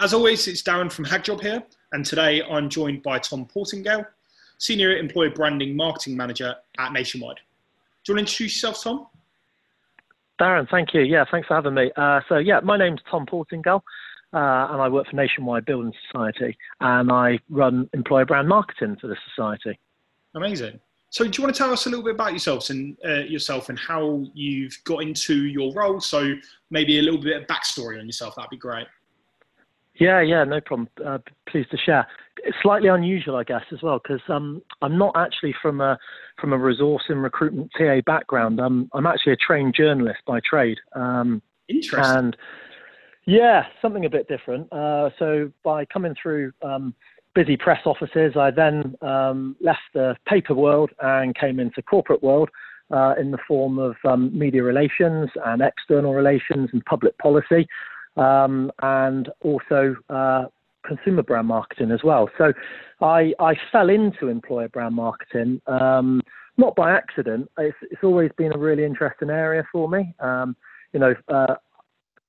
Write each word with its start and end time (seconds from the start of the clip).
As 0.00 0.14
always, 0.14 0.48
it's 0.48 0.62
Darren 0.62 0.90
from 0.90 1.04
hackajob 1.04 1.42
here, 1.42 1.62
and 1.92 2.06
today 2.06 2.42
I'm 2.42 2.70
joined 2.70 3.02
by 3.02 3.18
Tom 3.18 3.44
Portingale, 3.44 4.06
Senior 4.56 4.96
Employer 4.96 5.28
Branding 5.28 5.76
Marketing 5.76 6.16
Manager 6.16 6.54
at 6.78 6.94
Nationwide. 6.94 7.36
Do 7.36 8.12
you 8.12 8.16
want 8.16 8.26
to 8.26 8.32
introduce 8.32 8.62
yourself, 8.62 8.82
Tom? 8.82 9.08
Darren, 10.40 10.66
thank 10.70 10.94
you. 10.94 11.02
Yeah, 11.02 11.26
thanks 11.30 11.48
for 11.48 11.54
having 11.54 11.74
me. 11.74 11.90
Uh, 11.96 12.22
so, 12.30 12.38
yeah, 12.38 12.60
my 12.60 12.78
name's 12.78 13.00
Tom 13.10 13.26
Portingale, 13.26 13.84
uh, 14.32 14.68
and 14.70 14.80
I 14.80 14.88
work 14.88 15.06
for 15.06 15.16
Nationwide 15.16 15.66
Building 15.66 15.92
Society, 16.10 16.56
and 16.80 17.12
I 17.12 17.38
run 17.50 17.90
employer 17.92 18.24
brand 18.24 18.48
marketing 18.48 18.96
for 18.98 19.06
the 19.06 19.16
society. 19.28 19.78
Amazing. 20.34 20.80
So, 21.10 21.24
do 21.24 21.30
you 21.36 21.44
want 21.44 21.54
to 21.54 21.58
tell 21.58 21.74
us 21.74 21.84
a 21.84 21.90
little 21.90 22.04
bit 22.06 22.14
about 22.14 22.30
yourselves 22.30 22.70
and 22.70 22.96
uh, 23.04 23.24
yourself 23.24 23.68
and 23.68 23.78
how 23.78 24.24
you've 24.32 24.78
got 24.84 25.02
into 25.02 25.44
your 25.44 25.74
role? 25.74 26.00
So, 26.00 26.36
maybe 26.70 27.00
a 27.00 27.02
little 27.02 27.20
bit 27.20 27.36
of 27.36 27.46
backstory 27.48 28.00
on 28.00 28.06
yourself. 28.06 28.36
That'd 28.36 28.48
be 28.48 28.56
great. 28.56 28.86
Yeah, 30.00 30.22
yeah, 30.22 30.44
no 30.44 30.62
problem. 30.62 30.88
Uh, 31.04 31.18
pleased 31.46 31.70
to 31.72 31.76
share. 31.76 32.06
It's 32.42 32.56
slightly 32.62 32.88
unusual, 32.88 33.36
I 33.36 33.44
guess, 33.44 33.64
as 33.70 33.82
well, 33.82 34.00
because 34.02 34.22
um, 34.30 34.62
I'm 34.80 34.96
not 34.96 35.14
actually 35.14 35.54
from 35.60 35.82
a 35.82 35.98
from 36.40 36.54
a 36.54 36.58
resource 36.58 37.02
and 37.10 37.22
recruitment 37.22 37.70
TA 37.76 38.00
background. 38.06 38.60
I'm 38.60 38.88
I'm 38.94 39.06
actually 39.06 39.34
a 39.34 39.36
trained 39.36 39.74
journalist 39.74 40.20
by 40.26 40.40
trade. 40.40 40.78
Um, 40.96 41.42
Interesting. 41.68 42.16
And 42.16 42.36
yeah, 43.26 43.64
something 43.82 44.06
a 44.06 44.10
bit 44.10 44.26
different. 44.26 44.72
Uh, 44.72 45.10
so 45.18 45.52
by 45.62 45.84
coming 45.84 46.14
through 46.20 46.52
um, 46.62 46.94
busy 47.34 47.58
press 47.58 47.82
offices, 47.84 48.32
I 48.36 48.50
then 48.50 48.96
um, 49.02 49.54
left 49.60 49.82
the 49.92 50.16
paper 50.26 50.54
world 50.54 50.90
and 51.00 51.34
came 51.34 51.60
into 51.60 51.82
corporate 51.82 52.22
world. 52.22 52.48
Uh, 52.92 53.14
in 53.20 53.30
the 53.30 53.38
form 53.46 53.78
of 53.78 53.94
um, 54.04 54.36
media 54.36 54.64
relations 54.64 55.30
and 55.46 55.62
external 55.62 56.12
relations 56.12 56.70
and 56.72 56.84
public 56.86 57.16
policy 57.18 57.68
um, 58.16 58.70
and 58.82 59.28
also 59.42 59.96
uh, 60.08 60.44
consumer 60.84 61.22
brand 61.22 61.48
marketing 61.48 61.90
as 61.90 62.00
well. 62.02 62.28
So 62.38 62.52
I, 63.00 63.32
I 63.38 63.54
fell 63.70 63.88
into 63.88 64.28
employer 64.28 64.68
brand 64.68 64.94
marketing, 64.94 65.60
um, 65.66 66.22
not 66.56 66.74
by 66.76 66.92
accident. 66.92 67.50
It's, 67.58 67.76
it's, 67.90 68.02
always 68.02 68.30
been 68.36 68.52
a 68.52 68.58
really 68.58 68.84
interesting 68.84 69.30
area 69.30 69.64
for 69.72 69.88
me. 69.88 70.14
Um, 70.20 70.56
you 70.92 71.00
know, 71.00 71.14
uh, 71.28 71.54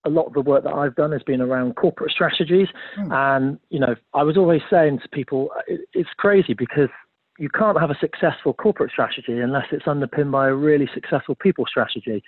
a 0.05 0.09
lot 0.09 0.25
of 0.27 0.33
the 0.33 0.41
work 0.41 0.63
that 0.63 0.73
I've 0.73 0.95
done 0.95 1.11
has 1.11 1.23
been 1.23 1.41
around 1.41 1.75
corporate 1.75 2.11
strategies. 2.11 2.67
Mm. 2.97 3.11
And, 3.11 3.59
you 3.69 3.79
know, 3.79 3.95
I 4.13 4.23
was 4.23 4.37
always 4.37 4.61
saying 4.69 4.99
to 4.99 5.09
people, 5.09 5.49
it, 5.67 5.81
it's 5.93 6.09
crazy 6.17 6.53
because 6.53 6.89
you 7.37 7.49
can't 7.49 7.79
have 7.79 7.89
a 7.89 7.97
successful 7.99 8.53
corporate 8.53 8.91
strategy 8.91 9.39
unless 9.39 9.65
it's 9.71 9.87
underpinned 9.87 10.31
by 10.31 10.47
a 10.47 10.53
really 10.53 10.89
successful 10.93 11.35
people 11.35 11.65
strategy. 11.67 12.23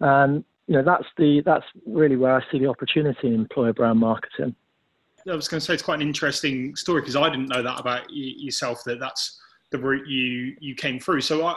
And 0.00 0.44
you 0.66 0.74
know 0.74 0.82
that's 0.82 1.06
the 1.16 1.42
that's 1.44 1.66
really 1.86 2.16
where 2.16 2.36
I 2.36 2.42
see 2.50 2.58
the 2.58 2.68
opportunity 2.68 3.28
in 3.28 3.34
employer 3.34 3.72
brand 3.72 3.98
marketing. 3.98 4.54
I 5.30 5.34
was 5.34 5.48
going 5.48 5.58
to 5.58 5.64
say 5.64 5.72
it's 5.74 5.82
quite 5.82 5.96
an 5.96 6.06
interesting 6.06 6.76
story 6.76 7.00
because 7.00 7.16
I 7.16 7.30
didn't 7.30 7.48
know 7.48 7.62
that 7.62 7.80
about 7.80 8.04
yourself 8.10 8.84
that 8.84 9.00
that's 9.00 9.40
the 9.70 9.78
route 9.78 10.06
you 10.06 10.56
you 10.60 10.74
came 10.74 11.00
through. 11.00 11.22
So 11.22 11.46
I, 11.46 11.56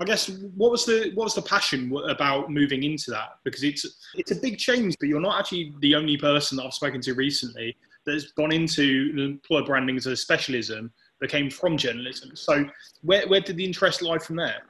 I 0.00 0.04
guess 0.04 0.28
what 0.56 0.70
was 0.70 0.84
the 0.86 1.12
what 1.14 1.24
was 1.24 1.34
the 1.34 1.42
passion 1.42 1.94
about 2.08 2.50
moving 2.50 2.82
into 2.84 3.10
that? 3.10 3.38
Because 3.44 3.64
it's 3.64 4.10
it's 4.14 4.30
a 4.30 4.36
big 4.36 4.58
change, 4.58 4.96
but 4.98 5.08
you're 5.08 5.20
not 5.20 5.38
actually 5.38 5.74
the 5.80 5.94
only 5.94 6.16
person 6.16 6.56
that 6.56 6.64
I've 6.64 6.74
spoken 6.74 7.00
to 7.02 7.14
recently 7.14 7.76
that's 8.06 8.32
gone 8.32 8.52
into 8.52 9.12
employer 9.18 9.64
branding 9.64 9.96
as 9.96 10.06
a 10.06 10.16
specialism 10.16 10.92
that 11.20 11.28
came 11.28 11.50
from 11.50 11.76
journalism. 11.76 12.34
So 12.34 12.64
where 13.02 13.26
where 13.28 13.40
did 13.40 13.56
the 13.56 13.64
interest 13.64 14.02
lie 14.02 14.18
from 14.18 14.36
there? 14.36 14.62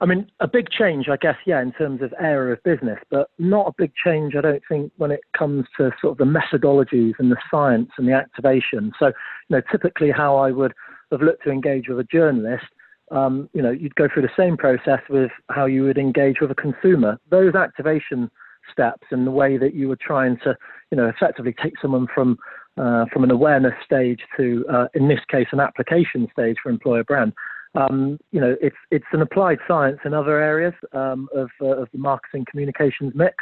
I 0.00 0.06
mean, 0.06 0.30
a 0.40 0.48
big 0.48 0.68
change, 0.68 1.08
I 1.08 1.16
guess, 1.16 1.36
yeah, 1.46 1.62
in 1.62 1.72
terms 1.72 2.02
of 2.02 2.12
area 2.20 2.52
of 2.52 2.62
business, 2.64 2.98
but 3.10 3.30
not 3.38 3.68
a 3.68 3.72
big 3.78 3.92
change, 3.94 4.34
I 4.36 4.42
don't 4.42 4.62
think, 4.68 4.92
when 4.96 5.10
it 5.10 5.20
comes 5.36 5.64
to 5.78 5.90
sort 6.00 6.12
of 6.12 6.18
the 6.18 6.24
methodologies 6.24 7.14
and 7.18 7.32
the 7.32 7.36
science 7.50 7.90
and 7.96 8.06
the 8.06 8.12
activation. 8.12 8.92
So, 8.98 9.06
you 9.06 9.12
know, 9.56 9.62
typically 9.70 10.10
how 10.10 10.36
I 10.36 10.50
would 10.50 10.74
have 11.12 11.22
looked 11.22 11.44
to 11.44 11.50
engage 11.50 11.88
with 11.88 11.98
a 11.98 12.04
journalist, 12.04 12.66
um, 13.10 13.48
you 13.54 13.62
know, 13.62 13.70
you'd 13.70 13.94
go 13.94 14.08
through 14.12 14.22
the 14.22 14.28
same 14.36 14.56
process 14.56 15.00
with 15.08 15.30
how 15.48 15.64
you 15.64 15.84
would 15.84 15.98
engage 15.98 16.40
with 16.40 16.50
a 16.50 16.54
consumer. 16.54 17.18
Those 17.30 17.54
activation 17.54 18.30
steps 18.70 19.06
and 19.10 19.26
the 19.26 19.30
way 19.30 19.56
that 19.56 19.74
you 19.74 19.88
were 19.88 19.98
trying 20.00 20.36
to, 20.38 20.56
you 20.90 20.96
know, 20.96 21.06
effectively 21.06 21.54
take 21.62 21.74
someone 21.80 22.06
from 22.12 22.38
uh, 22.78 23.06
from 23.10 23.24
an 23.24 23.30
awareness 23.30 23.72
stage 23.82 24.20
to, 24.36 24.62
uh, 24.70 24.86
in 24.92 25.08
this 25.08 25.20
case, 25.30 25.46
an 25.50 25.60
application 25.60 26.28
stage 26.30 26.56
for 26.62 26.68
employer 26.68 27.02
brand 27.02 27.32
um, 27.76 28.18
you 28.32 28.40
know, 28.40 28.56
it's 28.60 28.76
it's 28.90 29.06
an 29.12 29.22
applied 29.22 29.58
science 29.68 29.98
in 30.04 30.14
other 30.14 30.40
areas 30.40 30.74
um, 30.92 31.28
of, 31.34 31.50
uh, 31.60 31.82
of 31.82 31.88
the 31.92 31.98
marketing 31.98 32.44
communications 32.50 33.12
mix. 33.14 33.34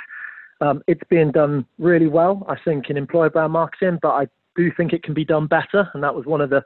Um, 0.60 0.82
it's 0.86 1.02
being 1.08 1.30
done 1.30 1.66
really 1.78 2.06
well, 2.06 2.44
I 2.48 2.56
think, 2.64 2.90
in 2.90 2.96
employer 2.96 3.30
brand 3.30 3.52
marketing, 3.52 3.98
but 4.00 4.10
I 4.10 4.26
do 4.56 4.70
think 4.76 4.92
it 4.92 5.02
can 5.02 5.14
be 5.14 5.24
done 5.24 5.46
better, 5.46 5.88
and 5.94 6.02
that 6.02 6.14
was 6.14 6.26
one 6.26 6.40
of 6.40 6.50
the 6.50 6.62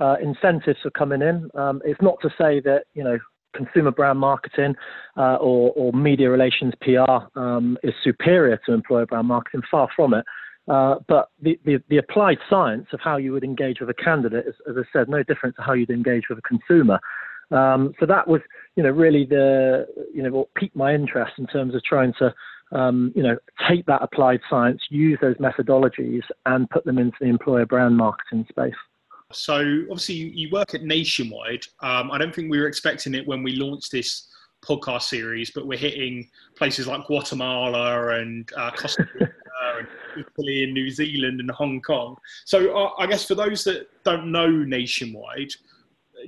uh, 0.00 0.16
incentives 0.22 0.78
for 0.82 0.90
coming 0.90 1.22
in. 1.22 1.50
Um, 1.54 1.80
it's 1.84 2.02
not 2.02 2.16
to 2.22 2.28
say 2.30 2.60
that 2.60 2.84
you 2.94 3.04
know 3.04 3.18
consumer 3.54 3.92
brand 3.92 4.18
marketing 4.18 4.74
uh, 5.16 5.36
or, 5.36 5.70
or, 5.76 5.92
media 5.92 6.28
relations 6.28 6.74
PR 6.80 7.38
um, 7.38 7.78
is 7.84 7.94
superior 8.02 8.60
to 8.66 8.72
employer 8.72 9.06
brand 9.06 9.28
marketing. 9.28 9.62
Far 9.70 9.88
from 9.94 10.12
it. 10.14 10.24
Uh, 10.66 10.96
but 11.08 11.30
the, 11.42 11.58
the, 11.64 11.82
the, 11.90 11.98
applied 11.98 12.38
science 12.48 12.86
of 12.92 13.00
how 13.00 13.18
you 13.18 13.32
would 13.32 13.44
engage 13.44 13.80
with 13.80 13.90
a 13.90 13.94
candidate 13.94 14.46
is, 14.46 14.54
as 14.68 14.76
I 14.78 14.82
said, 14.94 15.10
no 15.10 15.22
different 15.22 15.54
to 15.56 15.62
how 15.62 15.74
you'd 15.74 15.90
engage 15.90 16.30
with 16.30 16.38
a 16.38 16.42
consumer. 16.42 16.98
Um, 17.50 17.92
so 18.00 18.06
that 18.06 18.26
was, 18.26 18.40
you 18.74 18.82
know, 18.82 18.90
really 18.90 19.26
the, 19.26 19.86
you 20.14 20.22
know, 20.22 20.30
what 20.30 20.54
piqued 20.54 20.74
my 20.74 20.94
interest 20.94 21.32
in 21.36 21.46
terms 21.46 21.74
of 21.74 21.84
trying 21.84 22.14
to, 22.18 22.34
um, 22.72 23.12
you 23.14 23.22
know, 23.22 23.36
take 23.68 23.84
that 23.86 24.02
applied 24.02 24.40
science, 24.48 24.80
use 24.88 25.18
those 25.20 25.36
methodologies, 25.36 26.22
and 26.46 26.70
put 26.70 26.86
them 26.86 26.96
into 26.96 27.16
the 27.20 27.26
employer 27.26 27.66
brand 27.66 27.98
marketing 27.98 28.46
space. 28.48 28.72
So 29.32 29.82
obviously 29.90 30.14
you, 30.14 30.48
work 30.50 30.74
at 30.74 30.82
Nationwide. 30.82 31.66
Um, 31.82 32.10
I 32.10 32.18
don't 32.18 32.34
think 32.34 32.50
we 32.50 32.58
were 32.58 32.68
expecting 32.68 33.14
it 33.14 33.26
when 33.26 33.42
we 33.42 33.56
launched 33.56 33.92
this 33.92 34.28
podcast 34.64 35.02
series, 35.02 35.50
but 35.50 35.66
we're 35.66 35.78
hitting 35.78 36.30
places 36.56 36.86
like 36.86 37.06
Guatemala 37.06 38.20
and 38.20 38.50
uh, 38.56 38.70
Costa 38.76 39.06
Rica 39.14 39.32
and 39.78 39.88
Italy 40.26 40.64
and 40.64 40.74
New 40.74 40.90
Zealand 40.90 41.40
and 41.40 41.50
Hong 41.50 41.80
Kong. 41.80 42.16
So 42.44 42.76
uh, 42.76 42.90
I 42.98 43.06
guess 43.06 43.24
for 43.24 43.34
those 43.34 43.64
that 43.64 43.88
don't 44.04 44.30
know 44.30 44.48
Nationwide, 44.48 45.50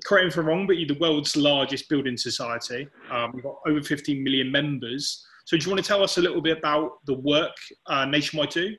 correct 0.05 0.25
me 0.25 0.29
if 0.29 0.37
I'm 0.37 0.47
wrong, 0.47 0.67
but 0.67 0.79
you're 0.79 0.89
the 0.89 1.01
world's 1.01 1.37
largest 1.37 1.89
building 1.89 2.17
society. 2.17 2.89
Um, 3.11 3.33
we've 3.35 3.45
got 3.45 3.57
over 3.67 3.83
15 3.83 4.23
million 4.23 4.51
members. 4.51 5.25
So 5.45 5.57
do 5.57 5.65
you 5.65 5.71
want 5.71 5.83
to 5.83 5.87
tell 5.87 6.03
us 6.03 6.19
a 6.19 6.21
little 6.21 6.41
bit 6.41 6.59
about 6.59 7.05
the 7.07 7.15
work 7.15 7.55
uh, 7.87 8.05
Nationwide 8.05 8.51
do? 8.51 8.77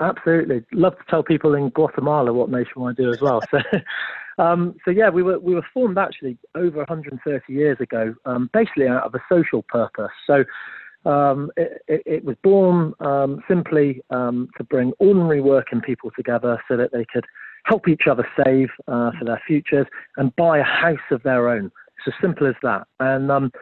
Absolutely. 0.00 0.62
Love 0.72 0.98
to 0.98 1.04
tell 1.08 1.22
people 1.22 1.54
in 1.54 1.68
Guatemala 1.70 2.32
what 2.32 2.50
Nationwide 2.50 2.96
do 2.96 3.10
as 3.10 3.20
well. 3.20 3.40
So, 3.50 3.60
um, 4.38 4.74
so 4.84 4.90
yeah, 4.90 5.08
we 5.08 5.22
were 5.22 5.38
we 5.38 5.54
were 5.54 5.66
formed 5.74 5.98
actually 5.98 6.38
over 6.54 6.78
130 6.78 7.52
years 7.52 7.78
ago, 7.80 8.14
um, 8.24 8.50
basically 8.52 8.88
out 8.88 9.04
of 9.04 9.14
a 9.14 9.22
social 9.28 9.62
purpose. 9.62 10.10
So 10.26 10.44
um, 11.04 11.50
it, 11.56 11.82
it, 11.88 12.02
it, 12.06 12.24
was 12.24 12.36
born 12.42 12.94
um, 13.00 13.42
simply 13.48 14.02
um, 14.10 14.48
to 14.56 14.64
bring 14.64 14.92
ordinary 15.00 15.40
working 15.40 15.80
people 15.80 16.10
together 16.14 16.62
so 16.68 16.76
that 16.76 16.92
they 16.92 17.04
could 17.12 17.24
help 17.64 17.88
each 17.88 18.02
other 18.08 18.26
save 18.44 18.68
uh, 18.86 19.10
for 19.18 19.24
their 19.24 19.42
futures 19.46 19.86
and 20.16 20.34
buy 20.36 20.58
a 20.58 20.64
house 20.64 20.98
of 21.10 21.22
their 21.24 21.48
own. 21.48 21.72
It's 21.98 22.08
as 22.08 22.14
simple 22.20 22.46
as 22.46 22.54
that. 22.62 22.86
And 23.00 23.30
um, 23.30 23.52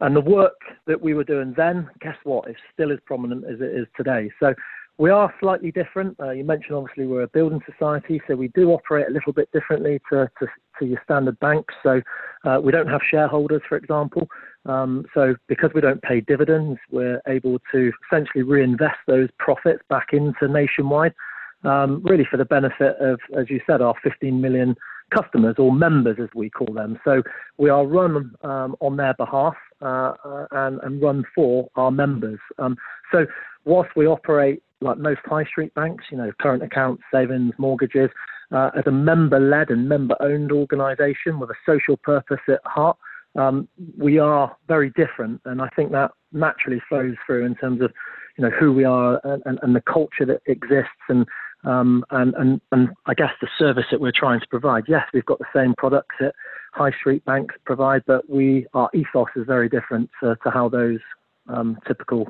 and 0.00 0.14
the 0.14 0.20
work 0.20 0.60
that 0.86 1.00
we 1.00 1.14
were 1.14 1.24
doing 1.24 1.54
then, 1.56 1.88
guess 2.00 2.16
what? 2.22 2.48
It's 2.48 2.60
still 2.72 2.92
as 2.92 2.98
prominent 3.04 3.44
as 3.44 3.60
it 3.60 3.74
is 3.74 3.86
today. 3.96 4.30
So 4.38 4.54
we 4.98 5.10
are 5.10 5.32
slightly 5.38 5.70
different. 5.70 6.18
Uh, 6.20 6.30
you 6.30 6.42
mentioned 6.42 6.74
obviously 6.76 7.06
we're 7.06 7.22
a 7.22 7.28
building 7.28 7.60
society, 7.70 8.20
so 8.26 8.34
we 8.34 8.48
do 8.48 8.72
operate 8.72 9.06
a 9.08 9.12
little 9.12 9.32
bit 9.32 9.48
differently 9.52 10.00
to, 10.10 10.28
to, 10.40 10.46
to 10.78 10.86
your 10.86 11.00
standard 11.04 11.38
banks. 11.38 11.72
So 11.84 12.00
uh, 12.44 12.58
we 12.60 12.72
don't 12.72 12.88
have 12.88 13.00
shareholders, 13.08 13.62
for 13.68 13.76
example. 13.76 14.28
Um, 14.66 15.06
so 15.14 15.36
because 15.46 15.70
we 15.72 15.80
don't 15.80 16.02
pay 16.02 16.20
dividends, 16.20 16.80
we're 16.90 17.22
able 17.28 17.58
to 17.72 17.92
essentially 18.06 18.42
reinvest 18.42 18.98
those 19.06 19.28
profits 19.38 19.82
back 19.88 20.08
into 20.12 20.48
Nationwide, 20.48 21.14
um, 21.62 22.02
really 22.04 22.26
for 22.28 22.36
the 22.36 22.44
benefit 22.44 22.96
of, 23.00 23.20
as 23.38 23.48
you 23.48 23.60
said, 23.66 23.80
our 23.80 23.94
15 24.02 24.40
million 24.40 24.74
customers 25.14 25.54
or 25.58 25.72
members, 25.72 26.16
as 26.20 26.28
we 26.34 26.50
call 26.50 26.74
them. 26.74 26.98
So 27.04 27.22
we 27.56 27.70
are 27.70 27.86
run 27.86 28.32
um, 28.42 28.76
on 28.80 28.96
their 28.96 29.14
behalf 29.14 29.54
uh, 29.80 30.12
uh 30.24 30.46
and, 30.50 30.80
and, 30.82 31.00
run 31.00 31.24
for 31.34 31.68
our 31.76 31.92
members. 31.92 32.40
Um, 32.58 32.76
so 33.12 33.26
whilst 33.64 33.90
we 33.94 34.06
operate 34.06 34.60
like 34.80 34.98
most 34.98 35.20
high 35.24 35.44
street 35.44 35.74
banks, 35.74 36.04
you 36.10 36.18
know, 36.18 36.30
current 36.40 36.62
accounts, 36.62 37.02
savings, 37.12 37.52
mortgages, 37.58 38.10
uh, 38.52 38.70
as 38.76 38.84
a 38.86 38.90
member 38.90 39.38
led 39.38 39.70
and 39.70 39.88
member 39.88 40.16
owned 40.20 40.52
organisation 40.52 41.38
with 41.38 41.50
a 41.50 41.54
social 41.66 41.96
purpose 41.96 42.40
at 42.48 42.60
heart, 42.64 42.96
um, 43.36 43.68
we 43.98 44.18
are 44.18 44.56
very 44.68 44.90
different. 44.90 45.40
And 45.44 45.60
I 45.60 45.68
think 45.76 45.92
that 45.92 46.12
naturally 46.32 46.80
flows 46.88 47.14
through 47.26 47.44
in 47.44 47.54
terms 47.56 47.82
of, 47.82 47.92
you 48.36 48.44
know, 48.44 48.50
who 48.50 48.72
we 48.72 48.84
are 48.84 49.20
and, 49.24 49.42
and, 49.46 49.58
and 49.62 49.76
the 49.76 49.82
culture 49.82 50.24
that 50.26 50.40
exists 50.46 50.90
and, 51.08 51.26
um, 51.64 52.04
and, 52.10 52.34
and, 52.34 52.60
and 52.72 52.88
I 53.06 53.14
guess 53.14 53.32
the 53.40 53.48
service 53.58 53.84
that 53.90 54.00
we're 54.00 54.12
trying 54.14 54.40
to 54.40 54.46
provide. 54.48 54.84
Yes, 54.88 55.04
we've 55.12 55.26
got 55.26 55.40
the 55.40 55.44
same 55.54 55.74
products 55.76 56.14
that 56.20 56.34
high 56.72 56.92
street 56.92 57.24
banks 57.24 57.54
provide, 57.64 58.02
but 58.06 58.28
we, 58.30 58.66
our 58.74 58.88
ethos 58.94 59.28
is 59.36 59.44
very 59.46 59.68
different 59.68 60.08
to, 60.22 60.36
to 60.42 60.50
how 60.50 60.68
those 60.68 61.00
um, 61.48 61.78
typical 61.86 62.28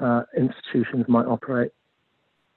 uh, 0.00 0.22
institutions 0.36 1.04
might 1.08 1.26
operate. 1.26 1.72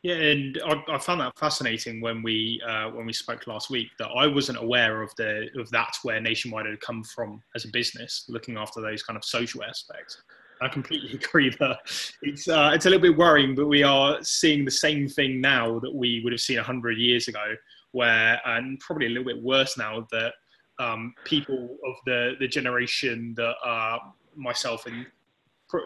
Yeah, 0.03 0.15
and 0.15 0.59
I, 0.65 0.83
I, 0.95 0.98
found 0.98 1.21
that 1.21 1.38
fascinating 1.38 2.01
when 2.01 2.24
we 2.24 2.59
uh, 2.68 2.89
when 2.89 3.06
we 3.06 3.13
spoke 3.13 3.45
last 3.45 3.69
week 3.69 3.89
that 4.00 4.07
I 4.07 4.25
wasn't 4.25 4.57
aware 4.57 5.03
of 5.03 5.13
the 5.15 5.48
of 5.59 5.69
that 5.69 5.95
where 6.01 6.19
Nationwide 6.19 6.65
had 6.65 6.81
come 6.81 7.03
from 7.03 7.42
as 7.56 7.65
a 7.65 7.68
business, 7.68 8.25
looking 8.27 8.57
after 8.57 8.81
those 8.81 9.03
kind 9.03 9.15
of 9.15 9.24
social 9.24 9.63
aspects. 9.63 10.24
I 10.59 10.69
completely 10.69 11.13
agree 11.24 11.56
that 11.59 11.77
it's 12.24 12.48
uh, 12.48 12.71
it's 12.74 12.88
a 12.88 12.89
little 12.89 13.01
bit 13.03 13.18
worrying, 13.18 13.53
but 13.53 13.68
we 13.68 13.83
are 13.83 14.18
seeing 14.24 14.65
the 14.65 14.71
same 14.71 15.07
thing 15.07 15.39
now 15.39 15.77
that 15.80 15.94
we 15.94 16.21
would 16.24 16.33
have 16.33 16.42
seen 16.42 16.57
hundred 16.57 16.98
years 16.98 17.27
ago, 17.27 17.56
where 17.92 18.42
and 18.45 18.80
probably 18.80 19.06
a 19.06 19.09
little 19.09 19.25
bit 19.25 19.42
worse 19.44 19.77
now 19.77 20.07
that 20.12 20.33
um, 20.80 21.13
people 21.25 21.77
of 21.86 21.95
the 22.07 22.33
the 22.39 22.48
generation 22.48 23.36
that 23.38 23.53
uh, 23.63 24.00
myself 24.36 24.88
and 24.88 25.06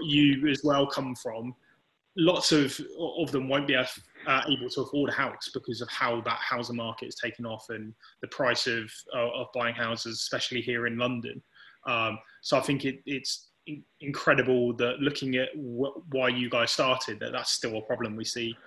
you 0.02 0.48
as 0.48 0.62
well 0.64 0.88
come 0.88 1.14
from 1.16 1.54
lots 2.18 2.52
of 2.52 2.80
of 3.00 3.32
them 3.32 3.50
won't 3.50 3.68
be 3.68 3.76
uh, 3.76 3.86
able 4.48 4.70
to 4.70 4.82
afford 4.82 5.10
a 5.10 5.14
house 5.14 5.50
because 5.54 5.82
of 5.82 5.90
how 5.90 6.22
that 6.22 6.40
housing 6.40 6.76
market 6.76 7.08
is 7.08 7.16
taken 7.16 7.46
off 7.46 7.70
and 7.70 7.94
the 8.22 8.28
price 8.28 8.68
of 8.68 8.92
uh, 9.14 9.32
of 9.32 9.48
buying 9.54 9.76
houses, 9.76 10.20
especially 10.20 10.62
here 10.62 10.88
in 10.88 10.98
London. 10.98 11.42
Um, 11.86 12.18
so 12.42 12.58
I 12.58 12.62
think 12.62 12.86
it, 12.86 13.02
it's 13.06 13.50
in- 13.68 13.84
incredible 14.02 14.74
that 14.78 15.00
looking 15.00 15.36
at 15.36 15.50
wh- 15.56 15.98
why 16.14 16.30
you 16.30 16.50
guys 16.50 16.72
started, 16.72 17.20
that 17.20 17.32
that's 17.32 17.52
still 17.52 17.78
a 17.78 17.82
problem 17.82 18.16
we 18.16 18.26
see. 18.26 18.58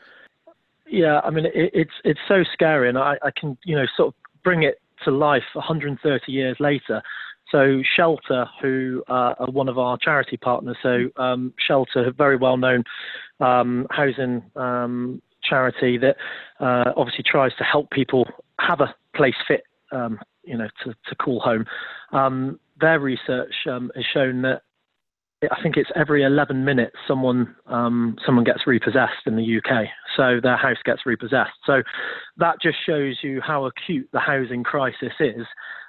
Yeah, 0.87 1.21
I 1.25 1.31
mean 1.31 1.47
it, 1.47 1.71
it's 1.75 1.95
it's 2.05 2.21
so 2.29 2.45
scary, 2.53 2.89
and 2.89 2.99
I, 2.99 3.19
I 3.23 3.31
can 3.31 3.57
you 3.65 3.77
know 3.77 3.87
sort 3.97 4.09
of 4.09 4.15
bring 4.43 4.63
it 4.63 4.81
to 5.05 5.11
life 5.11 5.45
130 5.55 6.33
years 6.33 6.57
later. 6.61 7.03
So 7.51 7.83
Shelter, 7.97 8.47
who 8.61 9.03
uh, 9.09 9.35
are 9.39 9.51
one 9.51 9.69
of 9.69 9.79
our 9.79 9.97
charity 9.97 10.37
partners, 10.37 10.77
so 10.83 11.09
um, 11.17 11.55
Shelter, 11.59 12.09
a 12.09 12.13
very 12.13 12.37
well 12.37 12.57
known 12.57 12.85
um, 13.41 13.87
housing 13.91 14.43
um, 14.57 15.23
charity 15.43 15.99
that 15.99 16.17
uh, 16.61 16.93
obviously 16.97 17.25
tries 17.25 17.53
to 17.57 17.65
help 17.65 17.91
people 17.91 18.27
have 18.61 18.81
a 18.81 18.95
place 19.17 19.35
fit, 19.47 19.63
um, 19.93 20.19
you 20.45 20.57
know, 20.57 20.69
to, 20.85 20.95
to 21.09 21.15
call 21.15 21.41
home. 21.41 21.65
Um, 22.13 22.61
their 22.81 23.01
research 23.01 23.55
um, 23.67 23.91
has 23.95 24.05
shown 24.13 24.43
that 24.43 24.63
I 25.43 25.63
think 25.63 25.77
it's 25.77 25.91
every 25.95 26.25
11 26.25 26.65
minutes 26.65 26.97
someone 27.07 27.55
someone 27.67 28.45
gets 28.45 28.67
repossessed 28.67 29.27
in 29.27 29.37
the 29.37 29.59
UK. 29.59 29.87
So 30.19 30.41
their 30.43 30.57
house 30.57 30.79
gets 30.85 31.07
repossessed. 31.07 31.57
So 31.65 31.83
that 32.39 32.61
just 32.61 32.77
shows 32.85 33.19
you 33.23 33.41
how 33.41 33.67
acute 33.67 34.09
the 34.13 34.19
housing 34.19 34.65
crisis 34.65 35.13
is. 35.21 35.47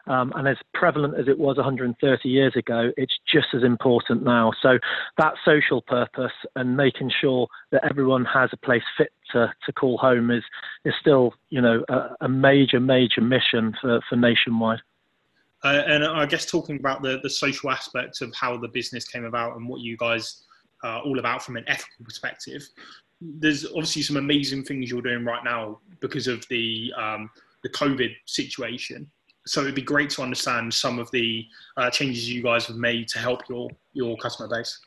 Um, 0.07 0.31
and 0.35 0.47
as 0.47 0.57
prevalent 0.73 1.15
as 1.19 1.27
it 1.27 1.37
was 1.37 1.57
130 1.57 2.29
years 2.29 2.55
ago, 2.55 2.91
it's 2.95 3.13
just 3.31 3.47
as 3.53 3.63
important 3.63 4.23
now. 4.23 4.51
So 4.61 4.79
that 5.17 5.33
social 5.43 5.81
purpose 5.81 6.31
and 6.55 6.77
making 6.77 7.11
sure 7.19 7.47
that 7.71 7.83
everyone 7.89 8.25
has 8.25 8.49
a 8.53 8.57
place 8.57 8.83
fit 8.97 9.11
to, 9.31 9.53
to 9.65 9.73
call 9.73 9.97
home 9.97 10.31
is 10.31 10.43
is 10.85 10.93
still, 10.99 11.33
you 11.49 11.61
know, 11.61 11.83
a, 11.89 12.15
a 12.21 12.29
major 12.29 12.79
major 12.79 13.21
mission 13.21 13.75
for, 13.81 13.99
for 14.09 14.15
nationwide. 14.15 14.79
Uh, 15.63 15.81
and 15.87 16.05
I 16.05 16.25
guess 16.25 16.45
talking 16.45 16.77
about 16.77 17.01
the, 17.01 17.19
the 17.21 17.29
social 17.29 17.69
aspects 17.69 18.21
of 18.21 18.33
how 18.33 18.57
the 18.57 18.69
business 18.69 19.05
came 19.05 19.25
about 19.25 19.57
and 19.57 19.67
what 19.67 19.81
you 19.81 19.97
guys 19.97 20.43
are 20.83 21.01
all 21.01 21.19
about 21.19 21.43
from 21.43 21.57
an 21.57 21.65
ethical 21.67 22.05
perspective, 22.05 22.67
there's 23.21 23.65
obviously 23.65 24.01
some 24.01 24.17
amazing 24.17 24.63
things 24.63 24.89
you're 24.89 25.01
doing 25.01 25.25
right 25.25 25.43
now 25.43 25.79
because 25.99 26.27
of 26.27 26.45
the 26.49 26.93
um, 26.97 27.29
the 27.63 27.69
COVID 27.69 28.15
situation. 28.25 29.09
So 29.45 29.61
it'd 29.61 29.75
be 29.75 29.81
great 29.81 30.09
to 30.11 30.21
understand 30.21 30.73
some 30.73 30.99
of 30.99 31.09
the 31.11 31.45
uh, 31.77 31.89
changes 31.89 32.29
you 32.29 32.43
guys 32.43 32.65
have 32.67 32.77
made 32.77 33.07
to 33.09 33.19
help 33.19 33.41
your 33.49 33.69
your 33.93 34.15
customer 34.17 34.49
base. 34.49 34.79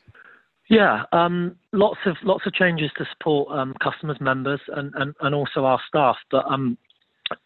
Yeah, 0.69 1.03
um, 1.11 1.55
lots 1.71 1.99
of 2.05 2.15
lots 2.23 2.45
of 2.45 2.53
changes 2.53 2.89
to 2.97 3.05
support 3.11 3.51
um, 3.51 3.73
customers, 3.83 4.17
members, 4.21 4.61
and, 4.69 4.93
and, 4.95 5.13
and 5.19 5.35
also 5.35 5.65
our 5.65 5.79
staff. 5.87 6.15
But 6.31 6.45
um, 6.49 6.77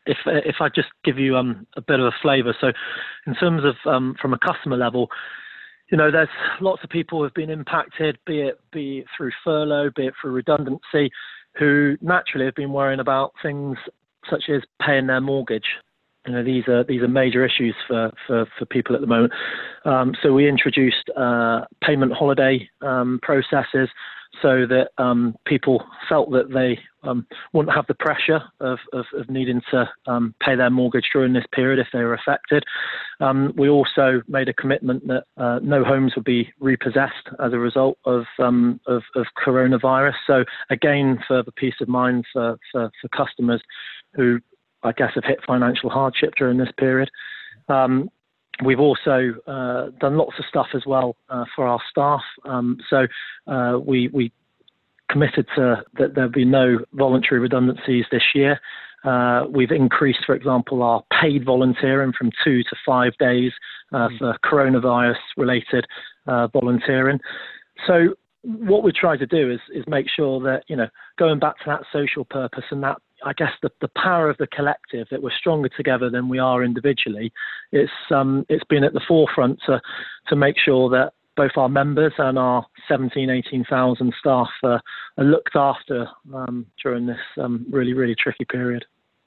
if 0.05 0.17
if 0.25 0.57
I 0.59 0.69
just 0.69 0.89
give 1.03 1.17
you 1.17 1.35
um, 1.35 1.65
a 1.75 1.81
bit 1.81 1.99
of 1.99 2.05
a 2.05 2.15
flavour, 2.21 2.55
so 2.61 2.71
in 3.25 3.35
terms 3.35 3.63
of 3.65 3.75
um, 3.91 4.15
from 4.21 4.33
a 4.33 4.39
customer 4.39 4.77
level, 4.77 5.09
you 5.91 5.97
know, 5.97 6.11
there's 6.11 6.29
lots 6.59 6.83
of 6.83 6.89
people 6.89 7.19
who 7.19 7.23
have 7.23 7.33
been 7.33 7.49
impacted, 7.49 8.17
be 8.25 8.41
it 8.41 8.59
be 8.71 8.99
it 8.99 9.05
through 9.15 9.31
furlough, 9.43 9.89
be 9.95 10.07
it 10.07 10.13
through 10.19 10.31
redundancy, 10.31 11.09
who 11.57 11.97
naturally 12.01 12.45
have 12.45 12.55
been 12.55 12.73
worrying 12.73 12.99
about 12.99 13.33
things 13.41 13.77
such 14.29 14.49
as 14.49 14.61
paying 14.85 15.07
their 15.07 15.21
mortgage. 15.21 15.67
You 16.27 16.33
know, 16.33 16.43
these 16.43 16.67
are 16.67 16.83
these 16.83 17.01
are 17.01 17.07
major 17.07 17.45
issues 17.45 17.75
for 17.87 18.11
for, 18.27 18.45
for 18.59 18.65
people 18.65 18.95
at 18.95 19.01
the 19.01 19.07
moment. 19.07 19.33
Um, 19.85 20.13
so 20.21 20.33
we 20.33 20.47
introduced 20.47 21.09
uh, 21.15 21.61
payment 21.81 22.13
holiday 22.13 22.69
um, 22.81 23.19
processes 23.23 23.89
so 24.41 24.65
that 24.67 24.89
um, 24.97 25.35
people 25.45 25.83
felt 26.07 26.31
that 26.31 26.51
they 26.51 26.79
um, 27.07 27.25
wouldn't 27.53 27.75
have 27.75 27.87
the 27.87 27.93
pressure 27.95 28.41
of, 28.59 28.79
of, 28.93 29.05
of 29.13 29.29
needing 29.29 29.61
to 29.71 29.89
um, 30.05 30.35
pay 30.43 30.55
their 30.55 30.69
mortgage 30.69 31.05
during 31.13 31.33
this 31.33 31.45
period 31.53 31.79
if 31.79 31.87
they 31.93 31.99
were 31.99 32.13
affected. 32.13 32.63
Um, 33.19 33.53
we 33.57 33.69
also 33.69 34.21
made 34.27 34.49
a 34.49 34.53
commitment 34.53 35.07
that 35.07 35.23
uh, 35.37 35.59
no 35.63 35.83
homes 35.83 36.13
would 36.15 36.25
be 36.25 36.51
repossessed 36.59 37.29
as 37.43 37.53
a 37.53 37.59
result 37.59 37.97
of, 38.05 38.25
of, 38.39 39.01
of, 39.15 39.25
coronavirus. 39.43 40.13
So 40.25 40.43
again, 40.69 41.19
further 41.27 41.51
peace 41.55 41.75
of 41.81 41.87
mind 41.87 42.25
for, 42.31 42.57
for, 42.71 42.91
for, 43.01 43.07
customers 43.09 43.61
who 44.13 44.39
I 44.83 44.91
guess 44.91 45.11
have 45.15 45.23
hit 45.23 45.39
financial 45.45 45.89
hardship 45.89 46.33
during 46.37 46.57
this 46.57 46.71
period. 46.77 47.09
Um, 47.69 48.09
We've 48.63 48.79
also 48.79 49.35
uh, 49.45 49.89
done 49.99 50.17
lots 50.17 50.33
of 50.39 50.45
stuff 50.49 50.67
as 50.73 50.83
well 50.85 51.15
uh, 51.29 51.45
for 51.55 51.67
our 51.67 51.79
staff. 51.89 52.21
Um, 52.45 52.77
so 52.89 53.07
uh, 53.45 53.77
we, 53.83 54.07
we 54.07 54.31
committed 55.09 55.47
to 55.55 55.83
that 55.97 56.15
there'll 56.15 56.31
be 56.31 56.45
no 56.45 56.79
voluntary 56.93 57.39
redundancies 57.39 58.05
this 58.11 58.23
year. 58.33 58.59
Uh, 59.03 59.45
we've 59.49 59.71
increased, 59.71 60.19
for 60.25 60.33
example, 60.33 60.81
our 60.81 61.03
paid 61.21 61.45
volunteering 61.45 62.13
from 62.17 62.31
two 62.43 62.63
to 62.63 62.75
five 62.85 63.13
days 63.19 63.51
uh, 63.93 64.09
mm. 64.09 64.17
for 64.17 64.37
coronavirus-related 64.43 65.85
uh, 66.25 66.47
volunteering. 66.47 67.19
So 67.85 68.15
what 68.41 68.83
we 68.83 68.91
try 68.91 69.17
to 69.17 69.25
do 69.25 69.51
is 69.51 69.59
is 69.73 69.83
make 69.87 70.07
sure 70.09 70.41
that 70.41 70.63
you 70.67 70.75
know 70.75 70.87
going 71.19 71.37
back 71.37 71.57
to 71.59 71.63
that 71.67 71.81
social 71.93 72.25
purpose 72.25 72.63
and 72.71 72.81
that 72.83 72.97
I 73.23 73.33
guess 73.33 73.51
the, 73.61 73.71
the 73.81 73.89
power 73.89 74.29
of 74.29 74.37
the 74.37 74.47
collective 74.47 75.07
that 75.11 75.21
we're 75.21 75.31
stronger 75.31 75.69
together 75.69 76.09
than 76.09 76.29
we 76.29 76.39
are 76.39 76.63
individually. 76.63 77.31
It's 77.71 77.91
um, 78.11 78.45
it's 78.49 78.63
been 78.65 78.83
at 78.83 78.93
the 78.93 79.01
forefront 79.07 79.59
to 79.65 79.81
to 80.27 80.35
make 80.35 80.57
sure 80.57 80.89
that 80.89 81.13
both 81.35 81.51
our 81.55 81.69
members 81.69 82.13
and 82.17 82.39
our 82.39 82.65
17, 82.87 83.29
18,000 83.29 84.13
staff 84.19 84.49
are 84.63 84.81
looked 85.17 85.55
after 85.55 86.09
um, 86.33 86.65
during 86.81 87.05
this 87.05 87.19
um, 87.37 87.65
really 87.69 87.93
really 87.93 88.15
tricky 88.15 88.45
period. 88.45 88.85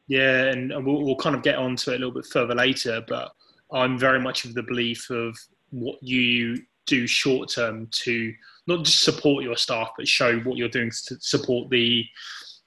Yeah, 0.08 0.47
and 0.47 0.70
we'll, 0.85 1.04
we'll 1.04 1.16
kind 1.16 1.37
of 1.37 1.42
get 1.42 1.56
onto 1.56 1.92
it 1.92 1.97
a 1.97 1.99
little 1.99 2.12
bit 2.12 2.26
further 2.26 2.54
later, 2.54 3.00
but 3.06 3.32
I'm 3.73 3.97
very 3.97 4.20
much 4.20 4.44
of 4.44 4.54
the 4.54 4.62
belief 4.62 5.09
of 5.11 5.38
what 5.70 6.02
you 6.02 6.61
do 6.87 7.06
short 7.06 7.49
term 7.49 7.87
to 7.92 8.35
not 8.66 8.85
just 8.85 9.04
support 9.04 9.44
your 9.44 9.56
staff, 9.56 9.90
but 9.97 10.09
show 10.09 10.38
what 10.40 10.56
you're 10.56 10.68
doing 10.68 10.90
to 11.06 11.16
support 11.20 11.70
the 11.70 12.04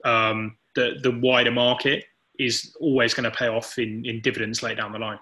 um, 0.04 0.58
the 0.76 0.96
the 1.02 1.12
wider 1.12 1.52
market 1.52 2.06
is 2.40 2.76
always 2.80 3.14
going 3.14 3.30
to 3.30 3.38
pay 3.38 3.48
off 3.48 3.78
in, 3.78 4.04
in 4.06 4.20
dividends 4.22 4.64
later 4.64 4.82
down 4.82 4.92
the 4.92 5.00
line. 5.00 5.20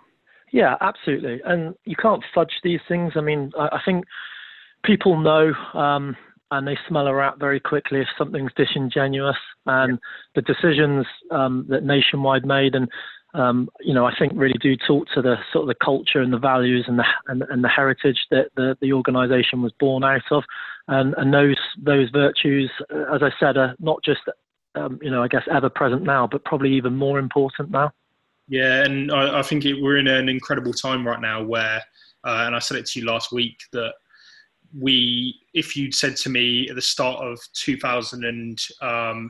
Yeah, 0.51 0.77
absolutely. 0.81 1.41
And 1.45 1.75
you 1.85 1.95
can't 1.95 2.23
fudge 2.33 2.53
these 2.63 2.79
things. 2.87 3.13
I 3.15 3.21
mean, 3.21 3.51
I, 3.57 3.67
I 3.73 3.81
think 3.85 4.05
people 4.83 5.19
know 5.19 5.53
um, 5.73 6.15
and 6.51 6.67
they 6.67 6.77
smell 6.87 7.07
a 7.07 7.13
rat 7.13 7.39
very 7.39 7.59
quickly 7.59 8.01
if 8.01 8.07
something's 8.17 8.51
disingenuous. 8.55 9.37
And 9.65 9.99
the 10.35 10.41
decisions 10.41 11.05
um, 11.31 11.65
that 11.69 11.83
Nationwide 11.83 12.45
made, 12.45 12.75
and 12.75 12.89
um, 13.33 13.69
you 13.79 13.93
know, 13.93 14.05
I 14.05 14.13
think 14.17 14.33
really 14.35 14.59
do 14.61 14.75
talk 14.75 15.07
to 15.13 15.21
the 15.21 15.37
sort 15.53 15.63
of 15.63 15.67
the 15.69 15.85
culture 15.85 16.21
and 16.21 16.33
the 16.33 16.37
values 16.37 16.85
and 16.87 16.99
the 16.99 17.05
and, 17.27 17.43
and 17.49 17.63
the 17.63 17.69
heritage 17.69 18.19
that 18.31 18.49
the, 18.55 18.77
the 18.81 18.91
organisation 18.91 19.61
was 19.61 19.71
born 19.79 20.03
out 20.03 20.29
of, 20.31 20.43
and, 20.89 21.15
and 21.17 21.33
those 21.33 21.59
those 21.81 22.09
virtues, 22.09 22.69
uh, 22.93 23.15
as 23.15 23.23
I 23.23 23.31
said, 23.39 23.55
are 23.55 23.75
not 23.79 24.03
just 24.03 24.21
um, 24.75 24.99
you 25.01 25.09
know, 25.09 25.23
I 25.23 25.27
guess 25.27 25.43
ever 25.51 25.69
present 25.69 26.03
now, 26.03 26.27
but 26.27 26.43
probably 26.45 26.73
even 26.73 26.95
more 26.95 27.19
important 27.19 27.71
now. 27.71 27.91
Yeah, 28.47 28.83
and 28.83 29.11
I, 29.11 29.39
I 29.39 29.41
think 29.43 29.65
it, 29.65 29.81
we're 29.81 29.97
in 29.97 30.07
an 30.07 30.29
incredible 30.29 30.73
time 30.73 31.05
right 31.07 31.21
now 31.21 31.43
where, 31.43 31.81
uh, 32.23 32.43
and 32.45 32.55
I 32.55 32.59
said 32.59 32.77
it 32.77 32.85
to 32.87 32.99
you 32.99 33.05
last 33.05 33.31
week 33.31 33.61
that 33.71 33.93
we, 34.77 35.39
if 35.53 35.75
you'd 35.75 35.95
said 35.95 36.15
to 36.17 36.29
me 36.29 36.67
at 36.69 36.75
the 36.75 36.81
start 36.81 37.23
of 37.23 37.39
2019, 37.53 39.29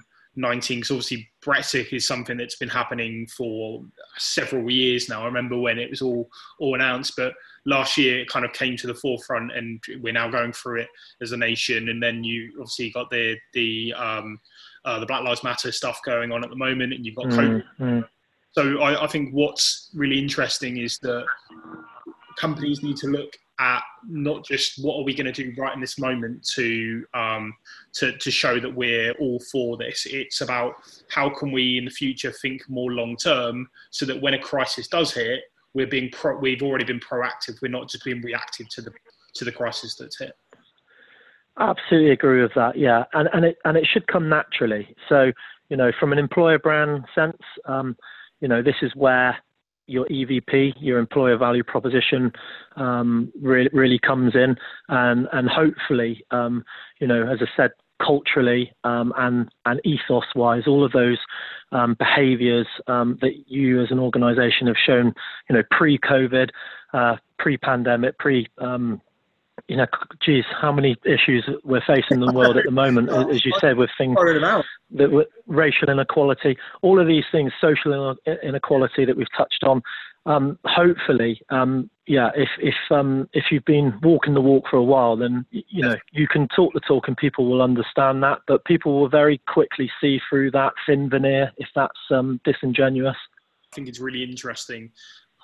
because 0.80 0.92
obviously 0.92 1.30
Brexit 1.44 1.92
is 1.94 2.08
something 2.08 2.38
that's 2.38 2.58
been 2.58 2.70
happening 2.70 3.28
for 3.28 3.84
several 4.18 4.70
years 4.72 5.10
now. 5.10 5.24
I 5.24 5.26
remember 5.26 5.58
when 5.58 5.78
it 5.78 5.90
was 5.90 6.02
all 6.02 6.30
all 6.60 6.76
announced, 6.76 7.14
but 7.18 7.34
last 7.66 7.98
year 7.98 8.22
it 8.22 8.30
kind 8.30 8.46
of 8.46 8.54
came 8.54 8.78
to 8.78 8.88
the 8.88 8.96
forefront, 8.96 9.52
and 9.52 9.84
we're 10.02 10.14
now 10.14 10.30
going 10.30 10.54
through 10.54 10.82
it 10.82 10.90
as 11.22 11.32
a 11.32 11.38
nation. 11.38 11.90
And 11.90 12.02
then 12.02 12.24
you 12.24 12.52
obviously 12.60 12.92
got 12.92 13.10
the 13.10 13.38
the 13.54 13.94
um, 13.94 14.40
uh, 14.86 15.00
the 15.00 15.06
Black 15.06 15.24
Lives 15.24 15.44
Matter 15.44 15.72
stuff 15.72 16.00
going 16.06 16.32
on 16.32 16.44
at 16.44 16.50
the 16.50 16.56
moment, 16.56 16.94
and 16.94 17.06
you've 17.06 17.16
got 17.16 17.28
COVID. 17.28 17.64
Mm-hmm. 17.80 18.00
So 18.54 18.82
I, 18.82 19.04
I 19.04 19.08
think 19.08 19.34
what's 19.34 19.90
really 19.94 20.20
interesting 20.20 20.78
is 20.78 20.98
that 21.00 21.26
companies 22.38 22.84
need 22.84 22.98
to 22.98 23.08
look 23.08 23.34
at 23.60 23.84
not 24.08 24.44
just 24.44 24.84
what 24.84 24.98
are 24.98 25.04
we 25.04 25.14
going 25.14 25.32
to 25.32 25.44
do 25.44 25.54
right 25.56 25.74
in 25.76 25.80
this 25.80 26.00
moment 26.00 26.44
to 26.56 27.06
um, 27.14 27.54
to 27.94 28.18
to 28.18 28.32
show 28.32 28.60
that 28.60 28.74
we're 28.74 29.14
all 29.14 29.40
for 29.52 29.78
this. 29.78 30.08
It's 30.10 30.42
about 30.42 30.74
how 31.10 31.30
can 31.30 31.52
we 31.52 31.78
in 31.78 31.86
the 31.86 31.92
future 31.92 32.32
think 32.32 32.68
more 32.68 32.92
long 32.92 33.16
term, 33.16 33.70
so 33.92 34.06
that 34.08 34.20
when 34.20 34.34
a 34.34 34.40
crisis 34.40 34.88
does 34.88 35.14
hit, 35.14 35.44
we're 35.74 35.88
being 35.88 36.10
pro- 36.12 36.40
we've 36.40 36.64
already 36.64 36.86
been 36.86 37.00
proactive. 37.00 37.62
We're 37.62 37.70
not 37.72 37.90
just 37.90 38.04
being 38.04 38.22
reactive 38.22 38.68
to 38.70 38.82
the 38.82 38.92
to 39.36 39.46
the 39.46 39.52
crisis 39.52 39.96
that's 39.96 40.18
hit. 40.18 40.34
Absolutely 41.60 42.12
agree 42.12 42.42
with 42.42 42.54
that. 42.56 42.78
Yeah, 42.78 43.04
and 43.14 43.30
and 43.34 43.46
it 43.46 43.58
and 43.66 43.78
it 43.78 43.88
should 43.92 44.08
come 44.08 44.30
naturally. 44.30 44.96
So 45.10 45.32
you 45.70 45.78
know, 45.78 45.92
from 46.00 46.12
an 46.12 46.18
employer 46.18 46.60
brand 46.60 47.06
sense, 47.14 47.38
um, 47.66 47.96
you 48.40 48.48
know, 48.48 48.62
this 48.62 48.76
is 48.82 48.92
where 48.96 49.38
your 49.88 50.06
EVP, 50.06 50.74
your 50.80 51.00
employer 51.00 51.38
value 51.38 51.64
proposition, 51.64 52.32
um, 52.78 53.32
really, 53.42 53.70
really 53.74 54.00
comes 54.00 54.34
in, 54.36 54.56
and 54.90 55.28
and 55.34 55.50
hopefully, 55.50 56.24
um, 56.32 56.64
you 57.00 57.08
know, 57.08 57.28
as 57.30 57.40
I 57.42 57.48
said, 57.58 57.72
culturally 58.06 58.72
um, 58.84 59.14
and 59.18 59.50
and 59.66 59.82
ethos 59.84 60.24
wise, 60.36 60.64
all 60.68 60.86
of 60.86 60.94
those 60.94 61.18
um, 61.74 61.96
behaviours 62.00 62.68
um, 62.88 63.18
that 63.22 63.50
you 63.50 63.82
as 63.82 63.92
an 63.92 64.00
organisation 64.00 64.68
have 64.68 64.78
shown, 64.84 65.14
you 65.50 65.56
know, 65.56 65.64
uh, 66.94 67.16
pre-pandemic, 67.40 68.18
pre 68.18 68.48
um, 68.58 69.02
you 69.68 69.78
know, 69.78 69.86
geez, 70.22 70.46
how 70.60 70.72
many 70.72 70.96
issues 71.06 71.50
we're 71.64 71.82
facing 71.86 72.22
in 72.22 72.26
the 72.26 72.34
world 72.34 72.58
at 72.58 72.66
the 72.66 72.72
moment, 72.72 73.10
as 73.32 73.46
you 73.46 73.54
said, 73.60 73.78
with 73.78 73.90
things 73.98 74.18
that 74.92 75.12
with 75.12 75.28
racial 75.48 75.90
inequality, 75.90 76.58
all 76.82 77.00
of 77.00 77.08
these 77.08 77.24
things, 77.32 77.52
social 77.60 78.16
inequality 78.44 79.06
that 79.06 79.16
we've 79.16 79.32
touched 79.36 79.64
on. 79.64 79.82
Um, 80.28 80.60
hopefully, 80.66 81.42
um, 81.50 81.90
yeah, 82.06 82.30
if 82.36 82.50
if 82.60 82.76
um, 82.92 83.28
if 83.34 83.46
you've 83.50 83.66
been 83.66 83.98
walking 84.04 84.36
the 84.36 84.42
walk 84.42 84.66
for 84.70 84.78
a 84.78 84.84
while, 84.84 85.18
then 85.18 85.46
you 85.50 85.82
know 85.82 85.96
you 86.12 86.28
can 86.28 86.48
talk 86.50 86.74
the 86.74 86.80
talk 86.80 87.08
and 87.08 87.18
people 87.18 87.50
will 87.50 87.62
understand 87.62 88.22
that. 88.22 88.40
But 88.48 88.64
people 88.66 89.00
will 89.00 89.10
very 89.10 89.42
quickly 89.48 89.90
see 90.00 90.20
through 90.30 90.52
that 90.52 90.74
thin 90.86 91.10
veneer 91.10 91.52
if 91.58 91.70
that's 91.76 92.00
um, 92.12 92.40
disingenuous. 92.44 93.18
I 93.72 93.76
think 93.76 93.88
it's 93.88 94.00
really 94.00 94.24
interesting 94.24 94.92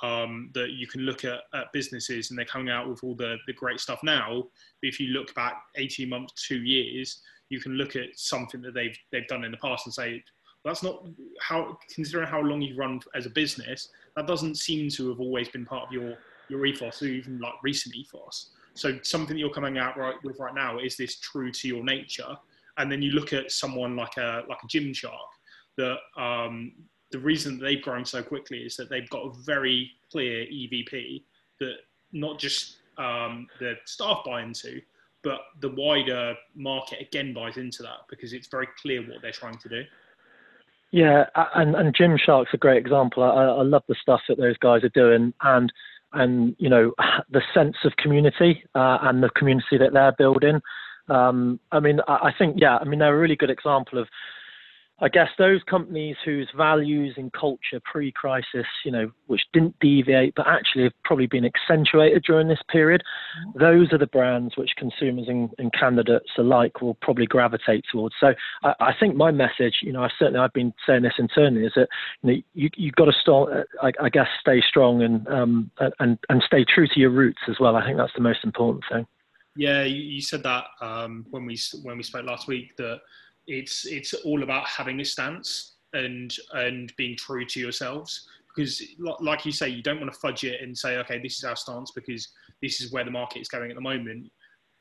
um, 0.04 0.52
that 0.54 0.72
you 0.72 0.88
can 0.88 1.02
look 1.02 1.26
at, 1.26 1.42
at, 1.54 1.72
businesses 1.74 2.30
and 2.30 2.38
they're 2.38 2.46
coming 2.46 2.70
out 2.70 2.88
with 2.88 3.04
all 3.04 3.16
the, 3.16 3.38
the 3.48 3.54
great 3.54 3.80
stuff 3.80 4.00
now. 4.04 4.44
But 4.82 4.88
if 4.88 5.00
you 5.00 5.08
look 5.08 5.34
back 5.34 5.64
18 5.76 6.08
months, 6.10 6.46
two 6.48 6.62
years, 6.64 7.22
you 7.50 7.60
can 7.60 7.74
look 7.74 7.96
at 7.96 8.10
something 8.16 8.62
that 8.62 8.74
they've, 8.74 8.98
they've 9.12 9.28
done 9.28 9.44
in 9.44 9.52
the 9.52 9.58
past 9.58 9.86
and 9.86 9.94
say, 9.94 10.24
well, 10.64 10.74
that's 10.74 10.84
not 10.84 11.04
how, 11.42 11.78
considering 11.94 12.28
how 12.28 12.42
long 12.42 12.62
you've 12.62 12.78
run 12.78 13.00
as 13.16 13.26
a 13.26 13.30
business, 13.30 13.90
that 14.16 14.28
doesn't 14.28 14.56
seem 14.56 14.90
to 14.92 15.10
have 15.10 15.20
always 15.20 15.50
been 15.50 15.66
part 15.66 15.88
of 15.88 15.94
your, 15.94 16.18
your 16.50 16.66
ethos 16.66 17.02
or 17.02 17.08
even 17.08 17.40
like 17.40 17.54
recent 17.64 17.96
ethos. 17.96 18.52
So 18.74 19.00
something 19.02 19.36
that 19.36 19.40
you're 19.40 19.50
coming 19.50 19.80
out 19.80 19.98
right 19.98 20.16
with 20.24 20.40
right 20.40 20.54
now 20.54 20.78
is 20.78 20.96
this 20.98 21.20
true 21.20 21.52
to 21.52 21.68
your 21.68 21.84
nature. 21.84 22.38
And 22.78 22.92
then 22.92 23.02
you 23.02 23.12
look 23.12 23.34
at 23.34 23.52
someone 23.52 23.96
like 23.96 24.18
a, 24.18 24.44
like 24.48 24.60
a 24.64 24.68
Gymshark 24.68 25.18
that 25.78 25.98
um, 26.16 26.74
the 27.12 27.20
reason 27.20 27.60
they've 27.60 27.82
grown 27.82 28.06
so 28.06 28.22
quickly 28.22 28.60
is 28.60 28.76
that 28.78 28.90
they've 28.90 29.10
got 29.10 29.24
a 29.24 29.34
very 29.46 29.92
clear 30.12 30.46
EVP 30.46 31.24
that 31.60 31.76
not 32.12 32.40
just 32.40 32.78
um, 32.98 33.48
the 33.60 33.76
staff 33.86 34.20
buy 34.26 34.42
into, 34.42 34.82
but 35.24 35.40
the 35.62 35.70
wider 35.70 36.36
market 36.56 37.02
again 37.02 37.34
buys 37.34 37.58
into 37.58 37.84
that 37.84 38.06
because 38.10 38.34
it's 38.34 38.48
very 38.48 38.68
clear 38.82 39.02
what 39.02 39.22
they're 39.22 39.32
trying 39.32 39.58
to 39.58 39.70
do. 39.70 39.84
Yeah, 40.92 41.26
and 41.56 41.76
and 41.76 41.96
Gymshark's 41.96 42.54
a 42.54 42.58
great 42.58 42.78
example. 42.78 43.24
I, 43.24 43.44
I 43.44 43.64
love 43.64 43.84
the 43.88 43.96
stuff 44.02 44.22
that 44.30 44.38
those 44.38 44.58
guys 44.58 44.84
are 44.84 44.90
doing, 44.90 45.34
and 45.42 45.72
and 46.14 46.56
you 46.60 46.70
know 46.70 46.94
the 47.30 47.42
sense 47.54 47.76
of 47.84 47.98
community 47.98 48.64
uh, 48.74 49.00
and 49.02 49.22
the 49.22 49.30
community 49.32 49.78
that 49.78 49.94
they're 49.94 50.14
building. 50.18 50.62
Um, 51.10 51.60
I 51.72 51.80
mean, 51.80 52.00
I, 52.08 52.30
I 52.30 52.34
think 52.38 52.56
yeah, 52.60 52.78
I 52.78 52.86
mean 52.86 53.00
they're 53.00 53.16
a 53.16 53.20
really 53.20 53.36
good 53.36 53.50
example 53.50 54.00
of 54.00 54.08
I 55.00 55.10
guess 55.10 55.30
those 55.38 55.62
companies 55.64 56.16
whose 56.26 56.50
values 56.56 57.16
and 57.18 57.32
culture 57.32 57.80
pre-crisis, 57.84 58.66
you 58.84 58.92
know, 58.92 59.12
which 59.28 59.42
didn't 59.54 59.78
deviate 59.80 60.34
but 60.36 60.48
actually 60.48 60.84
have 60.84 61.04
probably 61.04 61.28
been 61.28 61.46
accentuated 61.46 62.24
during 62.24 62.48
this 62.48 62.62
period, 62.68 63.04
those 63.54 63.94
are 63.94 64.00
the 64.00 64.08
brands 64.08 64.58
which 64.58 64.72
consumers 64.76 65.28
and, 65.28 65.52
and 65.60 65.72
candidates 65.74 66.32
alike 66.38 66.82
will 66.82 66.96
probably 66.96 67.28
gravitate 67.28 67.86
towards. 67.92 68.16
So 68.20 68.34
I, 68.64 68.74
I, 68.80 68.94
think 69.00 69.16
my 69.16 69.30
message, 69.30 69.80
you 69.84 69.94
know, 69.94 70.04
I 70.04 70.10
certainly 70.18 70.40
I've 70.40 70.54
been 70.54 70.74
saying 70.88 71.04
this 71.04 71.14
internally, 71.20 71.66
is 71.66 71.74
that 71.76 71.90
you 72.24 72.32
know 72.32 72.42
you 72.56 72.70
you've 72.76 72.96
got 72.96 73.06
to 73.06 73.14
start, 73.14 73.68
I, 73.84 73.92
I, 74.02 74.10
guess, 74.10 74.28
stay 74.40 74.62
strong 74.68 75.04
and 75.04 75.28
um 75.28 75.72
and 76.00 76.18
and 76.30 76.44
stay 76.44 76.66
true 76.66 76.88
to 76.88 77.00
your 77.00 77.12
roots 77.12 77.42
as 77.48 77.60
well. 77.60 77.76
I 77.76 77.86
think 77.86 77.98
that's 77.98 78.14
the 78.16 78.22
most 78.22 78.44
important 78.44 78.84
thing. 78.92 79.06
Yeah, 79.56 79.84
you, 79.84 80.02
you 80.02 80.22
said 80.22 80.44
that 80.44 80.66
um, 80.82 81.26
when 81.32 81.46
we 81.46 81.58
when 81.84 81.98
we 81.98 82.04
spoke 82.04 82.26
last 82.26 82.48
week 82.48 82.76
that 82.78 83.02
it's 83.48 83.86
it's 83.86 84.14
all 84.14 84.44
about 84.44 84.68
having 84.68 85.00
a 85.00 85.06
stance 85.06 85.76
and 85.94 86.36
and 86.54 86.94
being 86.98 87.16
true 87.16 87.46
to 87.46 87.60
yourselves. 87.60 88.28
Because 88.56 88.82
like 89.20 89.46
you 89.46 89.52
say 89.52 89.70
you 89.70 89.84
don't 89.84 90.00
want 90.00 90.12
to 90.12 90.20
fudge 90.20 90.44
it 90.44 90.62
and 90.62 90.78
say 90.78 90.98
okay 90.98 91.20
this 91.22 91.38
is 91.38 91.44
our 91.44 91.56
stance 91.56 91.92
because 91.92 92.30
this 92.62 92.82
is 92.82 92.92
where 92.92 93.04
the 93.04 93.12
market 93.12 93.40
is 93.40 93.48
going 93.48 93.70
at 93.70 93.76
the 93.76 93.82
moment. 93.82 94.32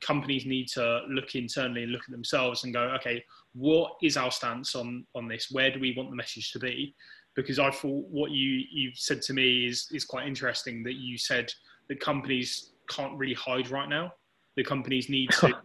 Companies 0.02 0.44
need 0.44 0.68
to 0.68 1.02
look 1.08 1.34
internally 1.34 1.82
and 1.82 1.92
look 1.92 2.02
at 2.06 2.10
themselves 2.10 2.64
and 2.64 2.72
go 2.72 2.82
okay 2.98 3.22
what 3.54 3.92
is 4.02 4.16
our 4.16 4.30
stance 4.30 4.74
on 4.74 5.06
on 5.14 5.28
this? 5.28 5.50
Where 5.50 5.70
do 5.70 5.80
we 5.80 5.94
want 5.96 6.10
the 6.10 6.16
message 6.16 6.52
to 6.52 6.58
be? 6.58 6.94
Because 7.34 7.58
i 7.58 7.70
thought 7.70 8.06
what 8.08 8.30
you 8.30 8.62
you 8.70 8.90
said 8.94 9.22
to 9.22 9.32
me 9.32 9.66
is 9.66 9.88
is 9.92 10.04
quite 10.04 10.26
interesting 10.26 10.82
that 10.84 10.94
you 10.94 11.18
said 11.18 11.52
that 11.88 12.00
companies 12.00 12.72
can't 12.88 13.16
really 13.16 13.34
hide 13.34 13.70
right 13.70 13.88
now. 13.88 14.12
The 14.56 14.64
companies 14.64 15.08
need 15.08 15.30
to 15.40 15.48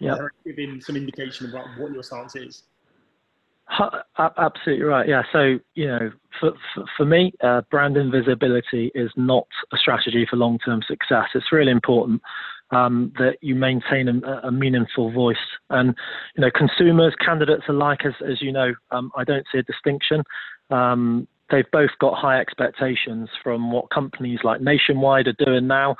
yep. 0.00 0.18
give 0.44 0.58
in 0.58 0.80
some 0.80 0.96
indication 0.96 1.50
about 1.50 1.66
what 1.78 1.92
your 1.92 2.02
stance 2.02 2.36
is. 2.36 2.62
Absolutely 4.18 4.84
right. 4.84 5.08
Yeah. 5.08 5.22
So 5.32 5.58
you 5.74 5.86
know, 5.86 6.10
for 6.40 6.52
for, 6.74 6.84
for 6.96 7.06
me, 7.06 7.32
uh, 7.42 7.62
brand 7.70 7.96
invisibility 7.96 8.90
is 8.94 9.10
not 9.16 9.46
a 9.72 9.76
strategy 9.76 10.26
for 10.28 10.36
long 10.36 10.58
term 10.58 10.82
success. 10.86 11.26
It's 11.34 11.52
really 11.52 11.72
important 11.72 12.20
um, 12.72 13.12
that 13.18 13.36
you 13.40 13.54
maintain 13.54 14.08
a, 14.08 14.48
a, 14.48 14.52
meaningful 14.52 15.12
voice, 15.12 15.36
and 15.70 15.94
you 16.36 16.42
know, 16.42 16.50
consumers, 16.54 17.14
candidates 17.24 17.64
alike, 17.68 18.00
as 18.04 18.14
as 18.28 18.42
you 18.42 18.52
know, 18.52 18.74
um, 18.90 19.10
I 19.16 19.24
don't 19.24 19.46
see 19.52 19.58
a 19.58 19.62
distinction. 19.62 20.22
Um, 20.70 21.28
they've 21.52 21.70
both 21.70 21.90
got 22.00 22.14
high 22.14 22.40
expectations 22.40 23.28
from 23.42 23.70
what 23.70 23.90
companies 23.90 24.40
like 24.42 24.60
Nationwide 24.60 25.28
are 25.28 25.44
doing 25.44 25.68
now, 25.68 25.94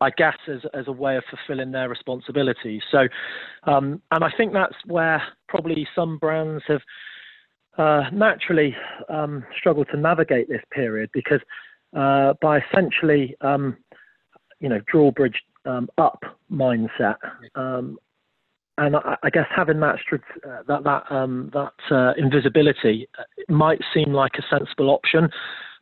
I 0.00 0.10
guess, 0.10 0.36
as, 0.48 0.60
as 0.72 0.86
a 0.86 0.92
way 0.92 1.16
of 1.16 1.24
fulfilling 1.28 1.72
their 1.72 1.90
responsibilities. 1.90 2.80
So, 2.90 3.08
um, 3.64 4.00
and 4.12 4.24
I 4.24 4.30
think 4.36 4.54
that's 4.54 4.76
where 4.86 5.22
probably 5.48 5.86
some 5.94 6.16
brands 6.18 6.64
have 6.68 6.80
uh, 7.76 8.04
naturally 8.12 8.74
um, 9.08 9.44
struggled 9.58 9.88
to 9.90 9.98
navigate 9.98 10.48
this 10.48 10.62
period 10.70 11.10
because 11.12 11.40
uh, 11.94 12.34
by 12.40 12.60
essentially, 12.60 13.36
um, 13.40 13.76
you 14.60 14.68
know, 14.68 14.80
drawbridge 14.90 15.42
um, 15.66 15.88
up 15.98 16.22
mindset, 16.50 17.16
um, 17.54 17.98
and 18.78 18.96
I, 18.96 19.16
I, 19.22 19.30
guess 19.30 19.46
having 19.54 19.80
that 19.80 19.96
uh, 20.12 20.62
that 20.66 20.84
that 20.84 21.04
um, 21.10 21.50
that 21.52 21.72
uh, 21.90 22.12
invisibility 22.16 23.08
uh, 23.18 23.22
might 23.52 23.80
seem 23.92 24.12
like 24.12 24.32
a 24.38 24.42
sensible 24.50 24.90
option, 24.90 25.28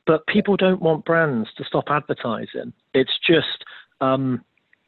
but 0.06 0.26
people 0.26 0.56
don't 0.56 0.82
want 0.82 1.04
brands 1.04 1.48
to 1.56 1.64
stop 1.64 1.84
advertising. 1.88 2.72
It's 2.94 3.18
just 3.26 3.64
um, 4.00 4.44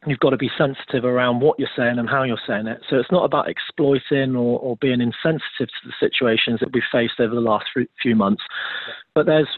you've 0.07 0.21
got 0.21 0.31
to 0.31 0.37
be 0.37 0.51
sensitive 0.59 1.05
around 1.05 1.41
what 1.41 1.59
you're 1.59 1.69
saying 1.77 1.99
and 1.99 2.09
how 2.09 2.25
you're 2.25 2.39
saying 2.47 2.67
it. 2.67 2.81
So 2.91 2.97
it's 2.97 3.11
not 3.13 3.25
about 3.25 3.49
exploiting 3.49 4.37
or, 4.37 4.59
or 4.59 4.77
being 4.77 5.01
insensitive 5.01 5.69
to 5.69 5.87
the 5.87 5.93
situations 5.99 6.61
that 6.61 6.73
we've 6.73 6.83
faced 6.93 7.21
over 7.21 7.35
the 7.35 7.41
last 7.41 7.67
few 8.03 8.15
months, 8.15 8.43
but 9.15 9.27
there's 9.27 9.49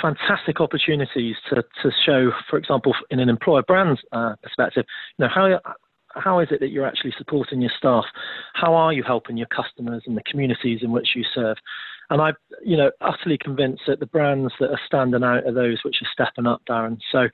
fantastic 0.00 0.60
opportunities 0.60 1.36
to, 1.50 1.62
to 1.82 1.90
show, 2.04 2.30
for 2.48 2.58
example, 2.58 2.94
in 3.10 3.20
an 3.20 3.28
employer 3.28 3.62
brand 3.62 4.00
uh, 4.12 4.34
perspective, 4.42 4.86
you 5.18 5.24
know, 5.24 5.30
how 5.32 5.60
how 6.14 6.40
is 6.40 6.48
it 6.50 6.60
that 6.60 6.70
you're 6.70 6.86
actually 6.86 7.14
supporting 7.16 7.60
your 7.60 7.70
staff? 7.76 8.04
How 8.54 8.74
are 8.74 8.92
you 8.92 9.02
helping 9.02 9.36
your 9.36 9.48
customers 9.48 10.02
and 10.06 10.16
the 10.16 10.22
communities 10.22 10.80
in 10.82 10.92
which 10.92 11.10
you 11.14 11.24
serve? 11.34 11.56
And 12.10 12.20
I'm, 12.20 12.34
you 12.62 12.76
know, 12.76 12.90
utterly 13.00 13.38
convinced 13.38 13.84
that 13.86 14.00
the 14.00 14.06
brands 14.06 14.52
that 14.60 14.70
are 14.70 14.80
standing 14.86 15.24
out 15.24 15.46
are 15.46 15.52
those 15.52 15.78
which 15.84 15.96
are 16.02 16.08
stepping 16.12 16.46
up, 16.46 16.62
Darren. 16.68 16.98
So, 17.10 17.28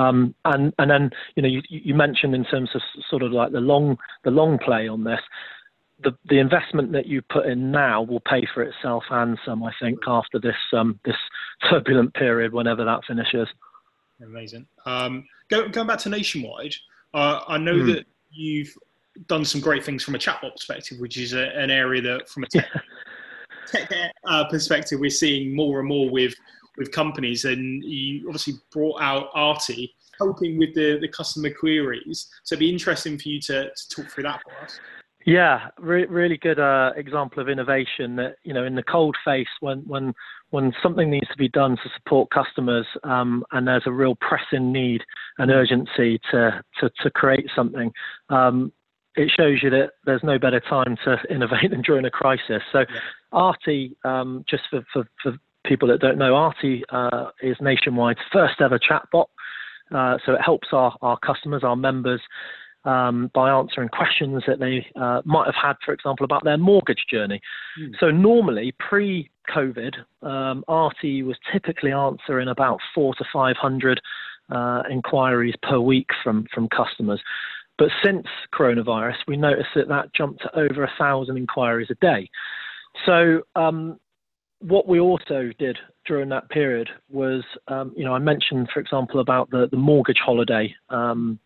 um, 0.00 0.34
and 0.44 0.72
and 0.78 0.90
then, 0.90 1.10
you 1.36 1.42
know, 1.42 1.48
you, 1.48 1.62
you 1.68 1.94
mentioned 1.94 2.34
in 2.34 2.44
terms 2.44 2.70
of 2.74 2.80
sort 3.10 3.22
of 3.22 3.32
like 3.32 3.52
the 3.52 3.60
long 3.60 3.98
the 4.24 4.30
long 4.30 4.58
play 4.58 4.88
on 4.88 5.04
this. 5.04 5.20
The, 6.02 6.16
the 6.28 6.40
investment 6.40 6.90
that 6.92 7.06
you 7.06 7.22
put 7.22 7.46
in 7.46 7.70
now 7.70 8.02
will 8.02 8.18
pay 8.20 8.44
for 8.52 8.62
itself 8.62 9.04
and 9.10 9.38
some, 9.46 9.62
I 9.62 9.70
think, 9.80 10.00
after 10.06 10.40
this 10.40 10.56
um, 10.72 10.98
this 11.04 11.16
turbulent 11.70 12.14
period, 12.14 12.52
whenever 12.52 12.84
that 12.84 13.04
finishes. 13.06 13.48
Amazing. 14.22 14.66
Um, 14.86 15.26
go, 15.48 15.68
going 15.68 15.86
back 15.86 15.98
to 16.00 16.08
Nationwide, 16.08 16.74
uh, 17.14 17.40
I 17.46 17.58
know 17.58 17.74
mm. 17.74 17.94
that 17.94 18.06
you've 18.32 18.74
done 19.28 19.44
some 19.44 19.60
great 19.60 19.84
things 19.84 20.02
from 20.02 20.14
a 20.14 20.18
chatbot 20.18 20.52
perspective, 20.52 20.98
which 20.98 21.18
is 21.18 21.34
a, 21.34 21.48
an 21.56 21.70
area 21.70 22.00
that, 22.00 22.28
from 22.28 22.44
a 22.44 22.46
tech, 22.48 22.68
tech 23.66 23.90
uh, 24.26 24.44
perspective, 24.48 24.98
we're 24.98 25.10
seeing 25.10 25.54
more 25.54 25.80
and 25.80 25.88
more 25.88 26.08
with 26.10 26.34
with 26.78 26.90
companies. 26.90 27.44
And 27.44 27.84
you 27.84 28.26
obviously 28.26 28.54
brought 28.70 29.00
out 29.02 29.28
Arti. 29.34 29.94
helping 30.18 30.58
with 30.58 30.74
the, 30.74 30.98
the 31.00 31.08
customer 31.08 31.50
queries. 31.50 32.28
So 32.44 32.54
it'd 32.54 32.60
be 32.60 32.70
interesting 32.70 33.18
for 33.18 33.28
you 33.28 33.40
to, 33.42 33.70
to 33.70 33.88
talk 33.88 34.10
through 34.10 34.24
that 34.24 34.40
for 34.42 34.64
us. 34.64 34.78
Yeah, 35.24 35.68
re- 35.78 36.06
really 36.06 36.36
good 36.36 36.58
uh, 36.58 36.90
example 36.96 37.40
of 37.40 37.48
innovation. 37.48 38.16
That 38.16 38.36
you 38.42 38.52
know, 38.52 38.64
in 38.64 38.74
the 38.74 38.82
cold 38.82 39.16
face, 39.24 39.48
when 39.60 39.80
when 39.80 40.14
when 40.50 40.72
something 40.82 41.10
needs 41.10 41.28
to 41.28 41.36
be 41.36 41.48
done 41.48 41.76
to 41.76 41.90
support 41.96 42.30
customers, 42.30 42.86
um, 43.04 43.44
and 43.52 43.66
there's 43.66 43.84
a 43.86 43.92
real 43.92 44.16
pressing 44.16 44.72
need 44.72 45.02
and 45.38 45.50
urgency 45.50 46.20
to 46.30 46.62
to, 46.80 46.90
to 47.02 47.10
create 47.10 47.46
something, 47.54 47.92
um, 48.30 48.72
it 49.16 49.30
shows 49.36 49.62
you 49.62 49.70
that 49.70 49.90
there's 50.04 50.22
no 50.22 50.38
better 50.38 50.60
time 50.60 50.96
to 51.04 51.16
innovate 51.30 51.70
than 51.70 51.82
during 51.82 52.04
a 52.04 52.10
crisis. 52.10 52.62
So, 52.72 52.80
yeah. 52.80 53.00
Arti, 53.32 53.96
um, 54.04 54.44
just 54.48 54.64
for, 54.70 54.84
for, 54.92 55.08
for, 55.22 55.36
people 55.64 55.86
that 55.86 56.00
don't 56.00 56.18
know, 56.18 56.34
Arti 56.34 56.82
uh, 56.90 57.26
is 57.40 57.56
Nationwide's 57.60 58.18
first 58.32 58.60
ever 58.60 58.80
chatbot. 58.80 59.26
Uh, 59.94 60.18
so 60.26 60.32
it 60.32 60.40
helps 60.40 60.68
our, 60.72 60.96
our 61.02 61.16
customers, 61.18 61.62
our 61.62 61.76
members, 61.76 62.20
um, 62.84 63.30
by 63.34 63.50
answering 63.50 63.88
questions 63.88 64.42
that 64.46 64.58
they 64.58 64.86
uh, 65.00 65.22
might 65.24 65.46
have 65.46 65.54
had, 65.54 65.76
for 65.84 65.92
example, 65.94 66.24
about 66.24 66.44
their 66.44 66.58
mortgage 66.58 67.04
journey. 67.10 67.40
Mm. 67.80 67.92
So 68.00 68.10
normally, 68.10 68.74
pre-COVID, 68.78 69.94
um, 70.22 70.64
Arti 70.68 71.22
was 71.22 71.36
typically 71.52 71.92
answering 71.92 72.48
about 72.48 72.80
four 72.94 73.14
to 73.14 73.24
five 73.32 73.56
hundred 73.56 74.00
uh, 74.50 74.82
inquiries 74.90 75.54
per 75.62 75.78
week 75.78 76.08
from 76.22 76.46
from 76.52 76.68
customers. 76.68 77.20
But 77.78 77.88
since 78.04 78.26
coronavirus, 78.54 79.16
we 79.26 79.36
noticed 79.36 79.70
that 79.74 79.88
that 79.88 80.12
jumped 80.14 80.42
to 80.42 80.58
over 80.58 80.84
a 80.84 80.92
thousand 80.98 81.36
inquiries 81.36 81.88
a 81.90 81.94
day. 81.96 82.28
So 83.06 83.42
um, 83.56 83.98
what 84.60 84.86
we 84.86 85.00
also 85.00 85.50
did 85.58 85.78
during 86.06 86.28
that 86.28 86.48
period 86.50 86.88
was, 87.10 87.42
um, 87.68 87.92
you 87.96 88.04
know, 88.04 88.14
I 88.14 88.18
mentioned, 88.18 88.68
for 88.72 88.80
example, 88.80 89.20
about 89.20 89.50
the, 89.50 89.68
the 89.70 89.76
mortgage 89.76 90.20
holiday 90.24 90.74
um, 90.90 91.38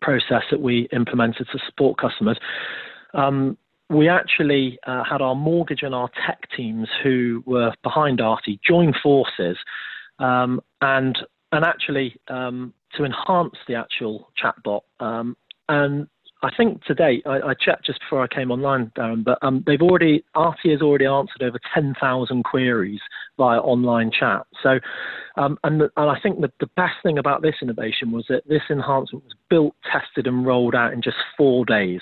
process 0.00 0.42
that 0.50 0.60
we 0.60 0.88
implemented 0.92 1.46
to 1.52 1.58
support 1.66 1.98
customers. 1.98 2.38
Um, 3.14 3.56
we 3.90 4.08
actually 4.08 4.78
uh, 4.86 5.02
had 5.04 5.22
our 5.22 5.34
mortgage 5.34 5.82
and 5.82 5.94
our 5.94 6.10
tech 6.26 6.48
teams 6.54 6.88
who 7.02 7.42
were 7.46 7.72
behind 7.82 8.20
Arti 8.20 8.60
join 8.66 8.92
forces 9.02 9.56
um, 10.18 10.60
and 10.80 11.18
and 11.52 11.64
actually 11.64 12.14
um, 12.28 12.74
to 12.94 13.04
enhance 13.04 13.54
the 13.66 13.74
actual 13.74 14.30
chatbot 14.42 14.82
um, 15.00 15.36
and 15.68 16.06
I 16.42 16.54
think 16.54 16.84
to 16.84 16.94
date, 16.94 17.22
I, 17.26 17.40
I, 17.40 17.54
checked 17.54 17.86
just 17.86 17.98
before 18.00 18.22
I 18.22 18.28
came 18.28 18.52
online, 18.52 18.92
Darren, 18.96 19.24
but 19.24 19.38
um, 19.42 19.64
they've 19.66 19.82
already, 19.82 20.24
Arti 20.36 20.70
has 20.70 20.80
already 20.80 21.04
answered 21.04 21.42
over 21.42 21.58
10,000 21.74 22.44
queries 22.44 23.00
via 23.36 23.58
online 23.58 24.12
chat. 24.12 24.46
So, 24.62 24.78
um, 25.36 25.58
and, 25.64 25.82
and 25.82 25.90
I 25.96 26.18
think 26.20 26.40
that 26.42 26.52
the 26.60 26.68
best 26.76 26.94
thing 27.02 27.18
about 27.18 27.42
this 27.42 27.56
innovation 27.60 28.12
was 28.12 28.24
that 28.28 28.46
this 28.48 28.62
enhancement 28.70 29.24
was 29.24 29.34
built, 29.50 29.74
tested, 29.90 30.28
and 30.28 30.46
rolled 30.46 30.76
out 30.76 30.92
in 30.92 31.02
just 31.02 31.16
four 31.36 31.64
days. 31.64 32.00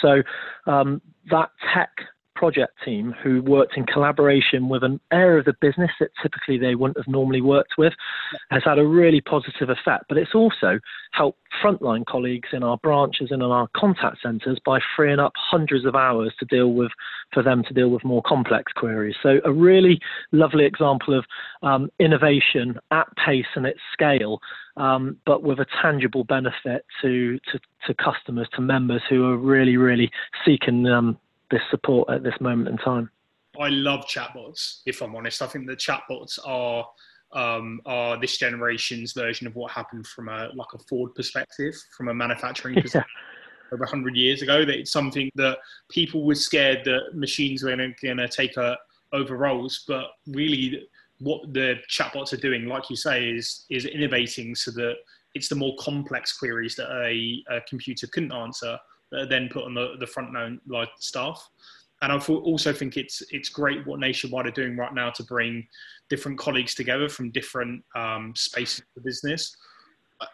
So, 0.00 0.22
um, 0.66 1.02
that 1.30 1.50
tech 1.74 1.90
project 2.36 2.74
team 2.84 3.14
who 3.22 3.42
worked 3.42 3.76
in 3.76 3.84
collaboration 3.86 4.68
with 4.68 4.84
an 4.84 5.00
area 5.12 5.40
of 5.40 5.46
the 5.46 5.54
business 5.60 5.90
that 5.98 6.10
typically 6.22 6.58
they 6.58 6.74
wouldn't 6.74 6.98
have 6.98 7.08
normally 7.08 7.40
worked 7.40 7.74
with 7.78 7.92
has 8.50 8.62
had 8.64 8.78
a 8.78 8.86
really 8.86 9.20
positive 9.20 9.70
effect. 9.70 10.04
But 10.08 10.18
it's 10.18 10.34
also 10.34 10.78
helped 11.12 11.40
frontline 11.62 12.04
colleagues 12.06 12.50
in 12.52 12.62
our 12.62 12.76
branches 12.78 13.28
and 13.30 13.42
in 13.42 13.50
our 13.50 13.68
contact 13.74 14.18
centres 14.22 14.58
by 14.64 14.78
freeing 14.94 15.18
up 15.18 15.32
hundreds 15.36 15.84
of 15.84 15.94
hours 15.94 16.32
to 16.38 16.44
deal 16.44 16.72
with 16.72 16.92
for 17.32 17.42
them 17.42 17.64
to 17.64 17.74
deal 17.74 17.88
with 17.88 18.04
more 18.04 18.22
complex 18.22 18.72
queries. 18.72 19.16
So 19.22 19.40
a 19.44 19.52
really 19.52 19.98
lovely 20.32 20.64
example 20.64 21.18
of 21.18 21.24
um, 21.62 21.90
innovation 21.98 22.78
at 22.90 23.06
pace 23.16 23.46
and 23.54 23.66
at 23.66 23.76
scale. 23.92 24.40
Um, 24.76 25.16
but 25.24 25.42
with 25.42 25.58
a 25.58 25.66
tangible 25.80 26.24
benefit 26.24 26.84
to, 27.00 27.38
to, 27.50 27.58
to, 27.86 27.94
customers, 27.94 28.46
to 28.54 28.60
members 28.60 29.00
who 29.08 29.24
are 29.24 29.38
really, 29.38 29.78
really 29.78 30.10
seeking 30.44 30.86
um, 30.86 31.18
this 31.50 31.62
support 31.70 32.10
at 32.10 32.22
this 32.22 32.34
moment 32.40 32.68
in 32.68 32.76
time. 32.78 33.10
I 33.60 33.68
love 33.68 34.06
chatbots. 34.06 34.80
If 34.86 35.02
I'm 35.02 35.14
honest, 35.16 35.42
I 35.42 35.46
think 35.46 35.66
the 35.66 35.76
chatbots 35.76 36.38
are 36.44 36.86
um, 37.32 37.80
are 37.86 38.18
this 38.20 38.38
generation's 38.38 39.12
version 39.12 39.46
of 39.46 39.56
what 39.56 39.72
happened 39.72 40.06
from 40.06 40.28
a 40.28 40.50
like 40.54 40.72
a 40.74 40.78
Ford 40.78 41.14
perspective, 41.14 41.74
from 41.96 42.08
a 42.08 42.14
manufacturing 42.14 42.74
perspective 42.82 43.10
over 43.72 43.82
100 43.82 44.16
years 44.16 44.42
ago. 44.42 44.64
That 44.64 44.78
it's 44.78 44.92
something 44.92 45.30
that 45.34 45.58
people 45.88 46.24
were 46.24 46.34
scared 46.34 46.84
that 46.84 47.14
machines 47.14 47.62
were 47.62 47.74
going 47.76 48.16
to 48.16 48.28
take 48.28 48.56
a, 48.56 48.76
over 49.12 49.36
roles, 49.36 49.84
but 49.88 50.06
really 50.26 50.88
what 51.18 51.52
the 51.52 51.76
chatbots 51.90 52.32
are 52.32 52.38
doing, 52.38 52.66
like 52.66 52.90
you 52.90 52.96
say, 52.96 53.30
is 53.30 53.64
is 53.70 53.86
innovating 53.86 54.54
so 54.54 54.70
that 54.72 54.96
it's 55.34 55.48
the 55.48 55.54
more 55.54 55.74
complex 55.78 56.36
queries 56.38 56.76
that 56.76 56.90
a, 56.90 57.44
a 57.50 57.60
computer 57.68 58.06
couldn't 58.06 58.32
answer 58.32 58.78
then 59.10 59.48
put 59.48 59.64
on 59.64 59.74
the, 59.74 59.94
the 59.98 60.06
front 60.06 60.32
line 60.32 60.60
like 60.66 60.88
staff. 60.98 61.48
And 62.02 62.12
I 62.12 62.18
also 62.18 62.72
think 62.72 62.96
it's 62.96 63.22
it's 63.30 63.48
great 63.48 63.86
what 63.86 64.00
Nationwide 64.00 64.46
are 64.46 64.50
doing 64.50 64.76
right 64.76 64.92
now 64.92 65.10
to 65.10 65.22
bring 65.24 65.66
different 66.10 66.38
colleagues 66.38 66.74
together 66.74 67.08
from 67.08 67.30
different 67.30 67.82
um, 67.94 68.34
spaces 68.36 68.80
of 68.80 68.86
the 68.96 69.00
business. 69.00 69.56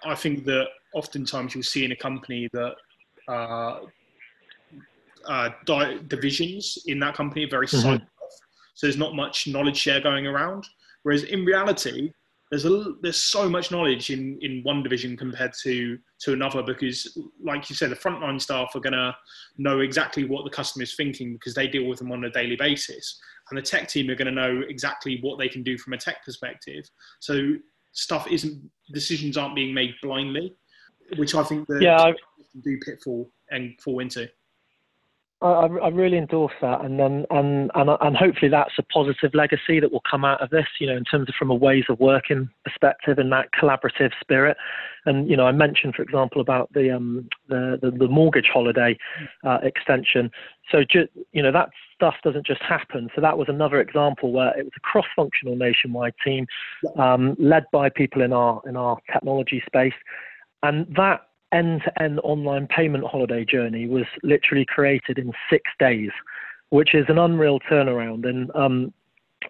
I 0.04 0.14
think 0.14 0.44
that 0.44 0.66
oftentimes 0.94 1.54
you'll 1.54 1.64
see 1.64 1.84
in 1.84 1.92
a 1.92 1.96
company 1.96 2.48
that 2.52 2.74
uh, 3.28 3.80
uh, 5.26 5.50
di- 5.66 5.98
divisions 6.08 6.78
in 6.86 6.98
that 7.00 7.14
company 7.14 7.44
are 7.44 7.48
very 7.48 7.66
mm-hmm. 7.66 8.04
so 8.74 8.86
there's 8.86 8.96
not 8.96 9.14
much 9.14 9.46
knowledge 9.46 9.76
share 9.76 10.00
going 10.00 10.26
around. 10.26 10.66
Whereas 11.04 11.24
in 11.24 11.44
reality, 11.44 12.12
there's 12.52 12.66
a 12.66 12.92
there's 13.00 13.16
so 13.16 13.48
much 13.48 13.70
knowledge 13.70 14.10
in 14.10 14.38
in 14.42 14.60
one 14.62 14.82
division 14.82 15.16
compared 15.16 15.54
to 15.62 15.98
to 16.20 16.34
another 16.34 16.62
because 16.62 17.16
like 17.42 17.70
you 17.70 17.74
said 17.74 17.90
the 17.90 17.96
frontline 17.96 18.38
staff 18.38 18.70
are 18.74 18.80
going 18.80 18.92
to 18.92 19.16
know 19.56 19.80
exactly 19.80 20.24
what 20.24 20.44
the 20.44 20.50
customer 20.50 20.82
is 20.82 20.94
thinking 20.94 21.32
because 21.32 21.54
they 21.54 21.66
deal 21.66 21.86
with 21.88 21.98
them 21.98 22.12
on 22.12 22.24
a 22.24 22.30
daily 22.30 22.56
basis. 22.56 23.18
And 23.50 23.58
the 23.58 23.62
tech 23.62 23.88
team 23.88 24.10
are 24.10 24.14
going 24.14 24.26
to 24.26 24.32
know 24.32 24.62
exactly 24.68 25.18
what 25.22 25.38
they 25.38 25.48
can 25.48 25.62
do 25.62 25.78
from 25.78 25.94
a 25.94 25.96
tech 25.96 26.22
perspective. 26.24 26.84
So 27.20 27.54
stuff 27.92 28.26
isn't 28.30 28.70
decisions 28.92 29.38
aren't 29.38 29.54
being 29.54 29.72
made 29.72 29.94
blindly 30.02 30.54
which 31.16 31.34
i 31.34 31.42
think 31.42 31.66
the 31.68 31.80
yeah, 31.80 32.12
do 32.62 32.78
pitfall 32.84 33.30
and 33.50 33.78
fall 33.80 34.00
into 34.00 34.28
I, 35.42 35.66
I, 35.66 35.88
really 35.88 36.18
endorse 36.18 36.52
that, 36.60 36.84
and 36.84 36.98
then 36.98 37.26
and, 37.30 37.70
and 37.74 37.90
and 38.00 38.16
hopefully 38.16 38.50
that's 38.50 38.72
a 38.78 38.82
positive 38.84 39.34
legacy 39.34 39.80
that 39.80 39.90
will 39.90 40.02
come 40.08 40.24
out 40.24 40.40
of 40.40 40.50
this. 40.50 40.66
You 40.80 40.86
know, 40.86 40.96
in 40.96 41.04
terms 41.04 41.28
of 41.28 41.34
from 41.34 41.50
a 41.50 41.54
ways 41.54 41.84
of 41.88 41.98
working 41.98 42.48
perspective 42.64 43.18
and 43.18 43.32
that 43.32 43.48
collaborative 43.60 44.12
spirit. 44.20 44.56
And 45.04 45.28
you 45.28 45.36
know, 45.36 45.46
I 45.46 45.52
mentioned, 45.52 45.94
for 45.96 46.02
example, 46.02 46.40
about 46.40 46.72
the 46.72 46.94
um 46.94 47.28
the 47.48 47.78
the, 47.82 47.90
the 47.90 48.08
mortgage 48.08 48.50
holiday 48.52 48.96
uh, 49.44 49.58
extension. 49.62 50.30
So 50.70 50.84
ju- 50.88 51.08
you 51.32 51.42
know 51.42 51.52
that 51.52 51.70
stuff 51.94 52.14
doesn't 52.22 52.46
just 52.46 52.62
happen. 52.62 53.08
So 53.14 53.20
that 53.20 53.36
was 53.36 53.48
another 53.48 53.80
example 53.80 54.32
where 54.32 54.56
it 54.58 54.64
was 54.64 54.72
a 54.76 54.80
cross-functional 54.80 55.56
nationwide 55.56 56.14
team, 56.24 56.46
um, 56.96 57.36
led 57.38 57.64
by 57.72 57.88
people 57.88 58.22
in 58.22 58.32
our 58.32 58.62
in 58.66 58.76
our 58.76 58.98
technology 59.12 59.62
space, 59.66 59.94
and 60.62 60.86
that 60.96 61.22
end-to-end 61.52 62.20
online 62.22 62.66
payment 62.66 63.04
holiday 63.04 63.44
journey 63.44 63.86
was 63.88 64.04
literally 64.22 64.64
created 64.66 65.18
in 65.18 65.32
six 65.50 65.70
days, 65.78 66.10
which 66.70 66.94
is 66.94 67.04
an 67.08 67.18
unreal 67.18 67.60
turnaround. 67.70 68.28
And 68.28 68.50
um, 68.54 68.92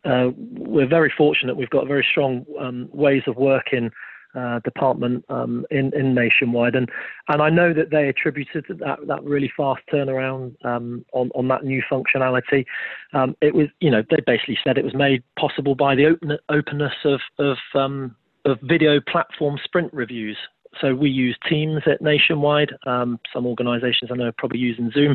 uh, 0.05 0.31
we're 0.37 0.89
very 0.89 1.13
fortunate. 1.17 1.57
We've 1.57 1.71
got 1.71 1.87
very 1.87 2.07
strong 2.11 2.45
um, 2.59 2.89
ways 2.93 3.23
of 3.27 3.37
working 3.37 3.91
uh, 4.35 4.61
department 4.61 5.25
um, 5.29 5.67
in, 5.71 5.93
in 5.95 6.15
Nationwide, 6.15 6.75
and 6.75 6.89
and 7.29 7.43
I 7.43 7.51
know 7.51 7.75
that 7.75 7.91
they 7.91 8.09
attributed 8.09 8.65
that 8.69 8.99
that 9.07 9.23
really 9.25 9.53
fast 9.55 9.83
turnaround 9.93 10.55
um, 10.65 11.05
on 11.13 11.31
on 11.35 11.49
that 11.49 11.65
new 11.65 11.83
functionality. 11.91 12.65
Um, 13.13 13.37
it 13.43 13.55
was, 13.55 13.69
you 13.81 13.91
know, 13.91 14.03
they 14.09 14.23
basically 14.27 14.59
said 14.65 14.79
it 14.79 14.85
was 14.85 14.95
made 14.95 15.23
possible 15.39 15.75
by 15.75 15.95
the 15.95 16.07
open, 16.07 16.39
openness 16.49 16.95
of 17.05 17.21
of 17.39 17.59
um, 17.75 18.17
of 18.47 18.59
video 18.63 19.01
platform 19.01 19.59
sprint 19.63 19.93
reviews 19.93 20.39
so 20.81 20.95
we 20.95 21.11
use 21.11 21.37
Teams 21.49 21.83
at 21.87 22.01
Nationwide. 22.01 22.73
Um, 22.87 23.19
some 23.33 23.47
organisations 23.47 24.11
I 24.11 24.17
know 24.17 24.27
are 24.27 24.35
probably 24.37 24.59
using 24.59 24.91
Zoom, 24.93 25.15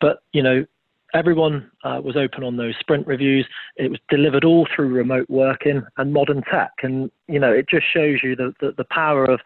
but 0.00 0.18
you 0.32 0.42
know 0.42 0.64
everyone 1.14 1.70
uh, 1.84 2.00
was 2.02 2.16
open 2.16 2.44
on 2.44 2.56
those 2.56 2.74
sprint 2.80 3.06
reviews. 3.06 3.46
It 3.76 3.90
was 3.90 4.00
delivered 4.10 4.44
all 4.44 4.66
through 4.74 4.88
remote 4.88 5.28
working 5.28 5.82
and 5.96 6.12
modern 6.12 6.42
tech, 6.42 6.72
and 6.82 7.10
you 7.26 7.38
know 7.38 7.52
it 7.52 7.68
just 7.68 7.86
shows 7.92 8.18
you 8.22 8.36
the 8.36 8.54
the, 8.60 8.72
the 8.76 8.84
power 8.84 9.24
of 9.24 9.40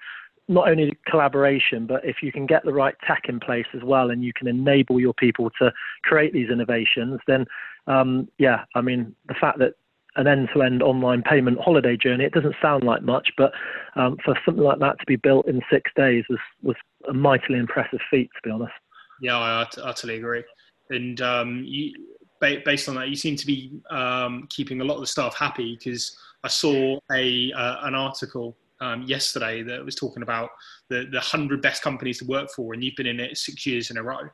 not 0.48 0.68
only 0.68 0.96
collaboration, 1.06 1.86
but 1.86 2.04
if 2.04 2.16
you 2.20 2.32
can 2.32 2.46
get 2.46 2.64
the 2.64 2.72
right 2.72 2.96
tech 3.06 3.22
in 3.28 3.38
place 3.38 3.66
as 3.74 3.82
well, 3.84 4.10
and 4.10 4.24
you 4.24 4.32
can 4.32 4.48
enable 4.48 5.00
your 5.00 5.14
people 5.14 5.50
to 5.60 5.72
create 6.02 6.32
these 6.32 6.50
innovations, 6.50 7.20
then 7.26 7.46
um, 7.86 8.28
yeah, 8.38 8.64
I 8.74 8.80
mean 8.80 9.14
the 9.28 9.34
fact 9.40 9.58
that 9.58 9.74
an 10.16 10.26
end-to-end 10.26 10.82
online 10.82 11.22
payment 11.22 11.58
holiday 11.60 11.96
journey. 11.96 12.24
It 12.24 12.32
doesn't 12.32 12.54
sound 12.60 12.84
like 12.84 13.02
much, 13.02 13.30
but 13.36 13.52
um, 13.96 14.16
for 14.24 14.38
something 14.44 14.62
like 14.62 14.78
that 14.80 14.98
to 14.98 15.06
be 15.06 15.16
built 15.16 15.48
in 15.48 15.60
six 15.70 15.90
days 15.96 16.24
was 16.28 16.38
was 16.62 16.76
a 17.08 17.12
mightily 17.12 17.58
impressive 17.58 18.00
feat, 18.10 18.30
to 18.34 18.48
be 18.48 18.50
honest. 18.50 18.72
Yeah, 19.20 19.38
I 19.38 19.66
utterly 19.82 20.16
agree. 20.16 20.44
And 20.90 21.20
um, 21.20 21.64
you, 21.66 21.94
based 22.40 22.88
on 22.88 22.96
that, 22.96 23.08
you 23.08 23.16
seem 23.16 23.36
to 23.36 23.46
be 23.46 23.80
um, 23.90 24.46
keeping 24.50 24.80
a 24.80 24.84
lot 24.84 24.94
of 24.94 25.00
the 25.00 25.06
staff 25.06 25.36
happy 25.36 25.76
because 25.78 26.16
I 26.44 26.48
saw 26.48 26.98
a 27.10 27.52
uh, 27.52 27.86
an 27.86 27.94
article 27.94 28.56
um, 28.80 29.02
yesterday 29.02 29.62
that 29.62 29.84
was 29.84 29.94
talking 29.94 30.22
about 30.22 30.50
the 30.88 31.08
the 31.10 31.20
hundred 31.20 31.62
best 31.62 31.82
companies 31.82 32.18
to 32.18 32.26
work 32.26 32.50
for, 32.54 32.74
and 32.74 32.82
you've 32.82 32.96
been 32.96 33.06
in 33.06 33.20
it 33.20 33.38
six 33.38 33.64
years 33.64 33.90
in 33.90 33.96
a 33.96 34.02
row. 34.02 34.28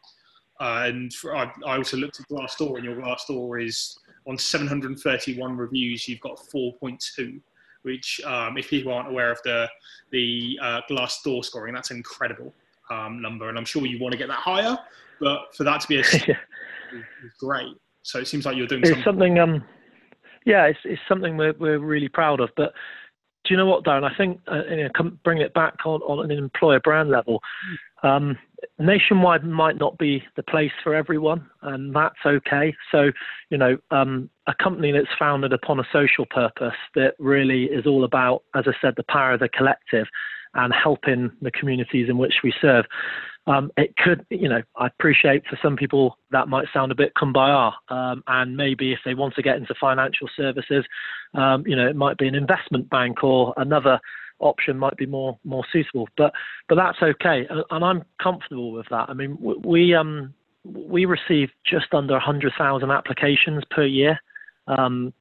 Uh, 0.61 0.87
and 0.87 1.13
for, 1.15 1.37
I, 1.37 1.53
I, 1.65 1.77
also 1.77 1.97
looked 1.97 2.19
at 2.19 2.27
Glassdoor, 2.29 2.77
and 2.77 2.85
your 2.85 2.97
Glassdoor 2.97 3.65
is 3.65 3.97
on 4.29 4.37
731 4.37 5.57
reviews, 5.57 6.07
you've 6.07 6.21
got 6.21 6.39
4.2, 6.39 7.41
which, 7.83 8.21
um, 8.25 8.59
if 8.59 8.69
people 8.69 8.93
aren't 8.93 9.09
aware 9.09 9.33
of 9.33 9.41
the 9.45 9.69
the 10.13 10.59
uh, 10.63 10.81
Glassdoor 10.89 11.45
scoring, 11.45 11.75
that's 11.75 11.91
an 11.91 11.97
incredible 11.97 12.53
um, 12.91 13.21
number, 13.21 13.49
and 13.49 13.59
I'm 13.59 13.65
sure 13.65 13.87
you 13.87 13.99
want 13.99 14.13
to 14.13 14.19
get 14.19 14.29
that 14.29 14.39
higher. 14.39 14.77
But 15.21 15.55
for 15.57 15.65
that 15.65 15.81
to 15.81 15.89
be 15.89 15.99
a 15.99 16.05
yeah. 16.29 16.37
great. 17.41 17.75
So 18.03 18.19
it 18.21 18.29
seems 18.29 18.47
like 18.47 18.57
you're 18.57 18.67
doing 18.67 18.83
it's 18.83 18.91
something. 18.91 19.05
something 19.05 19.39
um, 19.39 19.65
yeah, 20.45 20.65
it's, 20.67 20.79
it's 20.85 21.03
something 21.09 21.37
we're, 21.37 21.55
we're 21.59 21.79
really 21.79 22.09
proud 22.09 22.41
of. 22.41 22.51
But 22.57 22.73
do 23.45 23.55
you 23.55 23.57
know 23.57 23.67
what, 23.67 23.85
Darren? 23.85 24.09
I 24.09 24.17
think 24.17 24.41
uh, 24.51 24.63
you 24.71 24.85
know, 24.85 24.89
come, 24.97 25.19
bring 25.25 25.39
it 25.39 25.53
back 25.55 25.75
on, 25.85 26.01
on 26.03 26.31
an 26.31 26.39
employer 26.39 26.81
brand 26.81 27.11
level. 27.11 27.43
Um, 28.03 28.39
nationwide 28.79 29.45
might 29.45 29.79
not 29.79 29.99
be 29.99 30.23
the 30.37 30.43
place 30.43 30.73
for 30.83 30.95
everyone, 30.95 31.49
and 31.63 31.95
that's 31.95 32.19
okay. 32.25 32.75
So, 32.93 33.11
you 33.51 33.59
know, 33.59 33.79
um, 33.91 34.31
a 34.47 34.55
company 34.63 34.93
that's 34.93 35.07
founded 35.19 35.53
upon 35.53 35.81
a 35.81 35.89
social 35.93 36.27
purpose 36.27 36.77
that 36.95 37.15
really 37.19 37.65
is 37.65 37.87
all 37.87 38.05
about, 38.05 38.43
as 38.55 38.65
I 38.67 38.73
said, 38.81 38.95
the 38.97 39.05
power 39.09 39.33
of 39.33 39.41
the 39.41 39.49
collective 39.49 40.07
and 40.55 40.73
helping 40.73 41.31
the 41.43 41.51
communities 41.51 42.09
in 42.09 42.19
which 42.19 42.35
we 42.43 42.53
serve. 42.61 42.85
Um, 43.47 43.71
it 43.79 43.97
could, 43.97 44.27
you 44.29 44.49
know, 44.49 44.63
I 44.77 44.87
appreciate 44.87 45.47
for 45.47 45.59
some 45.63 45.77
people 45.77 46.19
that 46.31 46.49
might 46.49 46.67
sound 46.73 46.93
a 46.93 46.95
bit 46.95 47.15
kumbaya, 47.15 47.73
um, 47.89 48.23
and 48.27 48.57
maybe 48.57 48.93
if 48.93 48.99
they 49.05 49.15
want 49.15 49.35
to 49.37 49.43
get 49.43 49.57
into 49.57 49.75
financial 49.81 50.29
services, 50.37 50.85
um, 51.35 51.65
you 51.67 51.75
know, 51.75 51.89
it 51.89 51.97
might 51.97 52.19
be 52.19 52.29
an 52.29 52.35
investment 52.35 52.91
bank 52.91 53.25
or 53.25 53.55
another 53.57 54.01
option 54.41 54.79
might 54.79 54.97
be 54.97 55.07
more 55.07 55.39
more 55.45 55.65
suitable. 55.73 56.09
But 56.17 56.33
but 56.69 56.77
that's 56.77 56.99
okay, 57.03 57.47
and, 57.71 57.85
I'm 57.85 58.05
comfortable 58.23 58.73
with 58.73 58.87
that. 58.91 59.09
I 59.09 59.15
mean, 59.15 59.39
we 59.41 59.95
um 59.95 60.35
we 60.65 61.07
receive 61.07 61.49
just 61.65 61.95
under 61.95 62.15
100,000 62.15 62.91
applications 62.91 63.63
per 63.71 63.85
year, 63.85 64.19
um, 64.67 65.13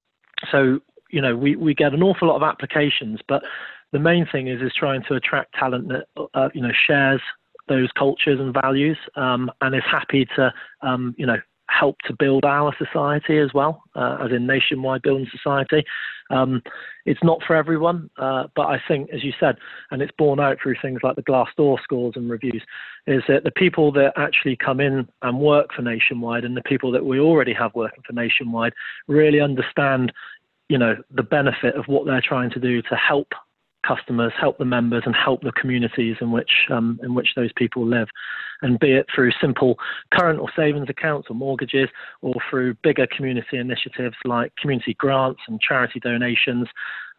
so 0.52 0.80
you 1.10 1.22
know 1.22 1.36
we 1.36 1.56
we 1.56 1.74
get 1.74 1.94
an 1.94 2.04
awful 2.04 2.28
lot 2.28 2.36
of 2.36 2.44
applications, 2.44 3.20
but 3.28 3.44
the 3.92 4.00
main 4.00 4.28
thing 4.32 4.48
is 4.48 4.62
is 4.62 4.74
trying 4.78 5.04
to 5.08 5.16
attract 5.16 5.54
talent 5.56 5.90
that 5.90 6.06
uh, 6.34 6.50
you 6.54 6.62
know 6.62 6.74
shares 6.86 7.22
those 7.68 7.90
cultures 7.98 8.40
and 8.40 8.54
values, 8.54 8.98
um, 9.16 9.52
and 9.62 9.76
is 9.76 9.84
happy 9.90 10.26
to, 10.36 10.54
um, 10.82 11.14
you 11.18 11.26
know, 11.26 11.38
help 11.70 11.98
to 12.06 12.14
build 12.18 12.46
our 12.46 12.74
society 12.78 13.38
as 13.38 13.54
well, 13.54 13.84
uh, 13.96 14.18
as 14.24 14.32
in 14.32 14.48
nationwide 14.48 15.02
building 15.02 15.28
society. 15.32 15.84
Um, 16.30 16.62
it's 17.06 17.24
not 17.24 17.42
for 17.46 17.56
everyone, 17.56 18.10
uh, 18.18 18.48
but 18.56 18.68
I 18.68 18.82
think, 18.88 19.10
as 19.12 19.24
you 19.24 19.34
said, 19.40 19.58
and 19.92 20.02
it's 20.02 20.12
borne 20.18 20.40
out 20.40 20.58
through 20.62 20.76
things 20.82 21.00
like 21.04 21.16
the 21.16 21.24
Glassdoor 21.24 21.82
scores 21.82 22.14
and 22.16 22.30
reviews, 22.30 22.64
is 23.08 23.24
that 23.28 23.44
the 23.44 23.52
people 23.52 23.92
that 23.94 24.14
actually 24.18 24.56
come 24.56 24.80
in 24.80 25.08
and 25.22 25.40
work 25.40 25.74
for 25.74 25.82
Nationwide 25.82 26.44
and 26.44 26.56
the 26.56 26.64
people 26.64 26.92
that 26.92 27.06
we 27.06 27.20
already 27.20 27.54
have 27.54 27.74
working 27.76 28.04
for 28.06 28.14
Nationwide 28.14 28.74
really 29.08 29.40
understand, 29.40 30.12
you 30.70 30.78
know, 30.78 30.96
the 31.12 31.24
benefit 31.24 31.76
of 31.76 31.86
what 31.88 32.06
they're 32.06 32.22
trying 32.22 32.50
to 32.52 32.60
do 32.60 32.82
to 32.84 32.96
help 32.96 33.30
customers, 33.88 34.34
help 34.40 34.58
the 34.58 34.66
members, 34.66 35.04
and 35.06 35.16
help 35.16 35.42
the 35.42 35.52
communities 35.52 36.18
in 36.22 36.32
which 36.32 36.52
um, 36.70 37.00
in 37.04 37.14
which 37.14 37.30
those 37.36 37.52
people 37.56 37.86
live, 37.86 38.08
and 38.62 38.80
be 38.80 38.92
it 38.92 39.06
through 39.14 39.32
simple 39.40 39.78
current 40.14 40.40
or 40.40 40.50
savings 40.56 40.90
accounts 40.90 41.28
or 41.30 41.36
mortgages, 41.36 41.90
or 42.22 42.34
through 42.50 42.74
bigger 42.84 43.08
community 43.08 43.58
initiatives 43.58 44.16
like 44.26 44.52
community 44.58 44.96
grants 44.96 45.42
and 45.48 45.62
charity 45.62 46.00
donations. 46.00 46.68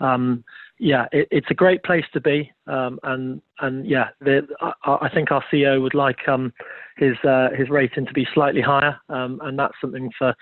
Um, 0.01 0.45
yeah, 0.79 1.07
it, 1.11 1.27
it's 1.31 1.51
a 1.51 1.55
great 1.55 1.83
place 1.83 2.05
to 2.13 2.21
be, 2.21 2.53
um, 2.67 3.01
and 3.03 3.43
and 3.61 3.87
yeah, 3.87 4.09
the, 4.21 4.47
I, 4.61 4.73
I, 5.03 5.09
think 5.13 5.33
our 5.33 5.43
CEO 5.53 5.83
would 5.83 5.95
like 5.95 6.29
um, 6.29 6.53
his 6.97 7.17
uh, 7.25 7.49
his 7.57 7.69
rating 7.69 8.07
to 8.07 8.13
be 8.13 8.27
slightly 8.33 8.61
higher, 8.61 8.97
um, 9.09 9.41
and 9.43 9.59
that's 9.59 9.75
something 9.81 10.11
for 10.17 10.35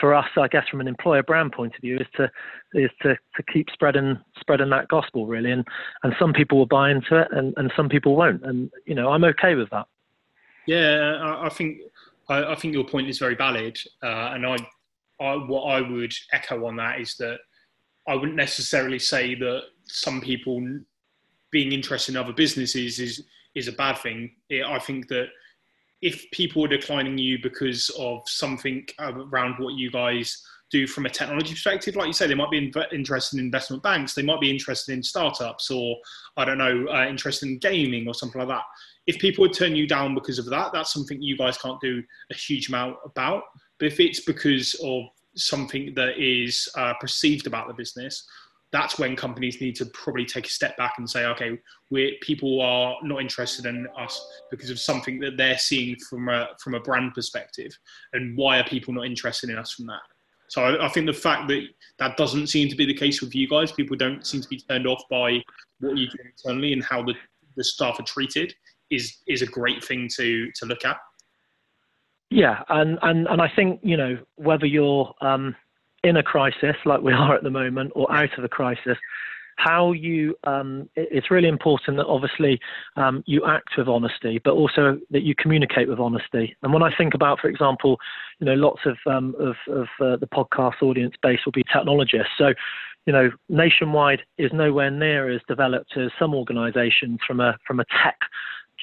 for 0.00 0.14
us, 0.14 0.26
I 0.36 0.48
guess, 0.48 0.68
from 0.68 0.80
an 0.80 0.88
employer 0.88 1.22
brand 1.22 1.52
point 1.52 1.74
of 1.74 1.80
view, 1.80 1.96
is 1.96 2.06
to 2.16 2.30
is 2.74 2.90
to, 3.02 3.14
to 3.36 3.42
keep 3.52 3.68
spreading 3.72 4.18
spreading 4.38 4.70
that 4.70 4.88
gospel 4.88 5.26
really, 5.26 5.50
and 5.50 5.66
and 6.02 6.14
some 6.18 6.32
people 6.32 6.58
will 6.58 6.66
buy 6.66 6.90
into 6.90 7.20
it, 7.20 7.28
and, 7.32 7.54
and 7.56 7.72
some 7.76 7.88
people 7.88 8.16
won't, 8.16 8.44
and 8.44 8.70
you 8.86 8.94
know 8.94 9.10
I'm 9.10 9.24
okay 9.24 9.54
with 9.54 9.70
that. 9.70 9.86
Yeah, 10.66 11.36
I, 11.40 11.48
think 11.48 11.78
I, 12.28 12.52
I, 12.52 12.54
think 12.54 12.74
your 12.74 12.84
point 12.84 13.08
is 13.08 13.18
very 13.18 13.34
valid, 13.34 13.78
uh, 14.02 14.32
and 14.34 14.46
I, 14.46 14.56
I 15.18 15.34
what 15.36 15.62
I 15.62 15.80
would 15.80 16.12
echo 16.32 16.66
on 16.66 16.76
that 16.76 17.00
is 17.00 17.16
that 17.16 17.38
I 18.06 18.14
wouldn't 18.14 18.36
necessarily 18.36 18.98
say 18.98 19.34
that 19.36 19.62
some 19.84 20.20
people 20.20 20.62
being 21.50 21.72
interested 21.72 22.12
in 22.12 22.20
other 22.20 22.32
businesses 22.32 22.98
is 22.98 23.24
is 23.54 23.68
a 23.68 23.72
bad 23.72 23.98
thing. 23.98 24.32
I 24.52 24.78
think 24.78 25.08
that 25.08 25.28
if 26.00 26.30
people 26.30 26.64
are 26.64 26.68
declining 26.68 27.18
you 27.18 27.38
because 27.42 27.90
of 27.98 28.22
something 28.26 28.86
around 29.00 29.56
what 29.58 29.74
you 29.74 29.90
guys 29.90 30.42
do 30.70 30.86
from 30.86 31.06
a 31.06 31.10
technology 31.10 31.52
perspective, 31.52 31.96
like 31.96 32.06
you 32.06 32.12
say, 32.12 32.26
they 32.26 32.34
might 32.34 32.50
be 32.50 32.72
interested 32.92 33.38
in 33.38 33.44
investment 33.44 33.82
banks, 33.82 34.14
they 34.14 34.22
might 34.22 34.40
be 34.40 34.50
interested 34.50 34.92
in 34.92 35.02
startups, 35.02 35.70
or 35.70 35.96
I 36.36 36.44
don't 36.44 36.58
know, 36.58 36.86
uh, 36.88 37.06
interested 37.06 37.48
in 37.48 37.58
gaming 37.58 38.06
or 38.06 38.14
something 38.14 38.38
like 38.38 38.48
that. 38.48 38.64
If 39.06 39.18
people 39.18 39.42
would 39.42 39.54
turn 39.54 39.74
you 39.74 39.86
down 39.86 40.14
because 40.14 40.38
of 40.38 40.46
that, 40.46 40.72
that's 40.72 40.92
something 40.92 41.20
you 41.22 41.36
guys 41.36 41.56
can't 41.58 41.80
do 41.80 42.02
a 42.30 42.34
huge 42.34 42.68
amount 42.68 42.96
about. 43.04 43.44
But 43.78 43.86
if 43.86 44.00
it's 44.00 44.20
because 44.20 44.74
of 44.84 45.04
something 45.34 45.94
that 45.94 46.18
is 46.18 46.68
uh, 46.76 46.94
perceived 47.00 47.46
about 47.46 47.68
the 47.68 47.74
business, 47.74 48.28
that's 48.70 48.98
when 48.98 49.16
companies 49.16 49.60
need 49.60 49.74
to 49.76 49.86
probably 49.86 50.26
take 50.26 50.46
a 50.46 50.50
step 50.50 50.76
back 50.76 50.94
and 50.98 51.08
say, 51.08 51.24
okay, 51.26 51.58
we 51.90 52.18
people 52.20 52.60
are 52.60 52.96
not 53.02 53.20
interested 53.20 53.66
in 53.66 53.86
us 53.98 54.20
because 54.50 54.70
of 54.70 54.78
something 54.78 55.18
that 55.20 55.36
they're 55.36 55.58
seeing 55.58 55.96
from 56.08 56.28
a 56.28 56.48
from 56.62 56.74
a 56.74 56.80
brand 56.80 57.14
perspective, 57.14 57.72
and 58.12 58.36
why 58.36 58.58
are 58.58 58.64
people 58.64 58.92
not 58.92 59.06
interested 59.06 59.50
in 59.50 59.56
us 59.56 59.72
from 59.72 59.86
that? 59.86 60.00
So 60.48 60.64
I, 60.64 60.86
I, 60.86 60.88
think 60.88 61.06
the 61.06 61.12
fact 61.12 61.48
that 61.48 61.66
that 61.98 62.16
doesn't 62.16 62.46
seem 62.46 62.68
to 62.70 62.76
be 62.76 62.86
the 62.86 62.94
case 62.94 63.20
with 63.20 63.34
you 63.34 63.46
guys, 63.46 63.70
people 63.70 63.96
don't 63.96 64.26
seem 64.26 64.40
to 64.40 64.48
be 64.48 64.58
turned 64.58 64.86
off 64.86 65.02
by 65.10 65.42
what 65.80 65.96
you 65.96 66.08
do 66.08 66.16
internally 66.24 66.72
and 66.72 66.82
how 66.82 67.02
the, 67.02 67.14
the 67.56 67.64
staff 67.64 68.00
are 68.00 68.04
treated, 68.04 68.54
is 68.90 69.18
is 69.26 69.42
a 69.42 69.46
great 69.46 69.84
thing 69.84 70.08
to 70.16 70.50
to 70.52 70.66
look 70.66 70.84
at. 70.84 70.98
Yeah, 72.30 72.62
and 72.68 72.98
and 73.02 73.26
and 73.28 73.40
I 73.40 73.50
think 73.54 73.80
you 73.82 73.96
know 73.96 74.18
whether 74.36 74.66
you're 74.66 75.14
um, 75.20 75.56
in 76.04 76.16
a 76.16 76.22
crisis 76.22 76.76
like 76.84 77.00
we 77.00 77.12
are 77.14 77.34
at 77.34 77.42
the 77.42 77.50
moment 77.50 77.92
or 77.94 78.10
out 78.12 78.36
of 78.38 78.44
a 78.44 78.48
crisis, 78.48 78.98
how 79.58 79.90
you 79.92 80.36
um, 80.44 80.88
it's 80.94 81.30
really 81.30 81.48
important 81.48 81.96
that 81.96 82.06
obviously 82.06 82.60
um, 82.96 83.22
you 83.26 83.44
act 83.44 83.70
with 83.76 83.88
honesty 83.88 84.40
but 84.44 84.52
also 84.52 84.98
that 85.10 85.22
you 85.22 85.34
communicate 85.34 85.88
with 85.88 85.98
honesty 85.98 86.56
and 86.62 86.72
when 86.72 86.82
i 86.82 86.94
think 86.96 87.12
about 87.12 87.40
for 87.40 87.48
example 87.48 87.98
you 88.38 88.46
know 88.46 88.54
lots 88.54 88.80
of 88.86 88.96
um, 89.12 89.34
of, 89.40 89.56
of 89.68 89.88
uh, 90.00 90.16
the 90.16 90.28
podcast 90.32 90.80
audience 90.80 91.14
base 91.22 91.40
will 91.44 91.52
be 91.52 91.64
technologists 91.72 92.32
so 92.38 92.54
you 93.06 93.12
know 93.12 93.30
nationwide 93.48 94.20
is 94.38 94.52
nowhere 94.52 94.92
near 94.92 95.28
as 95.28 95.40
developed 95.48 95.96
as 95.96 96.10
some 96.20 96.34
organizations 96.34 97.18
from 97.26 97.40
a 97.40 97.58
from 97.66 97.80
a 97.80 97.84
tech 98.02 98.16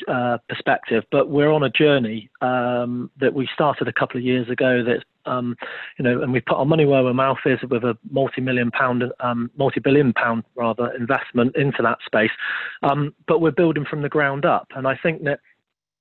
uh, 0.09 0.37
perspective, 0.49 1.05
but 1.09 1.29
we're 1.29 1.51
on 1.51 1.63
a 1.63 1.69
journey 1.69 2.29
um, 2.41 3.09
that 3.17 3.33
we 3.33 3.47
started 3.53 3.87
a 3.87 3.93
couple 3.93 4.17
of 4.17 4.23
years 4.23 4.49
ago. 4.49 4.83
That 4.83 5.05
um, 5.25 5.55
you 5.97 6.03
know, 6.03 6.21
and 6.21 6.31
we 6.31 6.41
put 6.41 6.57
our 6.57 6.65
money 6.65 6.85
where 6.85 7.05
our 7.05 7.13
mouth 7.13 7.37
is 7.45 7.59
with 7.69 7.83
a 7.83 7.97
multi-million 8.09 8.71
pound, 8.71 9.03
um, 9.19 9.51
multi-billion 9.57 10.13
pound 10.13 10.43
rather 10.55 10.91
investment 10.93 11.55
into 11.55 11.81
that 11.81 11.97
space. 12.05 12.31
Um, 12.83 13.13
but 13.27 13.41
we're 13.41 13.51
building 13.51 13.85
from 13.89 14.01
the 14.01 14.09
ground 14.09 14.45
up, 14.45 14.67
and 14.75 14.87
I 14.87 14.97
think 15.01 15.23
that 15.23 15.39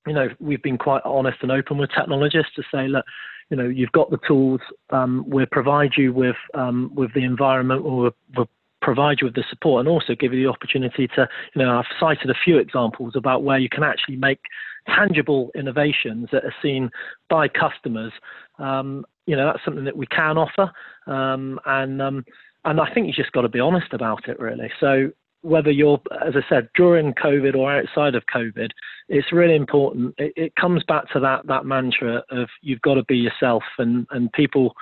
you 0.07 0.13
know 0.13 0.29
we've 0.41 0.63
been 0.63 0.79
quite 0.79 1.03
honest 1.05 1.39
and 1.43 1.51
open 1.51 1.79
with 1.79 1.91
technologists 1.91 2.55
to 2.57 2.63
say, 2.73 2.89
look, 2.89 3.05
you 3.51 3.57
know, 3.57 3.69
you've 3.69 3.93
got 3.93 4.11
the 4.11 4.19
tools. 4.27 4.61
Um, 4.91 5.25
we'll 5.27 5.47
provide 5.51 5.93
you 5.97 6.13
with 6.13 6.37
um, 6.55 6.91
with 6.95 7.13
the 7.15 7.25
environment. 7.25 7.85
We'll, 7.85 8.11
we'll 8.37 8.49
provide 8.85 9.19
you 9.21 9.27
with 9.27 9.35
the 9.35 9.45
support 9.49 9.81
and 9.81 9.89
also 9.89 10.15
give 10.15 10.33
you 10.33 10.45
the 10.45 10.51
opportunity 10.51 11.09
to, 11.09 11.27
you 11.55 11.63
know, 11.63 11.79
I've 11.79 11.87
cited 11.99 12.31
a 12.31 12.35
few 12.45 12.59
examples 12.59 13.15
about 13.17 13.43
where 13.43 13.59
you 13.59 13.69
can 13.69 13.83
actually 13.83 14.17
make 14.17 14.41
tangible 14.87 15.51
innovations 15.55 16.29
that 16.33 16.45
are 16.45 16.55
seen 16.63 16.91
by 17.31 17.49
customers. 17.49 18.13
Um, 18.59 19.07
you 19.27 19.37
know, 19.37 19.47
that's 19.47 19.65
something 19.65 19.85
that 19.85 19.97
we 19.97 20.07
can 20.07 20.39
offer. 20.39 20.71
Um, 21.07 21.61
and, 21.65 22.01
um, 22.01 22.25
and 22.65 22.81
I 22.81 22.93
think 22.93 23.07
you 23.07 23.13
just 23.13 23.33
got 23.33 23.43
to 23.43 23.49
be 23.49 23.61
honest 23.61 23.93
about 23.93 24.29
it, 24.29 24.39
really. 24.39 24.71
So 24.81 25.11
whether 25.43 25.71
you're, 25.71 26.01
as 26.27 26.35
I 26.37 26.49
said, 26.49 26.69
during 26.75 27.13
COVID 27.15 27.55
or 27.55 27.73
outside 27.73 28.15
of 28.15 28.25
COVID, 28.35 28.71
it's 29.09 29.33
really 29.33 29.55
important. 29.55 30.15
It, 30.19 30.33
it 30.37 30.57
comes 30.57 30.83
back 30.85 31.11
to 31.13 31.21
that 31.21 31.47
that 31.47 31.67
mantra 31.67 32.23
of 32.31 32.49
you've 32.63 32.81
got 32.81 32.95
to 32.95 33.05
be 33.05 33.17
yourself, 33.17 33.63
and 33.79 34.07
and 34.11 34.33
people 34.33 34.75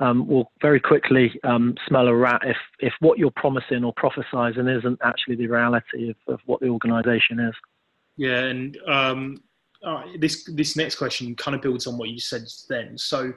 um, 0.00 0.26
will 0.26 0.50
very 0.60 0.80
quickly 0.80 1.38
um, 1.44 1.74
smell 1.86 2.08
a 2.08 2.14
rat 2.14 2.42
if, 2.44 2.56
if 2.80 2.92
what 3.00 3.18
you're 3.18 3.30
promising 3.30 3.84
or 3.84 3.94
prophesizing 3.94 4.78
isn't 4.78 4.98
actually 5.02 5.36
the 5.36 5.46
reality 5.46 6.10
of, 6.10 6.16
of 6.26 6.40
what 6.46 6.60
the 6.60 6.68
organization 6.68 7.38
is. 7.38 7.54
Yeah, 8.16 8.44
and 8.44 8.78
um, 8.86 9.42
uh, 9.82 10.02
this 10.18 10.44
this 10.44 10.76
next 10.76 10.96
question 10.96 11.34
kind 11.36 11.54
of 11.54 11.62
builds 11.62 11.86
on 11.86 11.96
what 11.96 12.08
you 12.08 12.18
said 12.18 12.44
then. 12.68 12.98
So, 12.98 13.32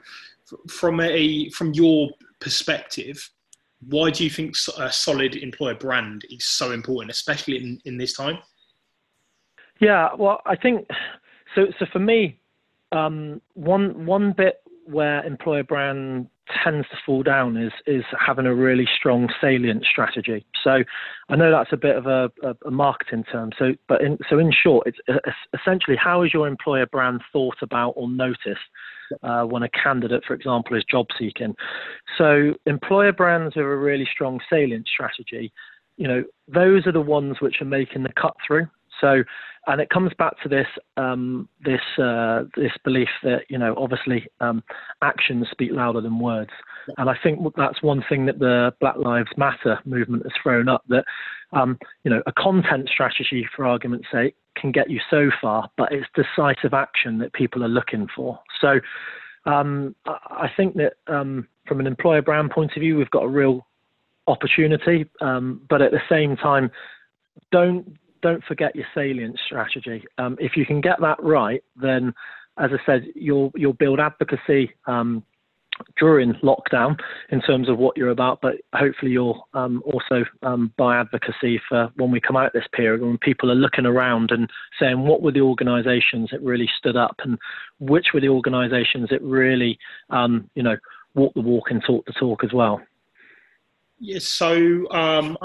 from 0.68 1.00
a 1.00 1.48
from 1.50 1.72
your 1.74 2.10
perspective, 2.40 3.30
Why 3.88 4.10
do 4.10 4.24
you 4.24 4.30
think 4.30 4.54
a 4.78 4.90
solid 4.90 5.36
employer 5.36 5.74
brand 5.74 6.24
is 6.30 6.46
so 6.46 6.72
important, 6.72 7.10
especially 7.10 7.56
in, 7.58 7.80
in 7.84 7.98
this 7.98 8.14
time? 8.14 8.38
Yeah, 9.80 10.10
well, 10.16 10.40
I 10.46 10.56
think 10.56 10.88
so. 11.54 11.66
So 11.78 11.86
for 11.92 11.98
me, 11.98 12.38
um, 12.92 13.40
one 13.54 14.06
one 14.06 14.32
bit 14.32 14.62
where 14.86 15.24
employer 15.24 15.64
brand 15.64 16.28
tends 16.62 16.86
to 16.88 16.96
fall 17.06 17.22
down 17.22 17.56
is 17.56 17.72
is 17.86 18.04
having 18.18 18.46
a 18.46 18.54
really 18.54 18.86
strong 18.96 19.28
salient 19.40 19.84
strategy. 19.90 20.44
So 20.62 20.82
I 21.28 21.36
know 21.36 21.50
that's 21.50 21.72
a 21.72 21.76
bit 21.76 21.96
of 21.96 22.06
a, 22.06 22.30
a, 22.42 22.54
a 22.66 22.70
marketing 22.70 23.24
term. 23.24 23.50
So 23.58 23.72
but 23.88 24.02
in, 24.02 24.18
so 24.28 24.38
in 24.38 24.52
short, 24.52 24.86
it's 24.86 24.98
uh, 25.08 25.30
essentially 25.58 25.96
how 25.96 26.22
is 26.22 26.34
your 26.34 26.46
employer 26.46 26.86
brand 26.86 27.22
thought 27.32 27.56
about 27.62 27.90
or 27.96 28.08
noticed 28.08 28.60
uh, 29.22 29.44
when 29.44 29.62
a 29.62 29.68
candidate, 29.70 30.24
for 30.26 30.34
example, 30.34 30.76
is 30.76 30.84
job 30.84 31.06
seeking. 31.18 31.54
So 32.18 32.54
employer 32.66 33.12
brands 33.12 33.54
have 33.54 33.64
a 33.64 33.76
really 33.76 34.08
strong 34.12 34.40
salient 34.50 34.86
strategy. 34.86 35.52
You 35.96 36.08
know 36.08 36.24
those 36.48 36.86
are 36.86 36.92
the 36.92 37.00
ones 37.00 37.36
which 37.40 37.62
are 37.62 37.66
making 37.66 38.02
the 38.02 38.12
cut 38.20 38.34
through. 38.46 38.66
So, 39.00 39.22
and 39.66 39.80
it 39.80 39.90
comes 39.90 40.12
back 40.18 40.40
to 40.42 40.48
this 40.48 40.66
um, 40.96 41.48
this 41.64 41.80
uh, 41.98 42.44
this 42.56 42.72
belief 42.84 43.08
that 43.22 43.42
you 43.48 43.58
know 43.58 43.74
obviously 43.78 44.26
um, 44.40 44.62
actions 45.02 45.46
speak 45.50 45.70
louder 45.72 46.00
than 46.00 46.18
words, 46.18 46.50
and 46.98 47.08
I 47.08 47.14
think 47.22 47.40
that's 47.56 47.82
one 47.82 48.04
thing 48.08 48.26
that 48.26 48.38
the 48.38 48.72
Black 48.80 48.96
Lives 48.96 49.30
Matter 49.36 49.78
movement 49.84 50.24
has 50.24 50.32
thrown 50.42 50.68
up. 50.68 50.82
That 50.88 51.04
um, 51.52 51.78
you 52.04 52.10
know 52.10 52.22
a 52.26 52.32
content 52.32 52.88
strategy, 52.92 53.46
for 53.54 53.66
argument's 53.66 54.08
sake, 54.12 54.36
can 54.56 54.70
get 54.70 54.90
you 54.90 55.00
so 55.10 55.30
far, 55.40 55.70
but 55.76 55.92
it's 55.92 56.06
decisive 56.14 56.74
action 56.74 57.18
that 57.18 57.32
people 57.32 57.64
are 57.64 57.68
looking 57.68 58.06
for. 58.14 58.38
So. 58.60 58.80
Um, 59.46 59.94
I 60.06 60.48
think 60.56 60.76
that 60.76 60.94
um, 61.06 61.46
from 61.68 61.78
an 61.78 61.86
employer 61.86 62.22
brand 62.22 62.50
point 62.50 62.72
of 62.76 62.80
view, 62.80 62.96
we've 62.96 63.10
got 63.10 63.24
a 63.24 63.28
real 63.28 63.66
opportunity, 64.26 65.04
um, 65.20 65.60
but 65.68 65.82
at 65.82 65.90
the 65.90 66.00
same 66.08 66.34
time, 66.34 66.70
don't 67.52 67.96
don't 68.24 68.42
forget 68.44 68.74
your 68.74 68.86
salient 68.94 69.38
strategy. 69.46 70.02
Um, 70.16 70.36
if 70.40 70.56
you 70.56 70.64
can 70.64 70.80
get 70.80 70.98
that 71.02 71.22
right, 71.22 71.62
then, 71.76 72.14
as 72.58 72.70
I 72.72 72.78
said, 72.86 73.04
you'll 73.14 73.52
you'll 73.54 73.74
build 73.74 74.00
advocacy 74.00 74.72
um, 74.86 75.22
during 75.98 76.32
lockdown 76.42 76.98
in 77.28 77.42
terms 77.42 77.68
of 77.68 77.76
what 77.76 77.98
you're 77.98 78.08
about, 78.08 78.40
but 78.40 78.54
hopefully 78.74 79.12
you'll 79.12 79.46
um, 79.52 79.82
also 79.84 80.24
um, 80.42 80.72
buy 80.78 80.98
advocacy 80.98 81.60
for 81.68 81.90
when 81.96 82.10
we 82.10 82.18
come 82.18 82.36
out 82.36 82.54
this 82.54 82.64
period 82.72 83.02
when 83.02 83.18
people 83.18 83.50
are 83.50 83.56
looking 83.56 83.84
around 83.84 84.30
and 84.30 84.50
saying 84.80 85.00
what 85.00 85.20
were 85.20 85.32
the 85.32 85.40
organisations 85.40 86.30
that 86.30 86.40
really 86.40 86.70
stood 86.78 86.96
up 86.96 87.16
and 87.24 87.38
which 87.78 88.06
were 88.14 88.20
the 88.20 88.28
organisations 88.28 89.10
that 89.10 89.20
really, 89.20 89.78
um, 90.08 90.48
you 90.54 90.62
know, 90.62 90.76
walk 91.14 91.34
the 91.34 91.42
walk 91.42 91.70
and 91.70 91.82
talk 91.86 92.06
the 92.06 92.12
talk 92.12 92.42
as 92.42 92.54
well. 92.54 92.80
Yes, 93.98 94.24
so 94.24 94.90
um, 94.92 95.36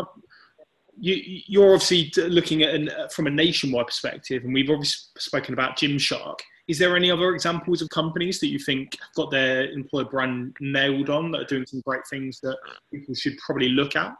you, 1.00 1.64
are 1.64 1.74
obviously 1.74 2.12
looking 2.28 2.64
at 2.64 2.76
an, 2.76 2.90
from 3.12 3.28
a 3.28 3.30
nationwide 3.30 3.88
perspective, 3.88 4.44
and 4.44 4.54
we've 4.54 4.70
obviously 4.70 5.10
spoken 5.18 5.54
about 5.54 5.78
Gymshark. 5.78 6.40
Is 6.68 6.78
there 6.78 6.96
any 6.96 7.10
other 7.10 7.34
examples 7.34 7.82
of 7.82 7.90
companies 7.90 8.40
that 8.40 8.48
you 8.48 8.60
think 8.60 8.98
have 9.00 9.14
got 9.16 9.32
their 9.32 9.72
employer 9.72 10.06
brand 10.06 10.56
nailed 10.60 11.10
on 11.10 11.32
that 11.32 11.42
are 11.42 11.46
doing 11.46 11.66
some 11.66 11.82
great 11.86 12.06
things 12.08 12.40
that 12.42 12.58
people 12.94 13.16
should 13.16 13.38
probably 13.40 13.70
look 13.70 13.96
at? 13.96 14.14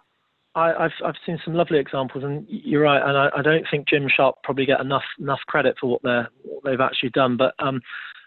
I, 0.56 0.84
have 0.84 0.92
I've 1.06 1.16
seen 1.26 1.40
some 1.46 1.54
lovely 1.54 1.78
examples, 1.78 2.24
and 2.24 2.46
you're 2.50 2.82
right. 2.82 3.02
And 3.02 3.18
I, 3.18 3.30
I 3.38 3.42
don't 3.44 3.66
think 3.70 3.88
Gymshark 3.88 4.34
probably 4.44 4.66
get 4.66 4.82
enough 4.82 5.04
enough 5.20 5.40
credit 5.48 5.76
for 5.80 5.92
what 5.92 6.02
they're 6.04 6.28
what 6.44 6.64
they've 6.64 6.82
actually 6.82 7.12
done. 7.12 7.38
But 7.38 7.54
um, 7.60 7.82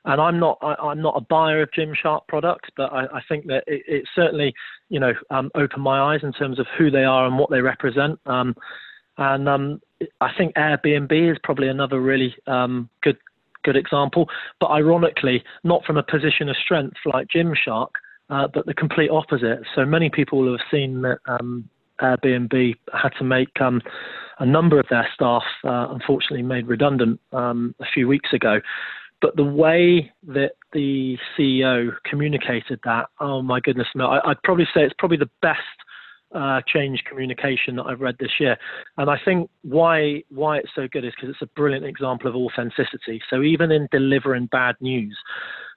and 0.05 0.21
I'm 0.21 0.39
not 0.39 0.59
I, 0.63 0.93
am 0.93 1.03
not 1.03 1.17
a 1.17 1.21
buyer 1.21 1.63
of 1.63 1.71
Gymshark 1.71 2.27
products, 2.29 2.69
but 2.77 2.93
I, 2.93 3.05
I 3.05 3.21
think 3.29 3.47
that 3.47 3.65
it, 3.67 3.83
it, 3.87 4.09
certainly 4.15 4.55
you 4.89 5.01
know 5.01 5.13
um, 5.31 5.51
opened 5.55 5.83
my 5.83 6.15
eyes 6.15 6.21
in 6.23 6.33
terms 6.33 6.59
of 6.59 6.67
who 6.79 6.91
they 6.91 7.05
are 7.05 7.27
and 7.27 7.39
what 7.39 7.51
they 7.51 7.61
represent. 7.61 8.19
Um, 8.27 8.55
and 9.19 9.49
um, 9.49 9.81
I 10.21 10.31
think 10.37 10.55
Airbnb 10.55 11.33
is 11.33 11.39
probably 11.43 11.69
another 11.69 12.01
really 12.01 12.35
um, 12.47 12.89
good 13.03 13.19
good 13.65 13.77
example, 13.77 14.29
but 14.61 14.71
ironically, 14.71 15.45
not 15.63 15.85
from 15.85 15.97
a 15.97 16.03
position 16.03 16.49
of 16.49 16.57
strength 16.57 16.97
like 17.07 17.29
Gymshark, 17.29 17.91
uh, 18.31 18.49
but 18.53 18.67
the 18.67 18.75
complete 18.75 19.11
opposite. 19.11 19.61
So 19.75 19.85
many 19.85 20.11
people 20.11 20.51
have 20.51 20.61
seen 20.71 21.03
that 21.03 21.19
um, 21.27 21.69
Airbnb 22.01 22.75
had 22.93 23.11
to 23.19 23.25
make 23.25 23.61
um, 23.61 23.81
a 24.39 24.47
number 24.47 24.81
of 24.81 24.87
their 24.91 25.09
staff, 25.15 25.45
uh, 25.65 25.89
unfortunately, 25.91 26.43
made 26.43 26.67
redundant 26.67 27.21
um, 27.33 27.75
a 27.81 27.85
few 27.95 28.09
weeks 28.09 28.33
ago. 28.33 28.61
But 29.23 29.37
the 29.37 29.45
way 29.45 30.13
that 30.27 30.53
the 30.73 31.17
CEO 31.39 31.93
communicated 32.05 32.81
that, 32.85 33.07
oh 33.21 33.41
my 33.41 33.61
goodness, 33.61 33.87
no, 33.95 34.07
I, 34.07 34.29
would 34.29 34.43
probably 34.43 34.67
say 34.75 34.83
it's 34.83 34.95
probably 34.99 35.17
the 35.17 35.31
best 35.41 35.61
uh, 36.35 36.61
change 36.67 37.05
communication 37.09 37.77
that 37.77 37.85
I've 37.85 38.01
read 38.01 38.17
this 38.19 38.33
year. 38.41 38.57
And 38.97 39.09
I 39.09 39.19
think 39.25 39.49
why 39.63 40.25
why 40.29 40.59
it's 40.59 40.71
so 40.75 40.89
good 40.91 41.05
is 41.05 41.13
because 41.15 41.31
it's 41.31 41.43
a 41.43 41.55
brilliant 41.55 41.85
example 41.85 42.29
of 42.29 42.35
authenticity. 42.35 43.23
So 43.31 43.43
even 43.43 43.71
in 43.71 43.87
delivering 43.93 44.47
bad 44.47 44.75
news, 44.81 45.17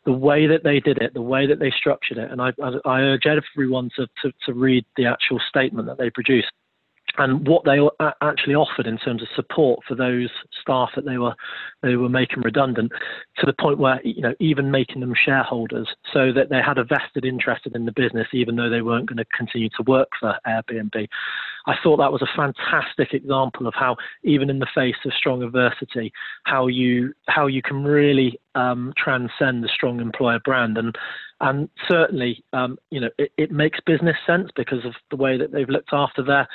the 0.06 0.14
way 0.14 0.48
that 0.48 0.64
they 0.64 0.80
did 0.80 0.98
it, 0.98 1.14
the 1.14 1.22
way 1.22 1.46
that 1.46 1.60
they 1.60 1.72
structured 1.72 2.18
it, 2.18 2.32
and 2.32 2.42
I, 2.42 2.52
I, 2.64 2.72
I 2.86 3.00
urge 3.02 3.26
everyone 3.26 3.90
to, 3.96 4.08
to, 4.24 4.32
to 4.46 4.54
read 4.54 4.86
the 4.98 5.06
actual 5.06 5.40
statement 5.48 5.88
that 5.88 5.98
they 5.98 6.10
produced 6.10 6.52
and 7.18 7.48
what 7.48 7.64
they 7.66 7.80
actually 8.22 8.56
offered 8.56 8.88
in 8.88 8.98
terms 8.98 9.22
of 9.22 9.28
support 9.36 9.80
for 9.88 9.96
those 9.96 10.30
staff 10.62 10.90
that 10.96 11.06
they 11.06 11.18
were 11.18 11.36
they 11.82 11.96
were 11.96 12.10
making 12.10 12.42
redundant 12.42 12.92
to 13.38 13.46
the 13.46 13.54
point 13.54 13.80
where 13.80 14.02
you 14.04 14.22
know 14.22 14.34
even 14.40 14.72
making 14.72 15.02
them 15.02 15.14
shareholders 15.16 15.88
so 16.14 16.32
that 16.34 16.50
they 16.50 16.62
had 16.66 16.78
a 16.78 16.84
vested 16.84 17.26
interest 17.26 17.68
in 17.74 17.86
the 17.86 17.92
business 17.92 18.28
even 18.34 18.56
though 18.56 18.70
they 18.70 18.82
weren't 18.82 19.08
going 19.08 19.18
to 19.18 19.26
continue 19.36 19.70
to 19.70 19.84
work 19.84 20.10
for 20.20 20.36
Airbnb. 20.48 21.08
I 21.68 21.76
thought 21.82 21.98
that 21.98 22.12
was 22.12 22.22
a 22.22 22.36
fantastic 22.36 23.14
example 23.14 23.68
of 23.68 23.74
how 23.74 23.96
even 24.24 24.50
in 24.50 24.60
the 24.60 24.68
face 24.74 24.96
of 25.06 25.14
strong 25.14 25.44
adversity 25.44 26.12
how 26.44 26.68
you 26.68 27.14
how 27.28 27.48
you 27.48 27.62
can 27.62 27.84
really 27.84 28.40
um, 28.56 28.94
transcend 28.98 29.64
the 29.64 29.70
strong 29.70 30.00
employer 30.00 30.40
brand. 30.40 30.78
And 30.78 30.96
and 31.42 31.70
certainly 31.88 32.44
um, 32.54 32.78
you 32.92 33.02
know 33.02 33.10
it, 33.18 33.32
it 33.38 33.52
makes 33.52 33.80
business 33.86 34.18
sense 34.26 34.50
because 34.56 34.86
of 34.86 34.94
the 35.10 35.18
way 35.18 35.38
that 35.38 35.52
they've 35.52 35.70
looked 35.70 35.94
after 35.94 36.24
their 36.24 36.48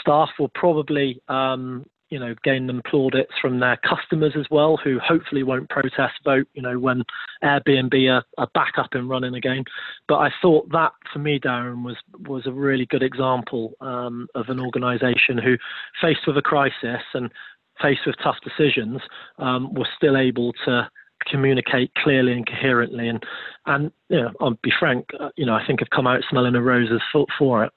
staff. 0.00 0.30
Will 0.38 0.50
probably 0.54 1.20
um, 1.28 1.86
you 2.10 2.18
know 2.18 2.34
gain 2.44 2.66
them 2.66 2.82
plaudits 2.88 3.32
from 3.40 3.60
their 3.60 3.78
customers 3.78 4.34
as 4.38 4.46
well, 4.50 4.76
who 4.76 4.98
hopefully 4.98 5.42
won't 5.42 5.68
protest 5.68 6.14
vote. 6.24 6.46
You 6.54 6.62
know 6.62 6.78
when 6.78 7.02
Airbnb 7.42 7.94
are, 8.10 8.24
are 8.38 8.50
back 8.54 8.74
up 8.78 8.90
and 8.92 9.08
running 9.08 9.34
again. 9.34 9.64
But 10.08 10.16
I 10.16 10.30
thought 10.42 10.70
that 10.72 10.92
for 11.12 11.18
me, 11.18 11.38
Darren, 11.38 11.84
was 11.84 11.96
was 12.28 12.46
a 12.46 12.52
really 12.52 12.86
good 12.86 13.02
example 13.02 13.72
um, 13.80 14.28
of 14.34 14.48
an 14.48 14.60
organisation 14.60 15.38
who, 15.38 15.56
faced 16.00 16.26
with 16.26 16.36
a 16.36 16.42
crisis 16.42 17.02
and 17.14 17.30
faced 17.80 18.02
with 18.06 18.16
tough 18.22 18.36
decisions, 18.44 19.00
um, 19.38 19.74
was 19.74 19.88
still 19.96 20.16
able 20.16 20.52
to 20.64 20.88
communicate 21.26 21.92
clearly 21.96 22.32
and 22.32 22.46
coherently. 22.46 23.08
And 23.08 23.22
and 23.66 23.92
you 24.08 24.20
know, 24.20 24.30
I'll 24.40 24.58
be 24.62 24.72
frank, 24.78 25.06
uh, 25.18 25.30
you 25.36 25.46
know, 25.46 25.54
I 25.54 25.66
think 25.66 25.80
I've 25.82 25.90
come 25.90 26.06
out 26.06 26.22
smelling 26.28 26.54
of 26.54 26.64
roses 26.64 27.00
for, 27.12 27.26
for 27.38 27.64
it. 27.64 27.72